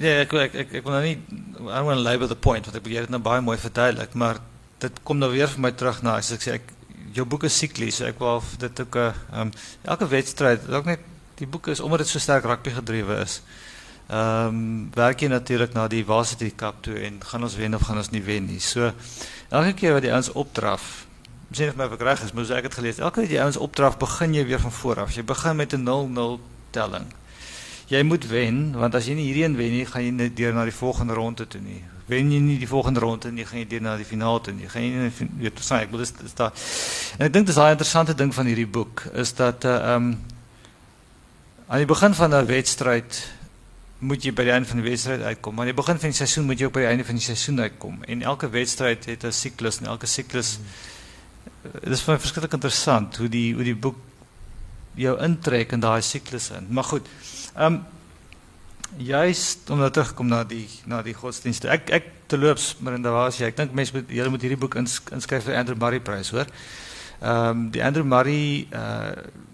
nee, 0.00 0.14
ek 0.22 0.32
ek 0.32 0.54
ek, 0.62 0.70
ek 0.80 0.86
wil 0.86 0.94
nou 0.94 1.02
nie 1.04 1.16
I 1.66 1.82
want 1.84 1.98
to 1.98 2.04
label 2.04 2.28
the 2.28 2.36
point 2.36 2.64
want 2.64 2.78
ek 2.78 2.84
begeer 2.86 3.04
dit 3.04 3.12
nou 3.12 3.20
baie 3.20 3.42
mooi 3.44 3.58
verduidelik, 3.60 4.14
maar 4.16 4.40
dit 4.80 5.02
kom 5.04 5.20
nou 5.20 5.28
weer 5.32 5.50
vir 5.52 5.60
my 5.60 5.72
terug 5.76 6.00
as 6.12 6.32
ek 6.32 6.44
sê 6.44 6.56
ek 6.56 6.72
jou 7.16 7.24
boek 7.28 7.46
is 7.48 7.56
siklies. 7.56 8.00
Ek 8.04 8.18
wou 8.20 8.38
dit 8.60 8.80
ook 8.80 8.96
uh, 9.00 9.12
um, 9.32 9.52
elke 9.84 10.08
wedstryd, 10.08 10.66
ook 10.68 10.88
net 10.88 11.04
die 11.40 11.48
boek 11.48 11.68
is 11.72 11.80
omdat 11.84 12.04
dit 12.04 12.12
so 12.12 12.20
sterk 12.20 12.44
rugby 12.48 12.72
gedrewe 12.76 13.20
is. 13.22 13.40
Ehm 14.06 14.88
werk 14.94 15.20
jy 15.20 15.28
natuurlik 15.32 15.74
na 15.74 15.88
die 15.90 16.04
Varsity 16.06 16.52
Cup 16.54 16.82
toe 16.86 16.94
en 17.02 17.18
gaan 17.20 17.42
ons 17.42 17.56
wen 17.58 17.74
of 17.74 17.82
gaan 17.88 18.00
ons 18.00 18.12
nie 18.14 18.22
wen 18.22 18.46
nie. 18.46 18.60
So 18.60 18.92
elke 19.50 19.74
keer 19.76 19.96
wat 19.96 20.06
die 20.06 20.12
ouens 20.14 20.30
opdraf, 20.32 21.06
sien 21.50 21.72
of 21.72 21.76
my 21.76 21.88
reg 21.90 22.22
is, 22.22 22.32
moet 22.32 22.50
ek 22.54 22.70
het 22.70 22.78
gelees. 22.78 23.02
Elke 23.02 23.24
keer 23.24 23.34
die 23.36 23.42
ouens 23.42 23.60
opdraf, 23.60 23.98
begin 23.98 24.34
jy 24.34 24.46
weer 24.46 24.62
van 24.62 24.72
voor 24.72 25.04
af. 25.04 25.16
Jy 25.16 25.24
begin 25.24 25.56
met 25.56 25.74
'n 25.74 25.84
0-0 25.84 26.40
telling. 26.70 27.12
Jy 27.86 28.02
moet 28.02 28.26
wen 28.26 28.72
want 28.74 28.94
as 28.94 29.06
jy 29.06 29.14
nie 29.14 29.28
hierdie 29.28 29.44
een 29.44 29.56
wen 29.56 29.70
nie, 29.70 29.86
gaan 29.86 30.02
jy 30.02 30.10
net 30.10 30.36
deur 30.36 30.54
na 30.54 30.64
die 30.64 30.74
volgende 30.74 31.14
ronde 31.14 31.46
toe 31.46 31.60
nie 31.60 31.82
wen 32.06 32.30
jy 32.30 32.38
nie 32.42 32.56
die 32.58 32.68
volgende 32.70 33.02
ronde 33.02 33.32
nie, 33.34 33.44
gaan 33.46 33.60
jy 33.60 33.66
deur 33.70 33.82
na 33.82 33.96
die 33.98 34.06
finaal 34.06 34.38
toe 34.40 34.54
nie. 34.54 34.68
Gaan 34.70 34.84
jy 34.84 35.06
nie 35.08 35.30
weet 35.42 35.62
sê 35.64 35.82
ek 35.82 35.90
wil 35.90 36.04
dis 36.04 36.12
is 36.22 36.36
daar. 36.38 36.54
En 37.18 37.26
ek 37.26 37.32
dink 37.34 37.48
dis 37.48 37.58
daai 37.58 37.72
interessante 37.74 38.14
ding 38.18 38.32
van 38.34 38.46
hierdie 38.46 38.68
boek 38.70 39.08
is 39.18 39.34
dat 39.38 39.66
uh 39.66 39.96
um 39.96 40.12
aan 41.66 41.82
die 41.82 41.90
begin 41.90 42.14
van 42.14 42.34
'n 42.34 42.46
wedstryd 42.46 43.22
moet 43.98 44.22
jy 44.22 44.30
by 44.30 44.44
die 44.46 44.52
einde 44.54 44.68
van 44.68 44.78
die 44.78 44.90
wedstryd 44.90 45.22
uitkom. 45.22 45.54
Maar 45.54 45.66
aan 45.66 45.74
die 45.74 45.82
begin 45.82 45.98
van 45.98 46.10
die 46.10 46.16
seisoen 46.16 46.44
moet 46.46 46.60
jy 46.60 46.66
ook 46.66 46.72
by 46.72 46.84
die 46.84 46.92
einde 46.94 47.04
van 47.04 47.18
die 47.18 47.24
seisoen 47.24 47.60
uitkom. 47.60 48.02
En 48.04 48.22
elke 48.22 48.50
wedstryd 48.50 49.04
het 49.04 49.24
'n 49.24 49.32
siklus 49.32 49.80
en 49.80 49.86
elke 49.86 50.06
siklus 50.06 50.58
hmm. 50.58 51.90
dis 51.90 52.02
vir 52.02 52.14
my 52.14 52.20
verskriklik 52.20 52.52
interessant 52.52 53.16
hoe 53.16 53.28
die 53.28 53.54
hoe 53.54 53.64
die 53.64 53.74
boek 53.74 53.98
jou 54.94 55.18
intrek 55.18 55.72
in 55.72 55.80
daai 55.80 56.02
siklus 56.02 56.50
in. 56.50 56.66
Maar 56.70 56.84
goed. 56.84 57.08
Um 57.56 57.84
juist 58.96 59.70
om 59.70 59.80
terug 59.90 60.08
te 60.08 60.14
kom 60.14 60.28
na 60.28 60.44
die 60.44 60.68
na 60.84 61.02
die 61.02 61.14
godsdienste. 61.14 61.68
Ek 61.68 61.90
ek 61.90 62.04
terloops 62.30 62.76
Marinda 62.80 63.12
was 63.12 63.38
jy. 63.40 63.50
Ek 63.50 63.56
dink 63.56 63.74
mense 63.76 63.94
moet 63.96 64.10
julle 64.12 64.32
moet 64.32 64.44
hierdie 64.44 64.60
boek 64.60 64.76
ins, 64.80 64.98
inskryf 65.12 65.44
vir 65.48 65.58
Andrew 65.58 65.76
Murray 65.80 66.00
prys, 66.00 66.30
hoor. 66.34 66.48
Ehm 67.20 67.50
um, 67.50 67.66
die 67.72 67.82
Andrew 67.84 68.04
Murray 68.04 68.66
uh 68.72 69.44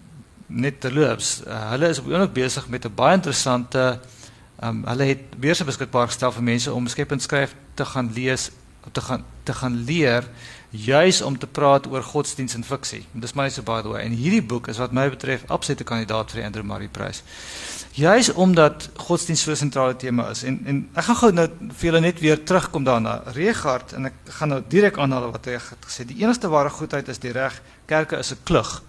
net 0.53 0.81
terloops, 0.83 1.39
uh, 1.47 1.71
hulle 1.71 1.87
is 1.89 1.97
ook 2.03 2.33
besig 2.33 2.67
met 2.69 2.85
'n 2.85 2.93
baie 2.93 3.15
interessante 3.15 3.99
ehm 4.59 4.69
um, 4.69 4.83
hulle 4.85 5.03
het 5.03 5.39
beurse 5.39 5.65
beskikbaar 5.65 6.07
gestel 6.07 6.31
vir 6.31 6.43
mense 6.43 6.73
om 6.73 6.87
skependskryf 6.87 7.55
te 7.73 7.85
gaan 7.85 8.11
lees, 8.13 8.51
te 8.91 9.01
gaan 9.01 9.25
te 9.43 9.53
gaan 9.53 9.83
leer 9.83 10.23
juis 10.73 11.21
om 11.21 11.37
te 11.37 11.47
praat 11.47 11.85
oor 11.87 12.03
godsdienst 12.03 12.57
en 12.57 12.63
fiksie. 12.65 13.03
Dis 13.13 13.35
my 13.37 13.49
so 13.49 13.61
by 13.61 13.81
the 13.81 13.93
way. 13.93 14.01
En 14.03 14.11
hierdie 14.17 14.41
boek 14.41 14.67
is 14.67 14.81
wat 14.81 14.91
my 14.91 15.05
betref 15.09 15.45
absolute 15.47 15.85
kandidaat 15.85 16.31
vir 16.33 16.41
die 16.41 16.45
Andrew 16.49 16.65
Murray 16.65 16.89
prys 16.89 17.21
juis 17.93 18.31
omdat 18.33 18.89
godsdienst 18.95 19.43
so 19.43 19.51
'n 19.51 19.55
sentrale 19.55 19.95
tema 19.95 20.29
is 20.29 20.43
en 20.43 20.61
en 20.65 20.89
ek 20.93 21.03
gaan 21.03 21.15
gou 21.15 21.31
nou 21.31 21.47
vir 21.69 21.85
julle 21.85 21.99
net 21.99 22.19
weer 22.19 22.43
terugkom 22.43 22.83
daarna. 22.83 23.21
Regard 23.25 23.93
en 23.93 24.05
ek 24.05 24.13
gaan 24.25 24.49
nou 24.49 24.63
direk 24.67 24.97
aanhaal 24.97 25.31
wat 25.31 25.45
hy 25.45 25.51
het 25.51 25.85
gesê. 25.85 26.05
Die 26.05 26.23
enigste 26.23 26.49
ware 26.49 26.69
goedheid 26.69 27.07
is 27.07 27.19
die 27.19 27.31
reg. 27.31 27.61
Kerke 27.85 28.17
is 28.17 28.31
'n 28.31 28.37
klug. 28.43 28.83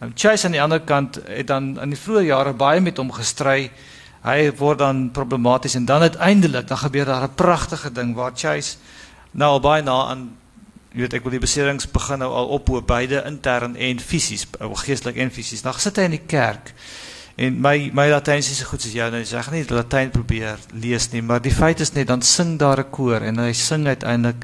Nou 0.00 0.12
Chase 0.14 0.46
aan 0.46 0.52
die 0.52 0.62
ander 0.62 0.80
kant 0.80 1.18
het 1.26 1.46
dan 1.46 1.80
in 1.80 1.90
die 1.90 1.98
vroeë 1.98 2.24
jare 2.24 2.52
baie 2.52 2.80
met 2.80 2.96
hom 2.96 3.12
gestry. 3.12 3.70
Hy 4.22 4.52
word 4.56 4.78
dan 4.78 5.10
problematies 5.10 5.74
en 5.74 5.84
dan 5.84 6.00
uiteindelik 6.00 6.68
dan 6.68 6.78
gebeur 6.78 7.04
daar 7.04 7.22
'n 7.22 7.34
pragtige 7.34 7.92
ding 7.92 8.14
waar 8.14 8.32
Chase 8.34 8.76
nou 9.30 9.60
baie 9.60 9.82
na 9.82 10.06
aan 10.06 10.36
jy 10.92 11.04
weet 11.04 11.14
ek 11.18 11.26
wil 11.26 11.36
die 11.36 11.42
beserings 11.42 11.88
begin 11.92 12.22
nou 12.22 12.30
al 12.32 12.48
ophoop 12.56 12.86
beide 12.88 13.22
intern 13.28 13.76
en 13.76 14.00
fisies, 14.00 14.46
geestelik 14.84 15.20
en 15.20 15.30
fisies. 15.30 15.62
Dan 15.62 15.76
sit 15.76 15.96
hy 16.00 16.08
in 16.08 16.16
die 16.16 16.26
kerk. 16.26 16.72
En 17.38 17.60
my 17.62 17.90
my 17.94 18.08
Latyns 18.10 18.48
is 18.50 18.58
so 18.58 18.66
goed 18.66 18.82
soos 18.82 18.96
jou 18.96 19.06
nou. 19.14 19.20
Ek 19.22 19.46
gaan 19.46 19.54
nie 19.54 19.66
Latyn 19.70 20.10
probeer 20.10 20.58
lees 20.74 21.10
nie, 21.12 21.22
maar 21.22 21.42
die 21.44 21.54
feit 21.54 21.78
is 21.84 21.92
net 21.94 22.08
dan 22.10 22.22
sing 22.22 22.56
daar 22.58 22.80
'n 22.80 22.90
koor 22.90 23.22
en 23.22 23.38
hy 23.38 23.52
sing 23.52 23.86
uiteindelik 23.86 24.42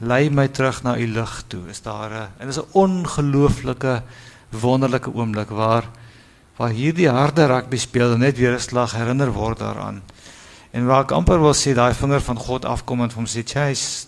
lei 0.00 0.30
my 0.30 0.48
terug 0.48 0.82
na 0.84 0.96
u 0.96 1.06
lig 1.06 1.34
toe. 1.48 1.68
Is 1.68 1.82
daar 1.82 2.10
'n 2.10 2.28
en 2.40 2.46
dis 2.46 2.58
'n 2.58 2.72
ongelooflike 2.72 4.02
wonderlike 4.50 5.12
oomblik 5.12 5.50
waar 5.50 5.84
waar 6.56 6.70
hierdie 6.70 7.10
harde 7.10 7.46
rugby 7.46 7.76
speel 7.76 8.16
net 8.16 8.38
weer 8.38 8.54
'n 8.54 8.60
slag 8.60 8.92
herinner 8.92 9.32
word 9.32 9.58
daaraan. 9.58 10.02
En 10.72 10.86
waar 10.86 11.02
ek 11.02 11.12
amper 11.12 11.40
wil 11.40 11.54
sê 11.54 11.74
daai 11.74 11.94
vinger 11.94 12.20
van 12.20 12.36
God 12.36 12.64
afkom 12.64 13.02
en 13.02 13.10
hom 13.10 13.26
sê, 13.26 13.42
"Chase, 13.44 14.06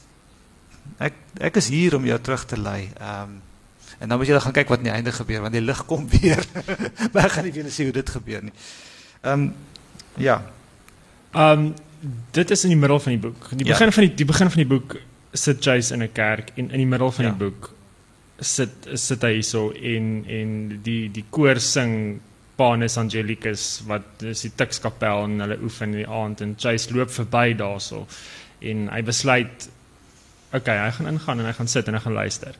ek 0.98 1.14
ek 1.40 1.56
is 1.56 1.68
hier 1.68 1.96
om 1.96 2.04
jou 2.04 2.20
terug 2.20 2.44
te 2.44 2.60
lei." 2.60 2.90
Ehm 3.00 3.22
um, 3.22 3.42
En 3.98 4.08
dan 4.08 4.18
moet 4.18 4.26
jy 4.26 4.32
dan 4.32 4.42
gaan 4.42 4.52
kyk 4.52 4.68
wat 4.68 4.78
aan 4.78 4.90
die 4.90 4.92
einde 4.92 5.12
gebeur 5.12 5.40
want 5.40 5.52
die 5.56 5.64
lig 5.64 5.84
kom 5.88 6.08
weer. 6.18 6.44
maar 7.12 7.24
ek 7.24 7.36
gaan 7.36 7.46
nie 7.48 7.52
vir 7.52 7.62
julle 7.62 7.72
sê 7.72 7.88
hoe 7.88 7.96
dit 7.96 8.14
gebeur 8.18 8.44
nie. 8.48 8.54
Ehm 9.22 9.32
um, 9.32 9.54
ja. 10.20 10.36
Ehm 11.32 11.66
um, 11.66 11.74
dit 12.36 12.50
is 12.50 12.64
in 12.64 12.74
die 12.74 12.78
middel 12.78 13.00
van 13.00 13.14
die 13.16 13.20
boek. 13.20 13.48
Die 13.56 13.66
begin 13.66 13.90
ja. 13.90 13.92
van 13.92 14.04
die 14.06 14.14
die 14.14 14.28
begin 14.28 14.50
van 14.52 14.62
die 14.62 14.68
boek 14.68 14.98
sit 15.32 15.64
Jace 15.64 15.94
in 15.94 16.02
'n 16.02 16.12
kerk 16.12 16.52
en 16.56 16.70
in 16.70 16.84
die 16.84 16.86
middel 16.86 17.12
van 17.12 17.24
ja. 17.24 17.30
die 17.30 17.38
boek 17.44 17.72
sit 18.40 18.88
sit 18.94 19.22
hy 19.22 19.32
hierso 19.38 19.70
en 19.72 20.24
en 20.28 20.80
die 20.82 21.08
die 21.12 21.24
koor 21.30 21.60
sing 21.60 22.20
Panis 22.56 22.96
Angelicus 22.96 23.82
wat 23.86 24.22
is 24.22 24.44
die 24.44 24.52
tikskapel 24.56 25.24
en 25.24 25.40
hulle 25.40 25.58
oefen 25.62 25.92
in 25.92 26.04
die 26.04 26.08
aand 26.08 26.40
en 26.40 26.54
Jace 26.58 26.92
loop 26.92 27.10
verby 27.10 27.56
daarso 27.56 28.06
en 28.60 28.88
hy 28.92 29.02
besluit 29.02 29.68
okay, 30.56 30.76
hy 30.84 30.90
gaan 30.98 31.12
ingaan 31.14 31.40
en 31.40 31.48
hy 31.50 31.54
gaan 31.60 31.70
sit 31.70 31.88
en 31.88 31.98
hy 31.98 32.02
gaan 32.06 32.20
luister 32.22 32.58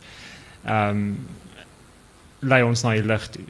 ehm 0.67 1.03
um, 1.03 1.11
lei 2.47 2.63
ons 2.63 2.83
na 2.85 2.93
die 2.97 3.07
lig 3.07 3.29
toe. 3.35 3.45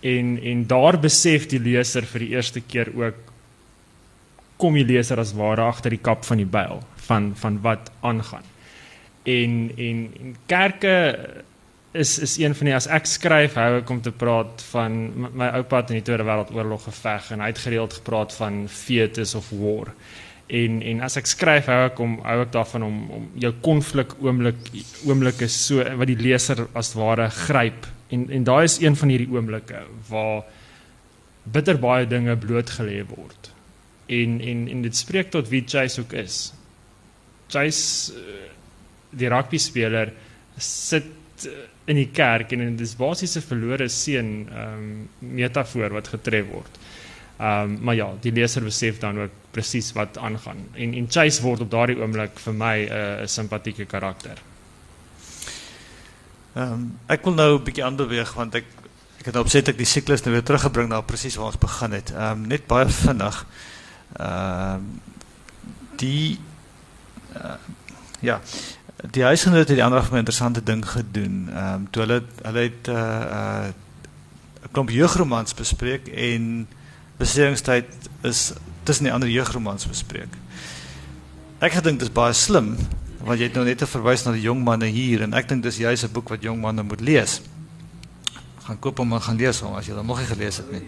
En 0.00 0.38
en 0.52 0.62
daar 0.68 0.98
besef 1.00 1.46
die 1.50 1.60
leser 1.62 2.06
vir 2.08 2.24
die 2.24 2.32
eerste 2.34 2.60
keer 2.60 2.90
ook 2.96 3.18
kom 4.60 4.76
die 4.76 4.84
leser 4.84 5.20
as 5.20 5.34
ware 5.36 5.64
agter 5.64 5.94
die 5.94 6.02
kap 6.02 6.24
van 6.28 6.40
die 6.42 6.48
byl 6.48 6.82
van 7.06 7.30
van 7.36 7.60
wat 7.64 7.92
aangaan. 8.00 8.48
En 9.28 9.60
en 9.76 10.02
en 10.20 10.34
kerke 10.46 10.96
is 11.92 12.18
is 12.18 12.38
een 12.38 12.54
van 12.54 12.70
die 12.70 12.74
as 12.74 12.86
ek 12.86 13.06
skryf 13.06 13.56
hou 13.58 13.70
ek 13.80 13.90
om 13.90 14.00
te 14.02 14.12
praat 14.12 14.62
van 14.70 14.98
my, 15.10 15.30
my 15.42 15.48
oupa 15.60 15.82
het 15.82 15.90
in 15.90 16.00
die 16.00 16.06
Tweede 16.06 16.26
Wêreldoorlog 16.28 16.86
geveg 16.86 17.30
en 17.34 17.42
hy 17.42 17.50
het 17.50 17.62
gereeld 17.64 17.96
gepraat 17.98 18.34
van 18.34 18.64
fetus 18.68 19.34
of 19.34 19.50
war 19.50 19.90
en 20.50 20.82
en 20.82 21.00
as 21.06 21.16
ek 21.16 21.26
skryf 21.26 21.66
hou 21.66 21.84
ek 21.86 22.00
om 22.00 22.18
hou 22.24 22.40
ek 22.42 22.52
daarvan 22.52 22.82
om 22.82 22.98
om 23.10 23.30
jou 23.34 23.52
konflik 23.62 24.16
oomblik 24.20 24.58
oomblik 25.06 25.40
is 25.46 25.66
so 25.66 25.84
wat 25.96 26.10
die 26.10 26.18
leser 26.18 26.66
as 26.74 26.94
ware 26.98 27.30
gryp 27.30 27.86
En 28.10 28.30
en 28.30 28.44
daai 28.44 28.64
is 28.64 28.80
een 28.80 28.96
van 28.96 29.12
hierdie 29.12 29.30
oomblikke 29.30 29.84
waar 30.08 30.42
bitter 31.42 31.78
baie 31.78 32.06
dinge 32.06 32.34
blootgelê 32.36 32.98
word. 33.06 33.52
En 34.06 34.40
en 34.40 34.66
en 34.68 34.82
dit 34.82 34.96
spreek 34.96 35.30
tot 35.30 35.48
wie 35.48 35.62
Chase 35.66 36.00
ook 36.00 36.12
is. 36.18 36.40
Chase 37.48 38.14
eh, 38.18 38.48
die 39.10 39.30
rugby 39.30 39.58
speler 39.58 40.12
sit 40.56 41.46
eh, 41.46 41.68
in 41.90 41.98
die 42.02 42.10
kerk 42.14 42.52
en 42.52 42.66
dit 42.66 42.86
is 42.86 42.96
basies 42.98 43.36
'n 43.36 43.46
verlore 43.46 43.88
seun 43.88 44.32
ehm 44.48 44.74
um, 44.74 45.08
metafoor 45.18 45.94
wat 45.98 46.08
getref 46.08 46.46
word. 46.50 46.82
Ehm 47.40 47.62
um, 47.62 47.78
maar 47.80 47.94
ja, 47.94 48.06
die 48.20 48.32
leser 48.32 48.62
besef 48.62 48.98
dan 48.98 49.18
ook 49.20 49.30
presies 49.50 49.92
wat 49.92 50.18
aangaan. 50.18 50.58
En 50.72 50.94
en 50.94 51.06
Chase 51.08 51.42
word 51.42 51.60
op 51.60 51.70
daardie 51.70 51.96
oomblik 51.96 52.38
vir 52.38 52.54
my 52.54 52.76
'n 52.84 52.92
uh, 52.92 53.26
simpatieke 53.26 53.84
karakter. 53.84 54.36
Ehm 56.54 56.72
um, 56.72 56.98
ek 57.06 57.24
wil 57.24 57.34
nou 57.34 57.58
'n 57.58 57.62
bietjie 57.64 57.84
aanbeweeg 57.84 58.32
want 58.34 58.54
ek 58.54 58.64
ek 59.18 59.26
het 59.26 59.36
opset 59.36 59.68
ek 59.68 59.78
die 59.78 59.86
siklus 59.86 60.22
nou 60.22 60.32
weer 60.34 60.42
teruggebring 60.42 60.88
na 60.88 61.00
presies 61.00 61.36
waar 61.36 61.46
ons 61.46 61.58
begin 61.58 61.92
het. 61.92 62.10
Ehm 62.10 62.30
um, 62.30 62.46
net 62.46 62.66
baie 62.66 62.88
vinnig. 62.88 63.46
Ehm 64.18 64.74
um, 64.74 65.00
die 65.96 66.38
uh, 67.36 67.54
ja, 68.20 68.40
die 69.10 69.24
huisgenoot 69.24 69.68
het 69.68 69.76
die 69.76 69.84
ander 69.84 70.04
van 70.04 70.14
'n 70.14 70.24
interessante 70.24 70.62
ding 70.62 70.84
gedoen. 70.90 71.48
Ehm 71.48 71.74
um, 71.74 71.90
toe 71.90 72.02
hulle 72.02 72.22
hulle 72.42 72.60
het 72.60 72.88
'n 72.88 72.90
uh, 72.90 73.20
uh, 73.38 73.68
klomp 74.70 74.90
jeugromans 74.90 75.54
bespreek 75.54 76.08
en 76.08 76.68
beseringstyd 77.20 78.08
is 78.26 78.52
tussen 78.88 79.06
die 79.06 79.12
ander 79.12 79.28
jeugromans 79.28 79.86
bespreek. 79.88 80.32
Ek 81.60 81.76
gedink 81.76 82.00
dit 82.00 82.08
is 82.08 82.14
baie 82.14 82.34
slim 82.36 82.74
want 83.20 83.36
jy 83.36 83.50
het 83.50 83.56
nou 83.58 83.66
net 83.66 83.82
verwys 83.84 84.24
na 84.24 84.32
die 84.32 84.46
jong 84.46 84.62
manne 84.64 84.88
hier 84.88 85.26
en 85.26 85.36
ek 85.36 85.50
dink 85.50 85.62
dis 85.62 85.82
juist 85.82 86.08
'n 86.08 86.12
boek 86.12 86.32
wat 86.32 86.42
jong 86.42 86.60
manne 86.60 86.82
moet 86.82 87.00
lees. 87.04 87.40
Gaan 88.64 88.80
koop 88.80 88.98
hom 88.98 89.12
en 89.12 89.20
gaan 89.20 89.36
lees 89.36 89.60
hom 89.60 89.76
as 89.76 89.86
jy 89.86 89.94
hom 89.94 90.06
nog 90.06 90.18
nie 90.18 90.26
gelees 90.26 90.56
het 90.56 90.72
nie. 90.72 90.82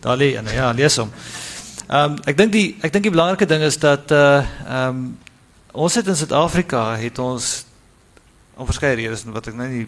Daar 0.00 0.16
lê 0.16 0.36
en 0.38 0.46
ja, 0.46 0.70
lees 0.72 0.96
hom. 0.96 1.10
Ehm 1.88 2.12
um, 2.12 2.18
ek 2.24 2.36
dink 2.36 2.52
die 2.52 2.76
ek 2.82 2.92
dink 2.92 3.02
die 3.02 3.14
belangrike 3.14 3.46
ding 3.46 3.62
is 3.62 3.78
dat 3.78 4.10
uh 4.10 4.46
ehm 4.66 4.88
um, 4.88 5.18
ons 5.72 5.94
het 5.94 6.06
in 6.06 6.16
Suid-Afrika 6.16 6.96
het 6.96 7.18
ons 7.18 7.66
op 8.56 8.66
verskeie 8.66 8.94
redes 8.94 9.24
wat 9.24 9.46
ek 9.50 9.54
nou 9.54 9.68
nie 9.68 9.86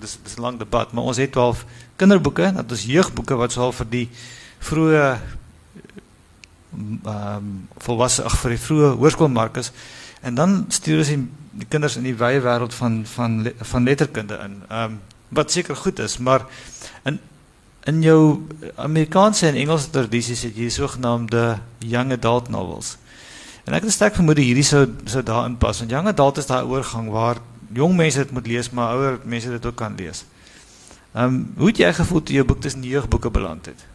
dis 0.00 0.18
dis 0.22 0.36
'n 0.36 0.40
lang 0.40 0.58
debat, 0.58 0.92
maar 0.92 1.04
ons 1.04 1.16
het 1.16 1.32
12 1.32 1.64
kinderboeke, 1.96 2.52
dit 2.52 2.70
is 2.70 2.84
jeugboeke 2.84 3.34
wat 3.34 3.52
sou 3.52 3.72
vir 3.72 3.86
die 3.90 4.08
vroeë 4.64 5.06
ehm 6.74 7.06
um, 7.06 7.50
volwasse 7.86 8.24
ag 8.26 8.36
vir 8.42 8.56
die 8.56 8.62
vroeë 8.62 8.94
hoërskoolmark 8.98 9.60
is. 9.62 9.70
En 10.24 10.34
dan 10.34 10.64
stuur 10.68 11.02
ons 11.02 11.12
die, 11.12 11.20
die 11.60 11.68
kinders 11.70 11.98
in 12.00 12.06
die 12.08 12.16
wye 12.18 12.40
wêreld 12.42 12.74
van 12.74 13.02
van 13.06 13.44
van 13.60 13.86
letterkunde 13.90 14.40
in. 14.46 14.62
Ehm 14.68 14.96
um, 14.96 15.00
wat 15.34 15.50
seker 15.50 15.76
goed 15.76 15.98
is, 15.98 16.18
maar 16.18 16.46
in 17.04 17.18
in 17.84 18.02
jou 18.02 18.46
Amerikaanse 18.80 19.46
en 19.46 19.54
Engelse 19.60 19.90
tradisies 19.90 20.42
het 20.46 20.56
jy 20.56 20.68
sogenaamde 20.72 21.58
young 21.78 22.12
adult 22.12 22.48
novels. 22.48 22.96
En 23.64 23.74
ek 23.76 23.84
het 23.84 23.92
sterk 23.92 24.14
vermoed 24.14 24.40
hierdie 24.40 24.64
sou 24.64 24.86
sou 25.04 25.22
daarin 25.22 25.58
pas 25.60 25.78
want 25.78 25.90
young 25.90 26.08
adult 26.08 26.38
is 26.38 26.48
daai 26.48 26.64
oorgang 26.64 27.10
waar 27.12 27.42
jong 27.74 27.96
mense 27.96 28.18
dit 28.18 28.30
moet 28.30 28.46
lees, 28.46 28.70
maar 28.70 28.94
ouer 28.94 29.18
mense 29.24 29.50
dit 29.50 29.66
ook 29.66 29.76
kan 29.76 29.96
lees. 29.96 30.24
Ehm 31.14 31.24
um, 31.24 31.52
hoe 31.56 31.66
het 31.72 31.82
jy 31.82 31.92
gevoel 31.92 32.22
toe 32.22 32.34
jou 32.34 32.46
boek 32.46 32.60
tussen 32.60 32.82
jeugboeke 32.82 33.30
beland 33.30 33.66
het? 33.66 33.93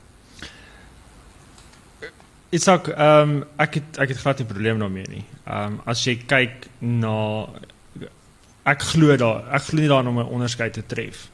Dit's 2.49 2.67
ook 2.67 2.87
ehm 2.87 3.29
um, 3.29 3.43
ek 3.61 3.73
het 3.77 3.97
ek 4.01 4.13
het 4.13 4.21
glad 4.23 4.39
nie 4.41 4.47
probleem 4.49 4.79
daarmee 4.79 5.09
nie. 5.09 5.25
Ehm 5.45 5.73
um, 5.73 5.81
as 5.85 6.03
jy 6.05 6.15
kyk 6.25 6.65
na 6.79 7.45
ek 8.69 8.85
glo 8.91 9.17
daar 9.17 9.43
ek 9.53 9.67
glo 9.67 9.81
nie 9.81 9.91
daarin 9.91 10.09
om 10.09 10.19
'n 10.19 10.33
onderskeid 10.37 10.73
te 10.73 10.85
tref. 10.85 11.27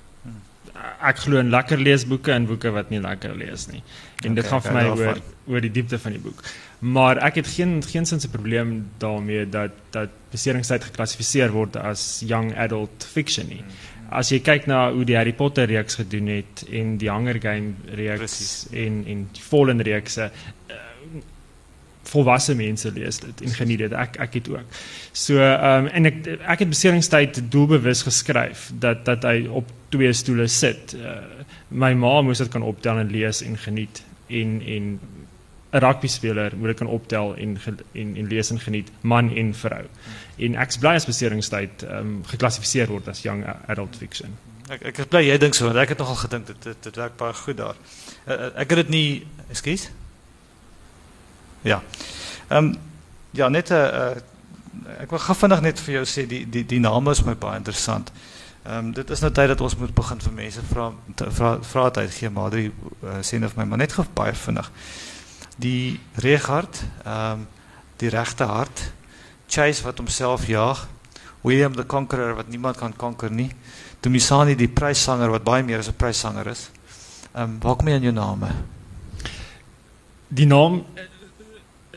Ek 1.02 1.18
glo 1.18 1.40
in 1.40 1.50
lekker 1.50 1.80
leesboeke 1.80 2.32
en 2.32 2.46
boeke 2.46 2.72
wat 2.72 2.90
nie 2.90 3.00
lekker 3.00 3.36
lees 3.36 3.68
nie. 3.68 3.84
En 4.24 4.32
okay, 4.32 4.36
dit 4.36 4.46
gaan 4.48 4.62
vir 4.62 4.74
my 4.74 4.86
oor 4.86 5.22
oor 5.48 5.62
die 5.62 5.72
diepte 5.72 6.00
van 6.00 6.12
die 6.12 6.22
boek. 6.22 6.44
Maar 6.80 7.18
ek 7.18 7.36
het 7.36 7.48
geen 7.48 7.84
geen 7.84 8.06
sinse 8.06 8.30
probleem 8.30 8.92
daarmee 8.98 9.50
dat 9.50 9.72
dat 9.92 10.10
beseringstyd 10.32 10.84
geklassifiseer 10.84 11.52
word 11.52 11.78
as 11.78 12.22
young 12.26 12.58
adult 12.58 13.08
fiction 13.14 13.48
nie. 13.48 13.64
As 14.10 14.30
jy 14.30 14.40
kyk 14.40 14.68
na 14.68 14.92
hoe 14.92 15.06
die 15.06 15.16
Harry 15.16 15.34
Potter 15.34 15.66
reeks 15.66 15.96
gedoen 15.96 16.28
het 16.28 16.66
en 16.72 16.98
die 16.98 17.10
Hunger 17.10 17.40
Game 17.42 17.74
reeks 17.88 18.18
Precies. 18.18 18.68
en 18.72 19.04
en 19.08 19.30
die 19.32 19.42
Fallen 19.42 19.82
reekse 19.82 20.32
volwasse 22.10 22.56
mense 22.56 22.92
lees 22.92 23.20
dit 23.20 23.42
en 23.42 23.56
geniet 23.60 23.84
dit. 23.86 23.94
Ek 23.94 24.18
ek 24.28 24.40
het 24.40 24.50
ook. 24.50 24.80
So 25.12 25.40
ehm 25.42 25.86
um, 25.86 25.88
en 25.88 26.12
ek 26.12 26.28
ek 26.56 26.66
het 26.66 26.70
beseringstyd 26.70 27.42
doelbewus 27.52 28.06
geskryf 28.08 28.70
dat 28.74 29.06
dat 29.06 29.24
hy 29.24 29.48
op 29.48 29.72
twee 29.90 30.14
stoele 30.14 30.48
sit. 30.48 30.96
Uh, 30.98 31.18
my 31.70 31.94
ma 31.94 32.22
moes 32.22 32.44
dit 32.44 32.52
kan 32.52 32.64
optel 32.66 33.00
en 33.02 33.12
lees 33.12 33.42
en 33.42 33.58
geniet 33.58 34.04
en 34.28 34.62
en 34.62 35.00
'n 35.76 35.80
rugby 35.84 36.08
speler 36.08 36.54
moet 36.58 36.68
dit 36.68 36.78
kan 36.78 36.88
optel 36.88 37.36
en 37.36 37.58
en 37.94 38.16
en 38.16 38.28
lees 38.28 38.50
en 38.50 38.60
geniet 38.60 38.92
man 39.02 39.36
en 39.36 39.54
vrou. 39.54 39.86
En 40.38 40.56
ek's 40.56 40.78
bly 40.78 40.96
as 40.96 41.06
beseringstyd 41.06 41.84
ehm 41.84 41.98
um, 42.00 42.24
geklassifiseer 42.26 42.88
word 42.88 43.08
as 43.08 43.22
young 43.22 43.46
adult 43.68 43.96
fiction. 43.96 44.38
Ek 44.70 44.82
ek 44.82 44.98
is 44.98 45.06
bly 45.06 45.22
jy 45.28 45.38
dink 45.38 45.54
so 45.54 45.66
want 45.66 45.78
ek 45.78 45.90
het 45.90 45.98
nogal 45.98 46.16
gedink 46.16 46.48
dit 46.48 46.64
dit, 46.64 46.84
dit 46.84 46.96
werk 46.96 47.18
baie 47.18 47.34
goed 47.34 47.58
daar. 47.58 47.78
Uh, 48.28 48.50
ek 48.56 48.70
het 48.70 48.86
dit 48.86 48.90
nie 48.90 49.28
ekskuus. 49.50 49.90
Ja. 51.66 51.82
Ehm 52.48 52.66
um, 52.66 52.76
ja, 53.32 53.48
net 53.50 53.70
'n 53.70 53.74
uh, 53.74 53.80
uh, 53.80 55.02
ek 55.02 55.10
wil 55.10 55.20
gou 55.20 55.36
vinnig 55.36 55.62
net 55.62 55.80
vir 55.80 55.94
jou 55.94 56.06
sê 56.06 56.28
die 56.30 56.46
die 56.50 56.66
die 56.66 56.80
name 56.80 57.12
is 57.12 57.24
my 57.26 57.34
baie 57.34 57.58
interessant. 57.58 58.12
Ehm 58.64 58.78
um, 58.78 58.92
dit 58.94 59.10
is 59.10 59.20
nou 59.20 59.32
tyd 59.32 59.48
dat 59.48 59.62
ons 59.62 59.76
moet 59.76 59.94
begin 59.94 60.22
vir 60.22 60.34
mense 60.34 60.62
vra 60.70 60.92
vra 61.16 61.58
vra 61.62 61.90
tyd 61.90 62.14
gee 62.14 62.30
maar 62.30 62.52
drie 62.54 62.72
uh, 63.04 63.18
sê 63.22 63.40
net 63.40 63.54
vir 63.54 63.64
my 63.64 63.66
maar 63.70 63.82
net 63.82 63.94
gou 63.94 64.06
baie 64.14 64.34
vinnig. 64.34 64.70
Die 65.58 66.00
reghart, 66.16 66.84
ehm 67.04 67.32
um, 67.32 67.48
die 67.98 68.10
regte 68.10 68.44
hart, 68.44 68.92
Chase 69.48 69.84
wat 69.84 69.98
homself 69.98 70.46
jaag, 70.48 70.88
William 71.42 71.76
the 71.76 71.86
Conqueror 71.86 72.36
wat 72.36 72.48
niemand 72.48 72.78
kan 72.78 72.96
konker 72.96 73.32
nie. 73.32 73.50
Tumisani 74.00 74.56
die 74.56 74.68
pryssanger 74.68 75.30
wat 75.30 75.44
baie 75.44 75.64
meer 75.64 75.80
as 75.80 75.90
'n 75.90 75.98
pryssanger 75.98 76.48
is. 76.48 76.70
Ehm 77.34 77.44
um, 77.44 77.60
waar 77.60 77.76
kom 77.76 77.88
jy 77.88 77.94
aan 77.94 78.02
jou 78.02 78.14
name? 78.14 78.54
Die 80.28 80.46
naam 80.46 80.86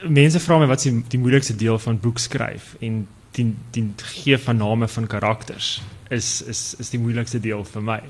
mense 0.03 0.40
vra 0.40 0.59
my 0.59 0.66
wat 0.66 0.84
is 0.84 0.90
die, 0.92 1.05
die 1.09 1.18
moeilikste 1.18 1.57
deel 1.57 1.78
van 1.78 2.01
boek 2.01 2.18
skryf 2.18 2.74
en 2.80 3.07
die 3.36 3.55
die 3.74 3.84
gee 3.96 4.38
van 4.38 4.57
name 4.57 4.88
van 4.88 5.07
karakters 5.07 5.78
is 6.14 6.42
is 6.42 6.74
is 6.78 6.90
die 6.90 7.01
moeilikste 7.01 7.40
deel 7.40 7.64
vir 7.64 7.82
my. 7.82 8.01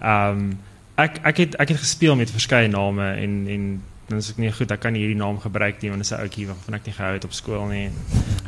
Ehm 0.00 0.38
um, 0.38 0.54
ek 0.94 1.18
ek 1.26 1.36
het 1.42 1.56
ek 1.58 1.74
het 1.74 1.82
gespeel 1.82 2.14
met 2.16 2.30
verskeie 2.30 2.68
name 2.68 3.08
en 3.18 3.32
en 3.48 3.64
dan 4.08 4.18
is 4.18 4.30
ek 4.30 4.38
nie 4.38 4.52
goed 4.52 4.70
ek 4.70 4.82
kan 4.84 4.92
nie 4.94 5.00
hierdie 5.02 5.18
naam 5.18 5.40
gebruik 5.40 5.80
nie 5.82 5.90
want 5.90 6.02
dit 6.04 6.10
is 6.10 6.16
'n 6.16 6.22
ouetjie 6.22 6.46
waarvan 6.46 6.74
ek 6.74 6.86
nie 6.86 6.94
gehou 6.94 7.12
het 7.12 7.24
op 7.24 7.32
skool 7.32 7.66
nie 7.66 7.90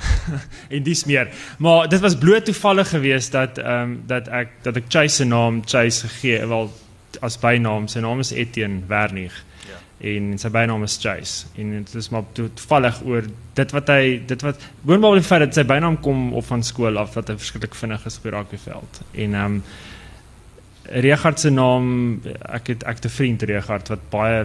en, 0.74 0.82
dis 0.82 1.04
meer. 1.04 1.30
Maar 1.58 1.88
dit 1.88 2.00
was 2.00 2.16
bloot 2.16 2.44
toevallig 2.44 2.88
geweest 2.88 3.32
dat 3.32 3.58
ehm 3.58 3.82
um, 3.82 4.02
dat 4.06 4.28
ek 4.28 4.48
dat 4.62 4.76
ek 4.76 4.84
Chase 4.88 5.16
se 5.16 5.24
naam 5.24 5.62
Chase 5.64 6.08
gegee 6.08 6.46
wel 6.46 6.70
as 7.20 7.38
bynaam 7.38 7.88
sy 7.88 8.00
naam 8.00 8.20
is 8.20 8.32
Etienne 8.32 8.82
Wernig 8.86 9.44
en 10.04 10.34
sy 10.38 10.50
bynaam 10.52 10.84
is 10.84 10.98
Chase 11.00 11.46
en 11.56 11.72
dit 11.78 11.94
is 11.94 12.10
maar 12.12 12.26
toevallig 12.36 12.98
oor 13.08 13.28
dit 13.56 13.70
wat 13.72 13.88
hy 13.88 14.16
dit 14.28 14.42
wat 14.44 14.64
boonop 14.84 15.16
die 15.16 15.24
feit 15.24 15.46
dat 15.46 15.56
sy 15.56 15.64
bynaam 15.64 15.96
kom 16.04 16.32
op 16.36 16.44
van 16.50 16.64
skool 16.66 17.00
af 17.00 17.14
wat 17.16 17.32
hy 17.32 17.38
verskriklik 17.40 17.74
vinnig 17.78 18.04
is 18.06 18.18
op 18.20 18.28
die 18.28 18.34
rugbyveld 18.36 19.04
en 19.12 19.38
ehm 19.42 19.60
um, 19.60 19.62
Regard 20.86 21.40
se 21.42 21.50
naam 21.50 22.20
ek 22.46 22.68
het 22.70 22.84
ek 22.86 23.00
te 23.02 23.10
vriend 23.10 23.42
Regard 23.42 23.88
wat 23.90 24.04
baie 24.12 24.44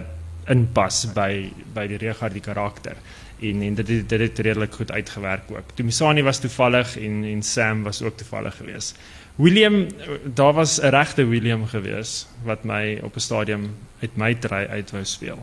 inpas 0.50 1.04
by 1.14 1.52
by 1.74 1.84
die 1.86 2.00
Regard 2.02 2.34
die 2.34 2.42
karakter 2.42 2.96
en 3.42 3.62
en 3.62 3.74
dit 3.74 3.86
dit 3.86 4.10
het, 4.10 4.20
het 4.20 4.38
redelik 4.38 4.74
goed 4.74 4.92
uitgewerk 4.92 5.50
ook. 5.50 5.74
Tomisani 5.74 6.22
was 6.22 6.38
toevallig 6.38 6.96
en 6.98 7.24
en 7.24 7.42
Sam 7.42 7.82
was 7.82 8.02
ook 8.02 8.16
toevallig 8.16 8.56
geweest. 8.56 8.98
William 9.36 9.86
daar 10.24 10.52
was 10.52 10.80
'n 10.80 10.88
regte 10.88 11.24
William 11.24 11.66
gewees 11.66 12.26
wat 12.42 12.64
my 12.64 13.00
op 13.02 13.16
'n 13.16 13.20
stadium 13.20 13.76
uit 14.00 14.16
my 14.16 14.34
dry 14.34 14.66
uit 14.70 14.90
wou 14.90 15.04
speel. 15.04 15.38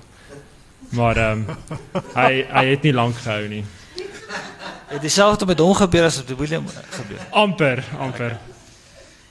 Maar 0.90 1.18
ehm 1.18 1.32
um, 1.32 1.46
hy 2.14 2.46
hy 2.50 2.66
het 2.66 2.82
nie 2.82 2.94
lank 2.94 3.16
gehou 3.16 3.48
nie. 3.48 3.66
Het 4.88 5.02
dieselfde 5.02 5.46
met 5.46 5.60
hom 5.60 5.74
gebeur 5.74 6.04
as 6.04 6.18
met 6.18 6.38
William 6.38 6.66
gebeur. 6.90 7.20
amper, 7.30 7.84
amper. 8.00 8.38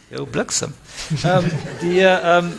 Jou 0.08 0.26
bliksem. 0.26 0.74
Ehm 1.22 1.44
um, 1.44 1.50
die 1.80 2.06
ehm 2.06 2.44
um, 2.44 2.52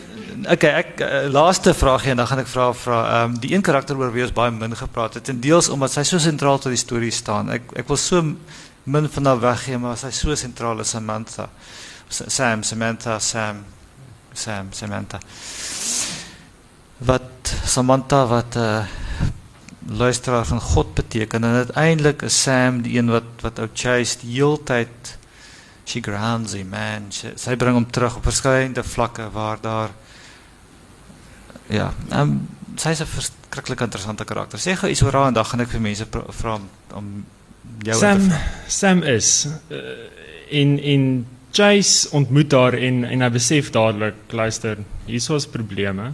okay, 0.50 0.70
ek 0.70 1.00
uh, 1.00 1.32
laaste 1.32 1.74
vraagie 1.74 2.10
en 2.10 2.16
dan 2.16 2.26
gaan 2.26 2.38
ek 2.38 2.46
vra 2.46 2.72
vra 2.72 2.98
ehm 3.08 3.30
um, 3.30 3.38
die 3.40 3.54
een 3.54 3.62
karakter 3.62 3.96
oor 3.96 4.12
wie 4.12 4.22
ons 4.22 4.32
baie 4.32 4.50
min 4.50 4.76
gepraat 4.76 5.14
het 5.14 5.28
en 5.28 5.40
deels 5.40 5.68
omdat 5.68 5.92
sy 5.92 6.02
so 6.02 6.18
sentraal 6.18 6.58
tot 6.58 6.72
die 6.72 6.80
storie 6.80 7.10
staan. 7.10 7.50
Ek 7.50 7.62
ek 7.76 7.88
wil 7.88 7.96
so 7.96 8.22
min 8.84 9.08
van 9.08 9.26
haar 9.26 9.40
weggee 9.40 9.78
maar 9.78 9.96
sy 9.96 10.10
so 10.10 10.34
sentraal 10.34 10.80
is 10.80 10.90
Samantha. 10.90 11.48
Sam, 12.10 12.62
Samantha, 12.62 13.18
Sam, 13.18 13.64
Sam, 14.32 14.72
Samantha. 14.72 15.20
Wat 16.98 17.54
Samantha 17.64 18.26
wat 18.26 18.54
'n 18.54 18.58
uh, 18.58 18.84
luisteraar 19.86 20.46
van 20.46 20.60
God 20.60 20.94
beteken 20.94 21.44
en 21.44 21.54
uiteindelik 21.54 22.22
is 22.22 22.42
Sam 22.42 22.82
die 22.82 22.98
een 22.98 23.10
wat 23.10 23.24
wat 23.40 23.58
ou 23.58 23.68
Chase 23.74 24.18
die 24.20 24.34
heeltyd 24.34 25.18
she 25.84 26.00
grounds 26.00 26.52
him 26.52 26.68
man. 26.68 27.10
Sy, 27.14 27.32
sy 27.36 27.56
bring 27.56 27.74
hom 27.74 27.90
terug 27.90 28.16
op 28.16 28.26
verskillende 28.28 28.84
vlakke 28.86 29.30
waar 29.34 29.58
daar 29.60 29.90
ja, 31.66 31.92
ehm 32.10 32.20
um, 32.20 32.48
sy 32.76 32.90
is 32.94 33.00
'n 33.00 33.06
verskriklik 33.06 33.80
interessante 33.80 34.24
karakter. 34.24 34.58
Sê 34.58 34.76
gou 34.76 34.90
iets 34.90 35.02
oor 35.02 35.12
haar 35.12 35.26
en 35.26 35.34
dan 35.34 35.44
gaan 35.44 35.60
ek 35.60 35.68
vir 35.68 35.80
mense 35.80 36.06
vra 36.28 36.58
om, 36.94 37.24
jou 37.82 37.98
Sam 37.98 38.32
Sam 38.68 39.02
is 39.02 39.46
uh, 39.70 39.78
in 40.48 40.78
in 40.78 41.26
Chase 41.52 42.10
ontmoet 42.14 42.52
haar 42.52 42.76
en 42.78 43.04
en 43.04 43.24
hy 43.24 43.30
besef 43.34 43.72
dadelik 43.74 44.30
luister, 44.30 44.84
hier 45.06 45.34
is 45.36 45.46
probleme. 45.50 46.12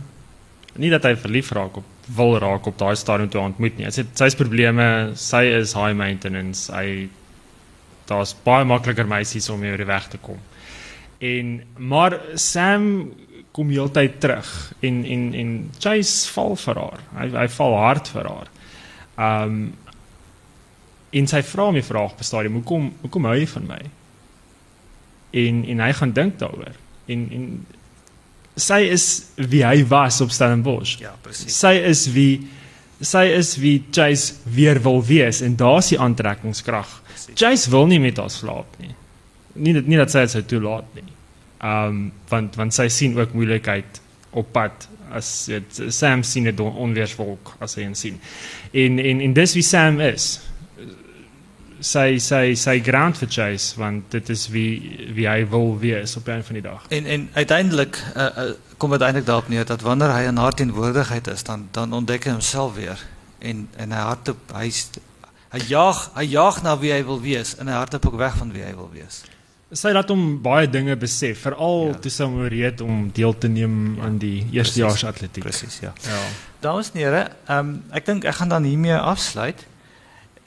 Nie 0.77 0.91
dat 0.93 1.05
hy 1.05 1.15
verlief 1.17 1.53
raak 1.57 1.77
op 1.77 1.93
wil 2.17 2.39
raak 2.39 2.67
op 2.67 2.79
daai 2.79 2.97
stadium 2.97 3.29
toe 3.29 3.41
ontmoet 3.43 3.79
nie. 3.79 3.91
Sy 3.91 4.07
sy's 4.15 4.37
probleme, 4.39 5.13
sy 5.19 5.43
is 5.59 5.75
high 5.75 5.97
maintenance. 5.97 6.71
Hy 6.73 7.09
daar's 8.07 8.35
baie 8.47 8.65
makliker 8.65 9.09
meisies 9.11 9.49
om 9.51 9.65
die 9.65 9.89
weg 9.89 10.09
te 10.13 10.21
kom. 10.23 10.39
En 11.19 11.63
maar 11.77 12.21
Sam 12.35 13.11
kom 13.57 13.73
heeltyd 13.73 14.21
terug 14.21 14.53
en 14.85 15.05
en 15.05 15.35
en 15.35 15.53
Chase 15.81 16.31
val 16.33 16.57
vir 16.61 16.81
haar. 16.81 17.03
Hy 17.17 17.29
hy 17.35 17.49
val 17.57 17.77
hard 17.83 18.13
vir 18.15 18.31
haar. 18.33 18.55
Um 19.17 19.61
en 21.17 21.29
sy 21.31 21.41
vra 21.49 21.71
my 21.73 21.81
vraag 21.83 22.13
op 22.13 22.25
stadium, 22.27 22.59
hoekom 22.61 22.91
hoekom 23.01 23.29
hou 23.29 23.37
jy 23.39 23.47
van 23.49 23.71
my? 23.71 23.81
En 25.31 25.65
en 25.65 25.81
hy 25.81 25.93
gaan 25.93 26.13
dink 26.13 26.39
daaroor. 26.39 26.77
En 27.07 27.27
en 27.33 27.49
sy 28.57 28.81
is 28.93 29.07
wie 29.37 29.65
hy 29.67 29.83
was 29.89 30.21
op 30.25 30.33
Stellenbosch. 30.33 30.97
Ja, 31.03 31.15
presies. 31.23 31.59
Sy 31.59 31.75
is 31.91 32.07
wie 32.15 32.47
sy 33.05 33.27
is 33.37 33.57
wie 33.61 33.83
Chase 33.93 34.39
weer 34.49 34.81
wil 34.83 35.03
wees 35.05 35.43
en 35.45 35.57
daar's 35.61 35.91
die 35.93 36.01
aantrekkingskrag. 36.01 37.03
Chase 37.35 37.71
wil 37.71 37.87
nie 37.91 38.01
met 38.01 38.17
haar 38.17 38.33
slaap 38.33 38.79
nie. 38.81 38.95
Nie 39.61 39.77
dat 39.77 39.89
nie 39.89 40.01
dat 40.01 40.13
sy 40.13 40.25
dit 40.25 40.33
sou 40.37 40.45
toelaat 40.49 40.89
nie. 40.97 41.09
Um 41.65 42.01
want 42.31 42.57
want 42.57 42.77
sy 42.77 42.89
sien 42.93 43.17
ook 43.19 43.37
moeilikheid 43.37 44.01
op 44.37 44.49
pad 44.53 44.89
as 45.17 45.29
dit 45.51 45.81
Sam 45.95 46.25
sien 46.27 46.49
dit 46.49 46.61
onweerswolk 46.61 47.55
as 47.63 47.77
hy 47.79 47.87
en 47.87 47.97
sien. 47.99 48.19
En 48.73 48.99
en 49.01 49.23
en 49.29 49.37
dis 49.37 49.57
wie 49.59 49.65
Sam 49.65 50.01
is. 50.05 50.37
Sy 51.81 52.19
sy 52.19 52.55
sy 52.57 52.79
ground 52.81 53.19
vir 53.21 53.29
Chase 53.29 53.77
want 53.77 54.11
dit 54.11 54.29
is 54.33 54.47
wie 54.49 55.09
wie 55.15 55.27
hy 55.29 55.43
wil 55.51 55.75
wees 55.79 56.17
op 56.17 56.29
'n 56.29 56.43
van 56.43 56.55
die 56.55 56.63
dag. 56.63 56.85
En 56.89 57.05
en 57.07 57.29
uiteindelik 57.35 57.99
uh, 58.17 58.23
uh, 58.23 58.51
kom 58.79 58.91
dit 58.91 59.01
eintlik 59.01 59.27
daarop 59.27 59.49
neer 59.49 59.65
dat 59.65 59.81
wanneer 59.83 60.13
hy 60.13 60.23
in 60.29 60.37
haar 60.37 60.53
teenwoordigheid 60.55 61.27
is 61.29 61.43
dan 61.43 61.69
dan 61.73 61.93
ontdek 61.93 62.25
hy 62.25 62.31
homself 62.33 62.75
weer 62.75 62.99
en 63.39 63.69
en 63.77 63.91
hy 63.93 63.99
hardop 63.99 64.37
hy 64.55 64.73
hy 65.53 65.61
jaag 65.69 66.11
hy 66.15 66.25
jaag 66.25 66.63
na 66.63 66.79
wie 66.79 66.93
hy 66.93 67.03
wil 67.05 67.21
wees 67.21 67.57
en 67.59 67.67
hy 67.69 67.75
hardop 67.75 68.07
ook 68.07 68.17
weg 68.17 68.37
van 68.37 68.53
wie 68.53 68.63
hy 68.63 68.75
wil 68.75 68.91
wees. 68.93 69.23
Sy 69.73 69.91
laat 69.93 70.09
hom 70.09 70.43
baie 70.43 70.69
dinge 70.71 70.97
besef, 70.97 71.41
veral 71.43 71.89
Ja. 71.89 71.95
toe 71.99 72.11
sy 72.11 72.23
hom 72.25 72.37
oreed 72.41 72.81
om 72.81 73.11
deel 73.13 73.35
te 73.39 73.49
neem 73.49 73.97
Ja, 73.97 74.03
aan 74.05 74.19
die 74.19 74.39
precies. 74.41 74.55
eerstejaars 74.55 75.05
atletiek. 75.05 75.43
Presies, 75.45 75.79
ja. 75.83 75.93
Ja. 76.07 76.21
Dames 76.61 76.91
en 76.95 77.01
here, 77.01 77.29
ehm 77.49 77.59
um, 77.59 77.83
ek 77.91 78.07
dink 78.07 78.25
ek 78.25 78.35
gaan 78.35 78.49
dan 78.49 78.63
hiermee 78.65 78.97
afsluit. 78.97 79.67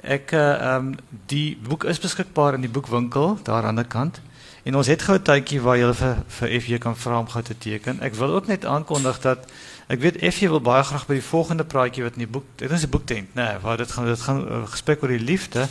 Ek 0.01 0.31
eh, 0.31 0.39
ehm 0.39 0.75
um, 0.75 0.95
die 1.27 1.57
boek 1.67 1.83
is 1.83 1.99
beskikbaar 1.99 2.53
in 2.53 2.61
die 2.61 2.71
boekwinkel 2.71 3.37
daar 3.43 3.65
aan 3.65 3.75
die 3.75 3.87
kant. 3.87 4.21
En 4.63 4.75
ons 4.75 4.87
het 4.87 5.01
gou 5.01 5.17
'n 5.17 5.23
tydjie 5.23 5.61
waar 5.61 5.77
jy 5.77 5.93
vir 5.93 6.15
vir 6.27 6.61
FJ 6.61 6.77
kan 6.77 6.95
vra 6.95 7.19
om 7.19 7.27
gou 7.27 7.43
te 7.43 7.57
teken. 7.57 8.01
Ek 8.01 8.15
wil 8.15 8.29
ook 8.35 8.47
net 8.47 8.65
aankondig 8.65 9.19
dat 9.19 9.39
ek 9.87 9.99
weet 9.99 10.33
FJ 10.33 10.47
wil 10.47 10.61
baie 10.61 10.83
graag 10.83 11.07
by 11.07 11.13
die 11.13 11.29
volgende 11.31 11.63
praatjie 11.63 12.03
wat 12.03 12.13
in 12.13 12.19
die 12.19 12.31
boek, 12.31 12.43
dit 12.55 12.71
is 12.71 12.83
'n 12.83 12.89
boektent, 12.89 13.27
nê, 13.35 13.43
nee, 13.43 13.59
waar 13.61 13.77
dit 13.77 13.91
gaan 13.91 14.05
dit 14.05 14.21
gaan 14.21 14.47
uh, 14.47 14.67
gesprek 14.67 15.01
oor 15.01 15.09
die 15.09 15.19
liefde. 15.19 15.67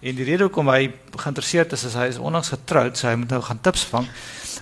En 0.00 0.14
die 0.14 0.24
rede 0.24 0.42
hoekom 0.42 0.68
hy 0.68 0.92
geïnteresseerd 1.16 1.72
is 1.72 1.84
is 1.84 1.94
hy 1.94 2.06
is 2.06 2.18
onlangs 2.18 2.48
getroud, 2.48 2.98
so 2.98 3.08
hy 3.08 3.14
moet 3.14 3.30
nou 3.30 3.42
gaan 3.42 3.60
tips 3.60 3.84
vang. 3.84 4.06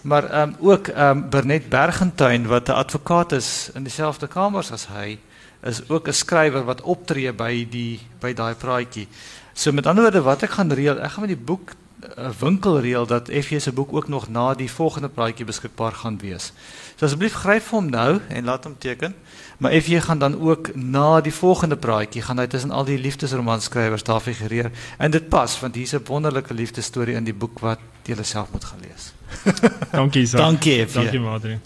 Maar 0.02 0.24
ehm 0.30 0.48
um, 0.48 0.56
ook 0.60 0.88
ehm 0.88 1.18
um, 1.18 1.28
Bernet 1.30 1.68
Bergentuin 1.68 2.46
wat 2.46 2.68
'n 2.68 2.72
advokaat 2.72 3.32
is 3.32 3.70
in 3.74 3.82
dieselfde 3.82 4.26
kamers 4.26 4.72
as 4.72 4.86
hy 4.86 5.18
is 5.66 5.88
ook 5.88 6.08
'n 6.08 6.12
skrywer 6.12 6.64
wat 6.64 6.82
optree 6.82 7.32
by 7.32 7.66
die 7.70 8.00
by 8.20 8.32
daai 8.32 8.54
praatjie. 8.54 9.08
So 9.54 9.72
met 9.72 9.86
ander 9.86 10.02
woorde 10.02 10.22
wat 10.22 10.42
ek 10.42 10.50
gaan 10.50 10.72
reël, 10.72 10.98
ek 11.00 11.10
gaan 11.10 11.26
met 11.26 11.36
die 11.36 11.44
boek 11.44 11.74
'n 12.16 12.32
winkel 12.38 12.80
reël 12.80 13.06
dat 13.06 13.28
FJ 13.28 13.58
se 13.58 13.72
boek 13.72 13.92
ook 13.92 14.08
nog 14.08 14.28
na 14.28 14.54
die 14.54 14.70
volgende 14.70 15.08
praatjie 15.08 15.44
beskikbaar 15.44 15.92
gaan 15.92 16.18
wees. 16.18 16.52
So 16.96 17.04
asseblief 17.04 17.32
gryp 17.32 17.62
vir 17.62 17.78
hom 17.78 17.90
nou 17.90 18.20
en 18.28 18.44
laat 18.44 18.64
hom 18.64 18.78
teken. 18.78 19.14
Maar 19.58 19.72
FJ 19.80 20.00
gaan 20.00 20.18
dan 20.18 20.40
ook 20.40 20.74
na 20.74 21.20
die 21.20 21.34
volgende 21.34 21.76
praatjie 21.76 22.22
gaan 22.22 22.38
hy 22.38 22.46
tussen 22.46 22.70
al 22.70 22.84
die 22.84 22.98
liefdesromanskrywers 22.98 24.02
daar 24.02 24.20
figureer. 24.20 24.70
En 24.98 25.10
dit 25.10 25.28
pas 25.28 25.60
want 25.60 25.74
hier's 25.74 25.92
'n 25.92 26.04
wonderlike 26.06 26.54
liefdesstorie 26.54 27.14
in 27.14 27.24
die 27.24 27.34
boek 27.34 27.58
wat 27.58 27.78
jy 28.04 28.22
self 28.22 28.52
moet 28.52 28.64
gaan 28.64 28.80
lees. 28.80 29.12
Dankie 29.90 30.22
Isak. 30.22 30.40
Dankie, 30.40 30.86
FJ. 30.86 30.94
Dankie 30.94 31.20
Madri. 31.20 31.58